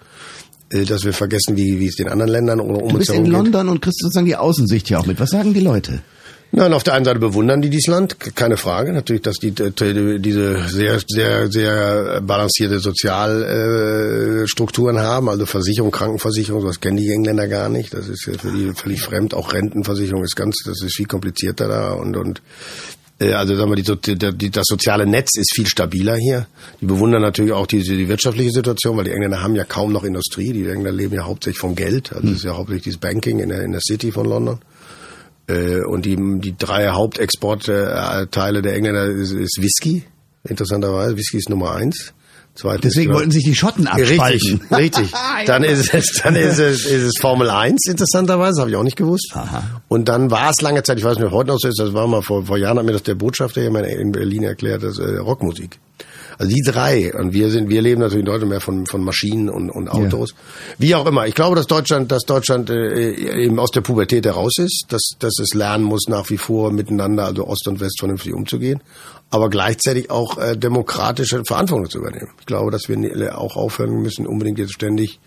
Äh, 0.71 0.85
dass 0.85 1.05
wir 1.05 1.13
vergessen, 1.13 1.57
wie, 1.57 1.79
wie 1.79 1.87
es 1.87 1.97
den 1.97 2.09
anderen 2.09 2.31
Ländern 2.31 2.61
oder 2.61 2.83
um 2.83 2.93
du 2.93 2.99
bist 2.99 3.11
in 3.11 3.27
London 3.27 3.69
und 3.69 3.83
kriegst 3.83 4.01
sozusagen 4.01 4.27
die 4.27 4.37
Außensicht 4.37 4.91
ja 4.91 4.99
auch 4.99 5.07
mit. 5.07 5.21
Was 5.21 5.31
sagen 5.31 5.55
die 5.55 5.61
Leute? 5.61 6.03
Nein, 6.57 6.73
auf 6.73 6.85
der 6.85 6.95
einen 6.95 7.05
Seite 7.05 7.19
bewundern 7.19 7.63
die 7.63 7.71
dieses 7.71 7.89
Land, 7.89 8.17
keine 8.37 8.57
Frage. 8.57 8.93
Natürlich, 8.93 9.23
dass 9.23 9.39
die, 9.39 9.51
die 9.51 10.21
diese 10.21 10.69
sehr, 10.69 11.01
sehr, 11.05 11.51
sehr 11.51 12.21
balancierte 12.21 12.79
Sozialstrukturen 12.79 15.01
haben, 15.01 15.29
also 15.29 15.47
Versicherung, 15.47 15.91
Krankenversicherung, 15.91 16.61
sowas 16.61 16.81
kennen 16.81 16.99
die 16.99 17.11
Engländer 17.11 17.49
gar 17.49 17.69
nicht. 17.69 17.93
Das 17.93 18.07
ist 18.07 18.25
ja 18.27 18.35
für 18.39 18.53
die 18.53 18.71
völlig 18.73 19.03
fremd. 19.03 19.35
Auch 19.35 19.53
Rentenversicherung 19.53 20.23
ist 20.23 20.37
ganz, 20.37 20.59
das 20.65 20.81
ist 20.81 20.95
viel 20.95 21.07
komplizierter 21.07 21.67
da 21.67 21.95
und 21.95 22.17
und 22.17 22.39
äh, 22.39 22.43
also 23.21 23.55
sagen 23.55 23.71
wir, 23.71 23.81
die, 23.81 24.37
die, 24.37 24.51
das 24.51 24.67
soziale 24.67 25.07
Netz 25.07 25.37
ist 25.37 25.55
viel 25.55 25.67
stabiler 25.67 26.17
hier. 26.17 26.47
Die 26.81 26.87
bewundern 26.87 27.23
natürlich 27.23 27.53
auch 27.53 27.67
die, 27.67 27.83
die 27.83 28.09
wirtschaftliche 28.09 28.51
Situation, 28.51 28.97
weil 28.97 29.05
die 29.05 29.13
Engländer 29.13 29.41
haben 29.41 29.55
ja 29.55 29.65
kaum 29.65 29.93
noch 29.93 30.03
Industrie. 30.03 30.53
Die 30.53 30.69
Engländer 30.69 30.93
leben 30.93 31.15
ja 31.15 31.25
hauptsächlich 31.25 31.61
vom 31.61 31.77
Geld. 31.77 32.13
Also 32.13 32.27
das 32.27 32.37
ist 32.39 32.45
ja 32.45 32.57
hauptsächlich 32.57 32.85
dieses 32.85 32.99
Banking 32.99 33.39
in 33.39 33.51
der, 33.51 33.63
in 33.63 33.73
der 33.73 33.81
City 33.81 34.11
von 34.11 34.27
London. 34.27 34.59
Äh, 35.47 35.83
und 35.83 36.07
die, 36.07 36.17
die 36.17 36.57
drei 36.57 36.89
Hauptexportteile 36.89 38.63
der 38.63 38.75
Engländer 38.75 39.07
ist, 39.07 39.33
ist 39.33 39.59
Whisky, 39.61 40.05
interessanterweise. 40.43 41.17
Whisky 41.17 41.39
ist 41.39 41.49
Nummer 41.49 41.73
eins. 41.73 42.15
Zweitens 42.57 42.95
Deswegen 42.95 43.13
wollten 43.13 43.33
sich 43.33 43.45
die 43.45 43.55
Schotten 43.55 43.89
abspalten. 43.89 44.61
Richtig, 44.71 44.71
richtig. 44.71 45.13
Dann 45.47 45.65
ist 45.65 45.93
es, 45.93 46.21
dann 46.23 46.37
ist 46.37 46.59
es, 46.59 46.87
ist 46.87 47.03
es 47.03 47.15
Formel 47.21 47.51
1, 47.51 47.89
interessanterweise, 47.89 48.61
habe 48.61 48.71
ich 48.71 48.77
auch 48.77 48.85
nicht 48.85 48.97
gewusst. 48.97 49.33
Aha. 49.35 49.83
Und 49.89 50.09
dann 50.09 50.31
war 50.31 50.51
es 50.51 50.63
lange 50.63 50.83
Zeit, 50.85 50.99
ich 50.99 51.05
weiß 51.05 51.17
nicht, 51.17 51.27
ob 51.27 51.33
heute 51.33 51.49
noch 51.49 51.59
so 51.59 51.67
ist, 51.67 51.81
das 51.81 51.93
war 51.95 52.07
mal 52.07 52.23
vor, 52.23 52.47
vor 52.47 52.57
Jahren, 52.57 52.79
hat 52.79 52.85
mir 52.85 52.93
das 52.93 53.03
der 53.03 53.17
Botschafter 53.17 53.61
hier 53.61 53.75
in 53.99 54.13
Berlin 54.13 54.45
erklärt, 54.45 54.85
das 54.85 54.99
äh, 54.99 55.17
Rockmusik. 55.17 55.81
Also 56.39 56.53
die 56.53 56.63
drei. 56.63 57.13
Und 57.15 57.33
wir 57.33 57.51
sind, 57.51 57.69
wir 57.69 57.83
leben 57.83 58.01
natürlich 58.01 58.21
in 58.21 58.27
Deutschland 58.27 58.51
mehr 58.51 58.61
von, 58.61 58.87
von 58.87 59.03
Maschinen 59.03 59.49
und, 59.49 59.71
und 59.71 59.89
Autos. 59.89 60.31
Ja. 60.31 60.75
Wie 60.79 60.95
auch 60.95 61.07
immer. 61.07 61.27
Ich 61.27 61.35
glaube, 61.35 61.57
dass 61.57 61.67
Deutschland, 61.67 62.11
dass 62.11 62.23
Deutschland 62.23 62.71
äh, 62.71 63.45
eben 63.45 63.59
aus 63.59 63.71
der 63.71 63.83
Pubertät 63.83 64.27
heraus 64.27 64.59
ist, 64.59 64.87
dass, 64.89 65.11
dass 65.19 65.39
es 65.41 65.55
lernen 65.55 65.85
muss, 65.85 66.09
nach 66.09 66.31
wie 66.31 66.39
vor 66.39 66.73
miteinander, 66.73 67.27
also 67.27 67.47
Ost 67.47 67.69
und 67.69 67.81
West 67.81 67.99
vernünftig 67.99 68.35
umzugehen, 68.35 68.81
aber 69.35 69.51
gleichzeitig 69.51 70.13
auch 70.13 70.39
äh, 70.39 70.57
demokratische 70.57 71.43
Verantwortung 71.45 71.91
zu 71.91 71.99
übernehmen. 71.99 72.31
Ich 72.39 72.47
glaube, 72.47 72.71
dass 72.71 72.89
wir 72.89 73.37
auch 73.37 73.57
aufhören 73.57 74.01
müssen, 74.01 74.29
unbedingt 74.29 74.61
jetzt 74.61 74.75
ständig 74.75 75.19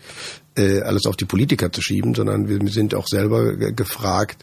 äh, 0.56 0.80
alles 0.80 1.04
auf 1.04 1.14
die 1.14 1.26
Politiker 1.26 1.70
zu 1.70 1.82
schieben, 1.82 2.14
sondern 2.14 2.48
wir 2.48 2.58
sind 2.70 2.94
auch 2.94 3.06
selber 3.06 3.54
gefragt, 3.54 4.42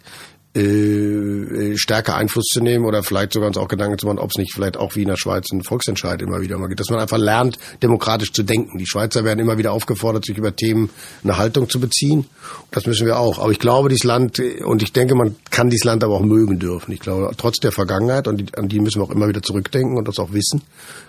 äh, 0.55 0.61
äh, 0.61 1.77
stärker 1.77 2.15
Einfluss 2.15 2.45
zu 2.45 2.61
nehmen 2.61 2.85
oder 2.85 3.03
vielleicht 3.03 3.33
sogar 3.33 3.47
uns 3.47 3.57
auch 3.57 3.67
Gedanken 3.67 3.97
zu 3.97 4.05
machen, 4.05 4.19
ob 4.19 4.29
es 4.29 4.37
nicht 4.37 4.53
vielleicht 4.53 4.77
auch 4.77 4.95
wie 4.95 5.01
in 5.01 5.09
der 5.09 5.17
Schweiz 5.17 5.51
ein 5.51 5.63
Volksentscheid 5.63 6.21
immer 6.21 6.39
wieder 6.39 6.57
mal 6.57 6.67
gibt, 6.67 6.79
dass 6.79 6.89
man 6.89 6.99
einfach 6.99 7.17
lernt, 7.17 7.57
demokratisch 7.83 8.31
zu 8.31 8.43
denken. 8.43 8.77
Die 8.77 8.87
Schweizer 8.87 9.25
werden 9.25 9.39
immer 9.39 9.57
wieder 9.57 9.73
aufgefordert, 9.73 10.23
sich 10.23 10.37
über 10.37 10.55
Themen 10.55 10.89
eine 11.25 11.37
Haltung 11.37 11.69
zu 11.69 11.81
beziehen. 11.81 12.25
Das 12.71 12.85
müssen 12.85 13.05
wir 13.05 13.19
auch. 13.19 13.39
Aber 13.39 13.51
ich 13.51 13.59
glaube, 13.59 13.89
dieses 13.89 14.05
Land, 14.05 14.39
und 14.63 14.81
ich 14.81 14.93
denke, 14.93 15.15
man 15.15 15.35
kann 15.51 15.69
dieses 15.69 15.83
Land 15.83 16.05
aber 16.05 16.13
auch 16.13 16.23
mögen 16.23 16.57
dürfen. 16.57 16.93
Ich 16.93 17.01
glaube, 17.01 17.33
trotz 17.35 17.59
der 17.59 17.73
Vergangenheit, 17.73 18.27
und 18.29 18.37
die, 18.37 18.45
an 18.55 18.69
die 18.69 18.79
müssen 18.79 19.01
wir 19.01 19.03
auch 19.03 19.11
immer 19.11 19.27
wieder 19.27 19.41
zurückdenken 19.41 19.97
und 19.97 20.07
das 20.07 20.19
auch 20.19 20.31
wissen. 20.31 20.61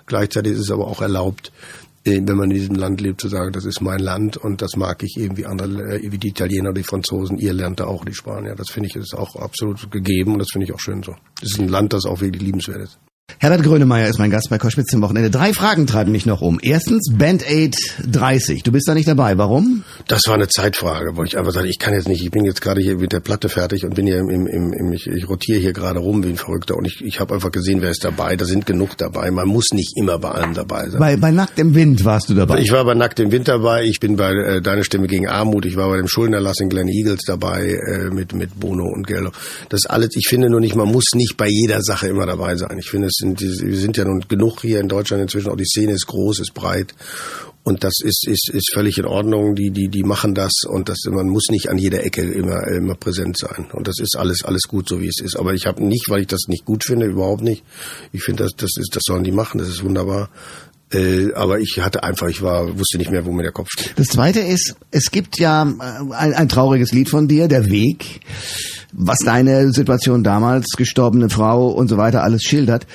Gleichzeitig 0.07 0.55
ist 0.55 0.61
es 0.61 0.71
aber 0.73 0.89
auch 0.89 1.03
erlaubt, 1.03 1.53
wenn 2.07 2.37
man 2.37 2.51
in 2.51 2.57
diesem 2.57 2.77
Land 2.77 3.01
lebt, 3.01 3.21
zu 3.21 3.29
sagen, 3.29 3.53
das 3.53 3.65
ist 3.65 3.81
mein 3.81 3.99
Land 3.99 4.37
und 4.37 4.63
das 4.63 4.77
mag 4.77 5.03
ich 5.03 5.17
eben 5.19 5.37
wie 5.37 5.47
andere, 5.47 5.97
äh, 5.97 6.13
wie 6.13 6.19
die 6.19 6.29
Italiener, 6.29 6.73
die 6.73 6.85
Franzosen, 6.85 7.39
ihr 7.39 7.53
lernt 7.53 7.81
da 7.81 7.87
auch 7.87 8.05
die 8.05 8.15
Spanier. 8.15 8.55
Das 8.55 8.71
finde 8.71 8.89
ich 8.89 8.97
ist 8.97 9.15
auch 9.15 9.35
absolut 9.37 9.91
gegeben 9.91 10.35
und 10.35 10.39
das 10.39 10.49
finde 10.53 10.67
ich 10.67 10.73
auch 10.73 10.81
schön 10.81 11.03
so. 11.03 11.17
Das 11.41 11.51
ist 11.51 11.61
ein 11.61 11.69
Land, 11.69 11.93
das 11.93 12.05
auch 12.05 12.21
wirklich 12.21 12.43
liebenswert 12.43 12.83
ist. 12.83 12.99
Herbert 13.47 13.63
Grönemeyer 13.63 14.09
ist 14.09 14.19
mein 14.19 14.33
Gast 14.33 14.51
bei 14.51 14.59
Koschwitz 14.59 14.91
zum 14.91 15.03
Wochenende. 15.03 15.31
Drei 15.31 15.53
Fragen 15.53 15.87
treiben 15.87 16.11
mich 16.11 16.27
noch 16.27 16.41
um. 16.41 16.59
Erstens, 16.61 17.13
Band 17.17 17.49
Aid 17.49 17.77
30. 18.11 18.65
Du 18.65 18.73
bist 18.73 18.89
da 18.89 18.95
nicht 18.95 19.07
dabei. 19.07 19.39
Warum? 19.39 19.85
Das 20.09 20.23
war 20.27 20.35
eine 20.35 20.49
Zeitfrage, 20.49 21.17
wo 21.17 21.23
ich 21.23 21.39
einfach 21.39 21.53
sage, 21.53 21.69
ich 21.69 21.79
kann 21.79 21.95
jetzt 21.95 22.09
nicht, 22.09 22.25
ich 22.25 22.33
bin 22.33 22.45
jetzt 22.45 22.61
gerade 22.61 22.81
hier 22.81 22.97
mit 22.97 23.13
der 23.13 23.21
Platte 23.21 23.49
fertig 23.49 23.85
und 23.85 23.95
bin 23.95 24.09
hier 24.09 24.19
im, 24.19 24.29
im, 24.49 24.73
im 24.73 24.93
ich, 24.93 25.07
ich 25.07 25.29
rotiere 25.29 25.61
hier 25.61 25.73
gerade 25.73 26.01
rum 26.01 26.25
wie 26.25 26.31
ein 26.31 26.37
Verrückter 26.37 26.77
und 26.77 26.87
ich, 26.87 27.01
ich 27.05 27.21
habe 27.21 27.35
einfach 27.35 27.53
gesehen, 27.53 27.83
wer 27.83 27.91
ist 27.91 28.05
dabei. 28.05 28.35
Da 28.35 28.47
sind 28.47 28.67
genug 28.67 28.97
dabei. 28.97 29.31
Man 29.31 29.47
muss 29.47 29.67
nicht 29.71 29.97
immer 29.97 30.19
bei 30.19 30.33
allem 30.33 30.53
dabei 30.53 30.89
sein. 30.89 30.99
Bei, 30.99 31.17
bei 31.17 31.31
Nackt 31.31 31.57
im 31.61 31.77
Wind 31.77 32.05
warst 32.05 32.29
du 32.29 32.35
dabei. 32.35 32.59
Ich 32.59 32.73
war 32.73 32.85
bei 32.85 32.95
Nackt 32.95 33.21
im 33.21 33.31
Wind 33.31 33.47
dabei. 33.47 33.85
Ich 33.85 34.01
bin 34.01 34.17
bei 34.17 34.33
äh, 34.33 34.61
Deine 34.61 34.83
Stimme 34.83 35.07
gegen 35.07 35.29
Armut. 35.29 35.67
Ich 35.67 35.77
war 35.77 35.89
bei 35.89 35.99
dem 35.99 36.09
Schuldenerlass 36.09 36.59
in 36.59 36.69
Glen 36.69 36.89
Eagles 36.89 37.21
dabei 37.25 37.79
äh, 37.79 38.11
mit, 38.11 38.35
mit 38.35 38.59
Bono 38.59 38.87
und 38.93 39.07
Gello. 39.07 39.31
Das 39.69 39.87
alles, 39.87 40.17
ich 40.17 40.27
finde 40.29 40.51
nur 40.51 40.59
nicht, 40.59 40.75
man 40.75 40.91
muss 40.91 41.13
nicht 41.15 41.37
bei 41.37 41.47
jeder 41.47 41.81
Sache 41.81 42.09
immer 42.09 42.27
dabei 42.27 42.57
sein. 42.57 42.77
Ich 42.81 42.91
finde, 42.91 43.07
es 43.07 43.15
sind, 43.19 43.36
wir 43.41 43.77
sind 43.79 43.97
ja 43.97 44.05
nun 44.05 44.25
genug 44.29 44.63
hier 44.63 44.81
in 44.81 44.89
Deutschland 44.89 45.23
inzwischen. 45.23 45.51
Auch 45.51 45.57
die 45.57 45.65
Szene 45.65 45.93
ist 45.93 46.07
groß, 46.07 46.41
ist 46.41 46.55
breit. 46.55 46.95
Und 47.67 47.83
das 47.83 47.95
ist, 48.01 48.29
ist, 48.29 48.49
ist 48.51 48.71
völlig 48.73 48.97
in 48.97 49.07
Ordnung. 49.07 49.57
Die, 49.57 49.73
die, 49.73 49.89
die 49.89 50.05
machen 50.05 50.37
das 50.37 50.53
und 50.69 50.89
das, 50.89 50.99
man 51.07 51.27
muss 51.27 51.49
nicht 51.51 51.69
an 51.69 51.79
jeder 51.79 52.05
Ecke 52.05 52.23
immer, 52.23 52.65
immer 52.69 52.95
präsent 52.95 53.37
sein. 53.37 53.67
Und 53.73 53.89
das 53.89 53.99
ist 53.99 54.17
alles, 54.17 54.45
alles 54.45 54.69
gut, 54.69 54.89
so 54.89 55.01
wie 55.01 55.09
es 55.09 55.21
ist. 55.21 55.37
Aber 55.37 55.53
ich 55.53 55.67
habe 55.67 55.85
nicht, 55.85 56.09
weil 56.09 56.21
ich 56.21 56.29
das 56.29 56.43
nicht 56.47 56.65
gut 56.65 56.85
finde, 56.85 57.07
überhaupt 57.07 57.43
nicht. 57.43 57.65
Ich 58.13 58.23
finde, 58.23 58.45
das, 58.45 58.53
das 58.57 58.71
ist, 58.77 58.95
das 58.95 59.03
sollen 59.05 59.25
die 59.25 59.33
machen. 59.33 59.59
Das 59.59 59.69
ist 59.69 59.83
wunderbar. 59.83 60.31
Äh, 60.93 61.33
aber 61.35 61.59
ich 61.59 61.81
hatte 61.81 62.05
einfach, 62.05 62.29
ich 62.29 62.41
war, 62.41 62.79
wusste 62.79 62.99
nicht 62.99 63.11
mehr, 63.11 63.25
wo 63.25 63.33
mir 63.33 63.43
der 63.43 63.51
Kopf 63.51 63.69
steht. 63.71 63.95
Das 63.97 64.07
zweite 64.07 64.39
ist, 64.39 64.77
es 64.93 65.11
gibt 65.11 65.41
ja 65.41 65.65
äh, 65.65 66.15
ein, 66.15 66.35
ein 66.35 66.49
trauriges 66.49 66.93
Lied 66.93 67.09
von 67.09 67.27
dir, 67.27 67.49
Der 67.49 67.67
Weg, 67.67 68.21
was 68.93 69.19
deine 69.19 69.73
Situation 69.73 70.23
damals, 70.23 70.67
gestorbene 70.77 71.31
Frau 71.31 71.71
und 71.71 71.89
so 71.89 71.97
weiter 71.97 72.23
alles 72.23 72.43
schildert 72.43 72.87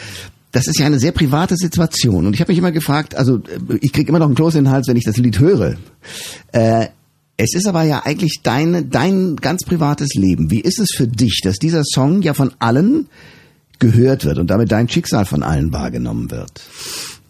das 0.52 0.68
ist 0.68 0.80
ja 0.80 0.86
eine 0.86 1.00
sehr 1.00 1.12
private 1.12 1.56
Situation. 1.56 2.26
Und 2.26 2.34
ich 2.34 2.42
habe 2.42 2.52
mich 2.52 2.60
immer 2.60 2.72
gefragt, 2.72 3.16
also 3.16 3.38
äh, 3.38 3.78
ich 3.82 3.94
kriege 3.94 4.10
immer 4.10 4.20
noch 4.20 4.28
einen 4.28 4.36
Kloß 4.36 4.56
in 4.56 4.66
den 4.66 4.74
Hals, 4.74 4.88
wenn 4.88 4.98
ich 4.98 5.06
das 5.06 5.18
Lied 5.18 5.40
höre. 5.40 5.78
Äh, 6.52 6.88
es 7.38 7.56
ist 7.56 7.68
aber 7.68 7.84
ja 7.84 8.04
eigentlich 8.06 8.42
dein, 8.44 8.90
dein 8.90 9.38
ganz 9.38 9.64
privates 9.64 10.14
Leben. 10.14 10.52
Wie 10.52 10.60
ist 10.60 10.80
es 10.80 10.92
für 10.96 11.08
dich, 11.08 11.42
dass 11.44 11.58
dieser 11.58 11.84
Song 11.84 12.22
ja 12.22 12.34
von 12.34 12.52
allen 12.60 13.08
gehört 13.80 14.26
wird 14.26 14.38
und 14.38 14.48
damit 14.48 14.72
dein 14.72 14.88
Schicksal 14.88 15.26
von 15.26 15.42
allen 15.42 15.74
wahrgenommen 15.74 16.30
wird? 16.30 16.62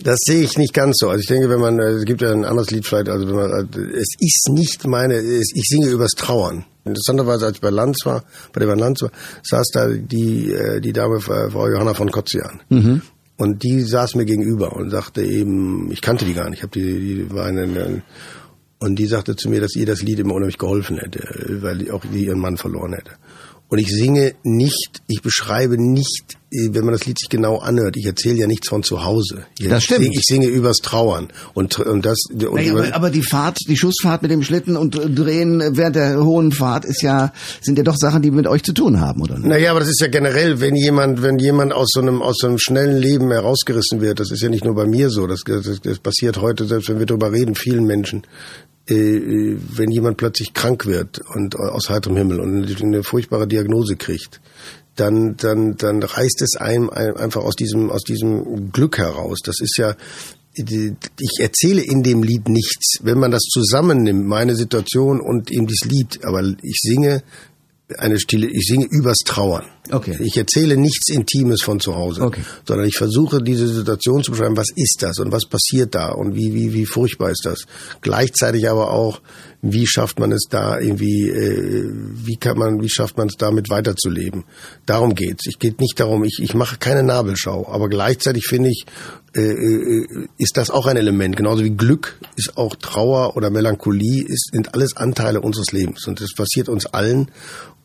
Das 0.04 0.20
sehe 0.26 0.42
ich 0.42 0.58
nicht 0.58 0.74
ganz 0.74 0.98
so. 1.00 1.10
Also 1.10 1.22
ich 1.22 1.28
denke, 1.28 1.50
wenn 1.50 1.60
man, 1.60 1.80
äh, 1.80 1.90
es 1.92 2.06
gibt 2.06 2.22
ja 2.22 2.32
ein 2.32 2.46
anderes 2.46 2.72
Lied 2.72 2.86
vielleicht, 2.86 3.10
also 3.10 3.28
wenn 3.28 3.36
man, 3.36 3.70
äh, 3.74 3.98
es 3.98 4.10
ist 4.20 4.50
nicht 4.52 4.88
meine, 4.88 5.20
ich 5.20 5.68
singe 5.68 5.88
übers 5.88 6.12
Trauern. 6.12 6.66
Interessanterweise, 6.84 7.46
als 7.46 7.56
ich 7.58 7.62
bei 7.62 7.70
Lanz 7.70 8.06
war, 8.06 8.24
bei 8.54 8.64
der 8.66 8.76
Lanz 8.76 9.02
war, 9.04 9.12
saß 9.44 9.68
da 9.74 9.88
die, 9.90 10.52
äh, 10.52 10.82
die 10.82 10.94
Dame, 10.94 11.20
Frau 11.20 11.68
Johanna 11.68 11.94
von 11.94 12.10
Kotzian. 12.12 12.62
Mhm. 12.70 13.02
Und 13.38 13.64
die 13.64 13.82
saß 13.82 14.16
mir 14.16 14.26
gegenüber 14.26 14.74
und 14.76 14.90
sagte 14.90 15.24
eben, 15.24 15.92
ich 15.92 16.02
kannte 16.02 16.26
die 16.26 16.34
gar 16.34 16.50
nicht, 16.50 16.60
ich 16.60 16.64
habe 16.64 16.80
die, 16.80 17.00
die 17.00 17.32
war 17.32 17.46
eine, 17.46 18.04
und 18.80 18.96
die 18.96 19.06
sagte 19.06 19.36
zu 19.36 19.50
mir, 19.50 19.62
dass 19.62 19.76
ihr 19.76 19.86
das 19.86 20.02
Lied 20.02 20.20
immer 20.20 20.34
unheimlich 20.34 20.58
geholfen 20.58 20.98
hätte, 20.98 21.22
weil 21.62 21.90
auch 21.92 22.04
die 22.04 22.26
ihren 22.26 22.40
Mann 22.40 22.58
verloren 22.58 22.94
hätte. 22.94 23.12
Und 23.72 23.78
ich 23.78 23.88
singe 23.90 24.34
nicht, 24.44 25.02
ich 25.08 25.22
beschreibe 25.22 25.82
nicht, 25.82 26.38
wenn 26.52 26.84
man 26.84 26.92
das 26.92 27.06
Lied 27.06 27.18
sich 27.18 27.30
genau 27.30 27.60
anhört, 27.60 27.96
ich 27.96 28.06
erzähle 28.06 28.40
ja 28.40 28.46
nichts 28.48 28.68
von 28.68 28.84
zu 28.84 29.06
Hause. 29.06 29.46
Ich 29.58 29.70
das 29.70 29.86
stimmt. 29.86 30.02
Singe, 30.02 30.14
ich 30.14 30.26
singe 30.26 30.48
übers 30.48 30.80
Trauern. 30.80 31.30
Und, 31.54 31.80
und 31.80 32.06
das, 32.06 32.18
und 32.30 32.56
naja, 32.56 32.74
aber, 32.74 32.94
aber, 32.94 33.10
die 33.12 33.22
Fahrt, 33.22 33.60
die 33.70 33.78
Schussfahrt 33.78 34.24
mit 34.24 34.32
dem 34.32 34.44
Schlitten 34.44 34.76
und 34.76 34.96
Drehen 34.96 35.64
während 35.78 35.96
der 35.96 36.22
hohen 36.22 36.52
Fahrt 36.52 36.84
ist 36.84 37.02
ja, 37.02 37.32
sind 37.62 37.78
ja 37.78 37.86
doch 37.86 37.96
Sachen, 37.96 38.22
die 38.22 38.30
mit 38.30 38.46
euch 38.46 38.62
zu 38.64 38.74
tun 38.74 39.00
haben, 39.00 39.22
oder? 39.22 39.40
Naja, 39.40 39.72
aber 39.72 39.80
das 39.80 39.88
ist 39.88 40.02
ja 40.02 40.08
generell, 40.08 40.60
wenn 40.60 40.76
jemand, 40.76 41.22
wenn 41.22 41.40
jemand 41.40 41.72
aus 41.72 41.92
so 41.94 42.02
einem, 42.02 42.22
aus 42.22 42.40
so 42.40 42.48
einem 42.48 42.60
schnellen 42.60 42.98
Leben 42.98 43.32
herausgerissen 43.32 44.02
wird, 44.02 44.20
das 44.20 44.32
ist 44.32 44.42
ja 44.42 44.50
nicht 44.50 44.66
nur 44.66 44.76
bei 44.76 44.86
mir 44.86 45.10
so, 45.10 45.28
das, 45.28 45.44
das, 45.46 45.80
das 45.82 46.00
passiert 46.00 46.42
heute, 46.42 46.66
selbst 46.66 46.90
wenn 46.90 47.00
wir 47.00 47.06
darüber 47.06 47.32
reden, 47.32 47.56
vielen 47.56 47.86
Menschen, 47.86 48.24
äh, 48.24 48.71
wenn 48.88 49.92
jemand 49.92 50.18
plötzlich 50.18 50.54
krank 50.54 50.86
wird 50.86 51.22
und 51.36 51.56
aus 51.56 51.90
heiterem 51.90 52.18
Himmel 52.18 52.40
und 52.40 52.82
eine 52.82 53.04
furchtbare 53.04 53.48
Diagnose 53.48 53.96
kriegt, 53.96 54.42
dann, 54.96 55.36
dann, 55.38 55.78
dann 55.78 56.04
reißt 56.04 56.42
es 56.42 56.56
einem 56.58 56.90
einfach 56.90 57.42
aus 57.42 57.56
diesem, 57.56 57.90
aus 57.90 58.04
diesem 58.04 58.72
Glück 58.72 58.98
heraus. 58.98 59.40
Das 59.44 59.60
ist 59.62 59.78
ja, 59.78 59.96
ich 60.54 61.40
erzähle 61.40 61.82
in 61.82 62.04
dem 62.04 62.24
Lied 62.24 62.50
nichts. 62.50 62.98
Wenn 63.02 63.20
man 63.20 63.32
das 63.32 63.44
zusammennimmt, 63.44 64.26
meine 64.26 64.56
Situation 64.56 65.22
und 65.22 65.50
eben 65.52 65.68
dieses 65.68 65.90
Lied, 65.90 66.26
aber 66.26 66.44
ich 66.62 66.80
singe 66.82 67.24
eine 67.98 68.20
Stille, 68.20 68.48
ich 68.48 68.66
singe 68.68 68.88
übers 68.90 69.20
Trauern. 69.26 69.66
Okay. 69.90 70.18
Ich 70.22 70.38
erzähle 70.38 70.78
nichts 70.78 71.10
Intimes 71.10 71.64
von 71.64 71.80
zu 71.80 71.96
Hause, 71.96 72.22
okay. 72.22 72.42
sondern 72.66 72.88
ich 72.88 72.98
versuche 72.98 73.42
diese 73.42 73.68
Situation 73.68 74.24
zu 74.24 74.32
beschreiben, 74.32 74.56
was 74.56 74.68
ist 74.76 74.98
das 75.02 75.18
und 75.18 75.32
was 75.32 75.46
passiert 75.46 75.96
da 75.96 76.12
und 76.12 76.36
wie, 76.36 76.54
wie, 76.54 76.74
wie 76.74 76.86
furchtbar 76.86 77.32
ist 77.32 77.46
das. 77.46 77.66
Gleichzeitig 78.02 78.70
aber 78.70 78.92
auch, 78.92 79.22
wie 79.64 79.88
schafft 79.88 80.20
man 80.20 80.32
es 80.32 80.46
da 80.50 80.80
irgendwie, 80.80 81.30
äh, 81.30 81.90
wie 81.92 82.36
kann 82.36 82.58
man, 82.58 82.82
wie 82.82 82.90
schafft 82.90 83.18
man 83.18 83.28
es 83.28 83.36
damit 83.38 83.70
weiterzuleben. 83.70 84.44
Darum 84.86 85.16
geht's. 85.16 85.46
Ich 85.48 85.60
geht 85.60 85.80
nicht 85.80 86.00
darum, 86.00 86.24
ich, 86.24 86.40
ich 86.42 86.54
mache 86.54 86.78
keine 86.78 87.04
Nabelschau, 87.04 87.68
aber 87.68 87.90
gleichzeitig 87.90 88.46
finde 88.46 88.70
ich, 88.70 88.86
äh, 89.34 89.42
äh, 89.42 90.28
ist 90.38 90.58
das 90.58 90.70
auch 90.70 90.88
ein 90.88 90.98
Element. 90.98 91.38
Genauso 91.38 91.64
wie 91.64 91.70
Glück 91.72 92.20
ist 92.36 92.58
auch 92.58 92.76
Trauer 92.76 93.36
oder 93.36 93.50
Melancholie, 93.50 94.26
ist, 94.28 94.50
sind 94.52 94.74
alles 94.74 94.96
Anteile 94.98 95.42
unseres 95.42 95.72
Lebens 95.72 96.08
und 96.08 96.22
das 96.22 96.34
passiert 96.34 96.70
uns 96.70 96.86
allen. 96.86 97.32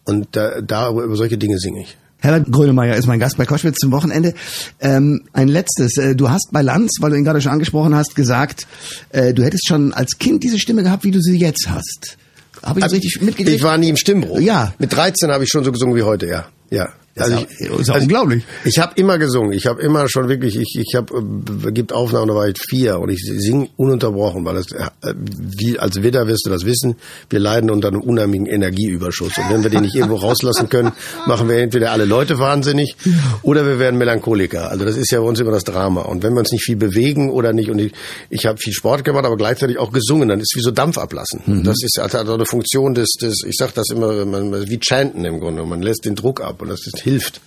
Und 0.07 0.29
da, 0.33 0.61
da 0.61 0.90
über 0.90 1.16
solche 1.16 1.37
Dinge 1.37 1.59
singe 1.59 1.83
ich. 1.83 1.97
Herbert 2.19 2.51
Grönemeyer 2.51 2.97
ist 2.97 3.07
mein 3.07 3.21
Gast 3.21 3.37
bei 3.37 3.45
Koschwitz 3.45 3.79
zum 3.79 3.92
Wochenende. 3.92 4.35
Ähm, 4.81 5.23
ein 5.33 5.49
letztes. 5.49 5.97
Äh, 5.99 6.16
du 6.16 6.31
hast 6.31 6.49
bei 6.51 6.62
Lanz, 6.62 6.97
weil 7.01 7.11
du 7.11 7.16
ihn 7.16 7.25
gerade 7.25 7.40
schon 7.40 7.53
angesprochen 7.53 7.95
hast, 7.95 8.16
gesagt, 8.16 8.66
äh, 9.11 9.35
du 9.35 9.45
hättest 9.45 9.66
schon 9.66 9.92
als 9.92 10.19
Kind 10.19 10.42
diese 10.42 10.59
Stimme 10.59 10.83
gehabt, 10.83 11.05
wie 11.05 11.11
du 11.11 11.21
sie 11.21 11.37
jetzt 11.37 11.69
hast. 11.69 12.16
Habe 12.62 12.81
ich 12.81 12.85
das 12.85 12.92
also, 12.92 12.97
richtig 12.97 13.21
mitgekriegt? 13.21 13.57
Ich 13.57 13.62
war 13.62 13.77
nie 13.77 13.90
im 13.90 13.97
Stimmbruch. 13.97 14.40
Ja. 14.40 14.73
Mit 14.79 14.92
13 14.92 15.31
habe 15.31 15.45
ich 15.45 15.51
schon 15.51 15.62
so 15.62 15.73
gesungen 15.73 15.95
wie 15.95 16.03
heute, 16.03 16.27
ja. 16.27 16.47
Ja. 16.71 16.88
Also 17.18 17.37
ist, 17.37 17.46
ich, 17.61 17.70
ist 17.70 17.90
also 17.90 18.02
unglaublich. 18.02 18.44
Ich, 18.64 18.76
ich 18.76 18.79
habe 18.79 18.92
immer 18.96 19.18
gesungen. 19.18 19.52
Ich 19.52 19.66
habe 19.66 19.81
immer 19.81 20.09
schon 20.09 20.29
wirklich, 20.29 20.57
ich, 20.57 20.79
ich 20.79 20.94
habe, 20.94 21.24
äh, 21.66 21.72
gibt 21.72 21.92
Aufnahmen, 21.92 22.29
da 22.29 22.35
war 22.35 22.48
ich 22.48 22.59
vier 22.59 22.98
und 22.98 23.09
ich 23.09 23.22
singe 23.24 23.68
ununterbrochen, 23.76 24.44
weil 24.44 24.57
das, 24.57 24.66
äh, 24.72 25.14
wie 25.14 25.79
als 25.79 26.02
Widder 26.02 26.26
wirst 26.26 26.44
du 26.46 26.50
das 26.50 26.66
wissen, 26.66 26.96
wir 27.31 27.38
leiden 27.38 27.70
unter 27.70 27.88
einem 27.88 28.02
unheimlichen 28.02 28.46
Energieüberschuss. 28.46 29.38
Und 29.38 29.50
wenn 29.50 29.62
wir 29.62 29.70
den 29.70 29.83
nicht 29.83 29.94
irgendwo 29.94 30.16
rauslassen 30.16 30.68
können, 30.68 30.92
machen 31.26 31.48
wir 31.48 31.57
entweder 31.57 31.92
alle 31.92 32.05
Leute 32.05 32.38
wahnsinnig 32.38 32.96
oder 33.42 33.64
wir 33.66 33.79
werden 33.79 33.96
Melancholiker. 33.96 34.70
Also 34.70 34.85
das 34.85 34.96
ist 34.96 35.11
ja 35.11 35.20
bei 35.20 35.26
uns 35.26 35.40
immer 35.40 35.52
das 35.52 35.64
Drama. 35.64 36.02
Und 36.02 36.22
wenn 36.22 36.35
wir 36.35 36.40
uns 36.40 36.52
nicht 36.52 36.64
viel 36.64 36.76
bewegen 36.76 37.31
oder 37.31 37.55
nicht, 37.55 37.70
und 37.70 37.79
ich, 37.79 37.92
ich 38.29 38.44
habe 38.44 38.59
viel 38.59 38.74
Sport 38.74 39.05
gemacht, 39.05 39.24
aber 39.24 39.37
gleichzeitig 39.37 39.79
auch 39.79 39.90
gesungen, 39.90 40.29
dann 40.29 40.40
ist 40.40 40.55
wie 40.55 40.61
so 40.61 40.70
Dampf 40.70 40.98
ablassen. 40.98 41.40
Mhm. 41.46 41.64
Das 41.64 41.76
ist 41.83 41.98
also 41.98 42.35
eine 42.35 42.44
Funktion 42.44 42.94
des, 42.94 43.12
des 43.20 43.42
ich 43.46 43.57
sag 43.57 43.72
das 43.74 43.87
immer, 43.90 44.26
man, 44.26 44.68
wie 44.68 44.79
Chanten 44.79 45.24
im 45.24 45.40
Grunde. 45.40 45.64
Man 45.64 45.81
lässt 45.81 46.05
den 46.05 46.14
Druck 46.14 46.42
ab 46.42 46.61
und 46.61 46.68
das 46.68 46.87
ist 46.87 47.06
hilft. 47.07 47.40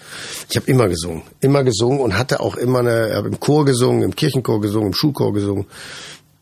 Ich 0.49 0.55
habe 0.55 0.67
immer 0.67 0.87
gesungen, 0.87 1.23
immer 1.41 1.65
gesungen 1.65 1.99
und 1.99 2.17
hatte 2.17 2.39
auch 2.39 2.55
immer 2.55 2.79
eine, 2.79 3.13
habe 3.13 3.27
im 3.27 3.41
Chor 3.41 3.65
gesungen, 3.65 4.03
im 4.03 4.15
Kirchenchor 4.15 4.61
gesungen, 4.61 4.87
im 4.87 4.93
Schulchor 4.93 5.33
gesungen. 5.33 5.65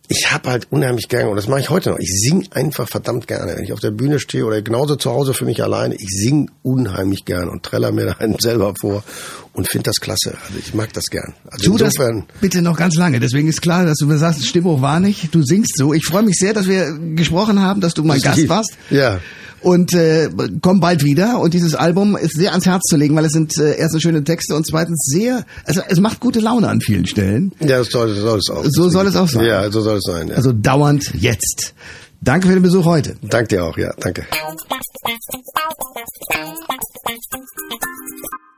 Ich 0.08 0.32
habe 0.32 0.52
halt 0.52 0.68
unheimlich 0.72 1.10
gerne 1.10 1.30
und 1.30 1.36
das 1.36 1.48
mache 1.48 1.60
ich 1.60 1.70
heute 1.72 1.90
noch. 1.90 2.00
Ich 2.00 2.12
sing 2.12 2.48
einfach 2.52 2.88
verdammt 2.88 3.28
gerne, 3.28 3.58
wenn 3.58 3.64
ich 3.64 3.74
auf 3.74 3.80
der 3.80 3.90
Bühne 3.90 4.20
stehe 4.20 4.46
oder 4.46 4.62
genauso 4.62 4.96
zu 4.96 5.10
Hause 5.10 5.34
für 5.34 5.46
mich 5.46 5.64
alleine. 5.64 5.96
Ich 5.96 6.08
sing 6.10 6.50
unheimlich 6.62 7.26
gern 7.26 7.50
und 7.50 7.64
treller 7.64 7.92
mir 7.92 8.06
da 8.12 8.12
einen 8.14 8.38
selber 8.40 8.74
vor 8.80 9.04
und 9.52 9.68
finde 9.68 9.86
das 9.86 9.96
klasse. 9.96 10.38
Also 10.46 10.60
ich 10.60 10.76
mag 10.76 10.94
das 10.94 11.06
gern. 11.06 11.34
Also 11.50 11.72
tu 11.72 11.78
das 11.78 11.94
bitte 12.40 12.62
noch 12.62 12.78
ganz 12.78 12.96
lange. 12.96 13.20
Deswegen 13.20 13.48
ist 13.48 13.64
klar, 13.64 13.84
dass 13.86 13.98
du 13.98 14.06
mir 14.06 14.20
sagst, 14.20 14.46
Stimmung 14.46 14.82
war 14.84 15.00
nicht. 15.00 15.34
Du 15.34 15.42
singst 15.42 15.76
so. 15.76 15.92
Ich 15.92 16.06
freue 16.06 16.24
mich 16.24 16.36
sehr, 16.36 16.54
dass 16.54 16.68
wir 16.68 16.94
gesprochen 17.16 17.62
haben, 17.62 17.82
dass 17.82 17.96
du 17.96 18.04
mein 18.04 18.22
Gast 18.22 18.48
warst. 18.48 18.78
Ja 18.92 19.20
und 19.62 19.94
äh, 19.94 20.30
komm 20.62 20.80
bald 20.80 21.04
wieder. 21.04 21.40
Und 21.40 21.54
dieses 21.54 21.76
Album 21.76 22.16
ist 22.16 22.36
sehr 22.36 22.52
ans 22.52 22.66
Herz 22.66 22.84
zu 22.84 22.98
legen, 22.98 23.16
weil 23.16 23.26
es 23.26 23.34
sind 23.34 23.58
äh, 23.58 23.78
erstens 23.78 24.02
schöne 24.02 24.24
Texte 24.24 24.56
und 24.56 24.66
zweitens 24.66 25.04
sehr, 25.06 25.46
also 25.66 25.82
es 25.88 26.00
macht 26.00 26.20
gute 26.20 26.40
Laune 26.40 26.70
an 26.70 26.82
vielen 26.82 27.06
Stellen. 27.06 27.54
Ja, 27.60 27.80
das 27.80 27.90
soll, 27.90 28.10
das 28.10 28.20
soll 28.20 28.40
es 28.40 28.50
auch. 28.50 28.64
So 28.68 28.90
soll 28.90 29.08
es 29.08 29.16
auch 29.16 29.28
sein. 29.28 29.46
Ja, 29.46 29.70
so 29.72 29.82
soll 29.82 29.98
es 29.98 30.04
sein. 30.04 30.30
Ja. 30.30 30.36
Also 30.36 30.52
dauernd 30.52 31.14
jetzt. 31.14 31.74
Danke 32.22 32.48
für 32.48 32.54
den 32.54 32.64
Besuch 32.64 32.86
heute. 32.86 33.18
Danke 33.22 33.50
dir 33.50 33.66
auch, 33.66 33.78
ja, 33.78 33.94
danke. 34.00 34.26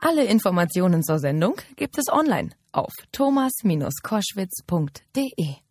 Alle 0.00 0.24
Informationen 0.24 1.02
zur 1.02 1.18
Sendung 1.18 1.56
gibt 1.76 1.98
es 1.98 2.08
online 2.08 2.50
auf 2.72 2.92
thomas-koschwitz.de. 3.12 5.69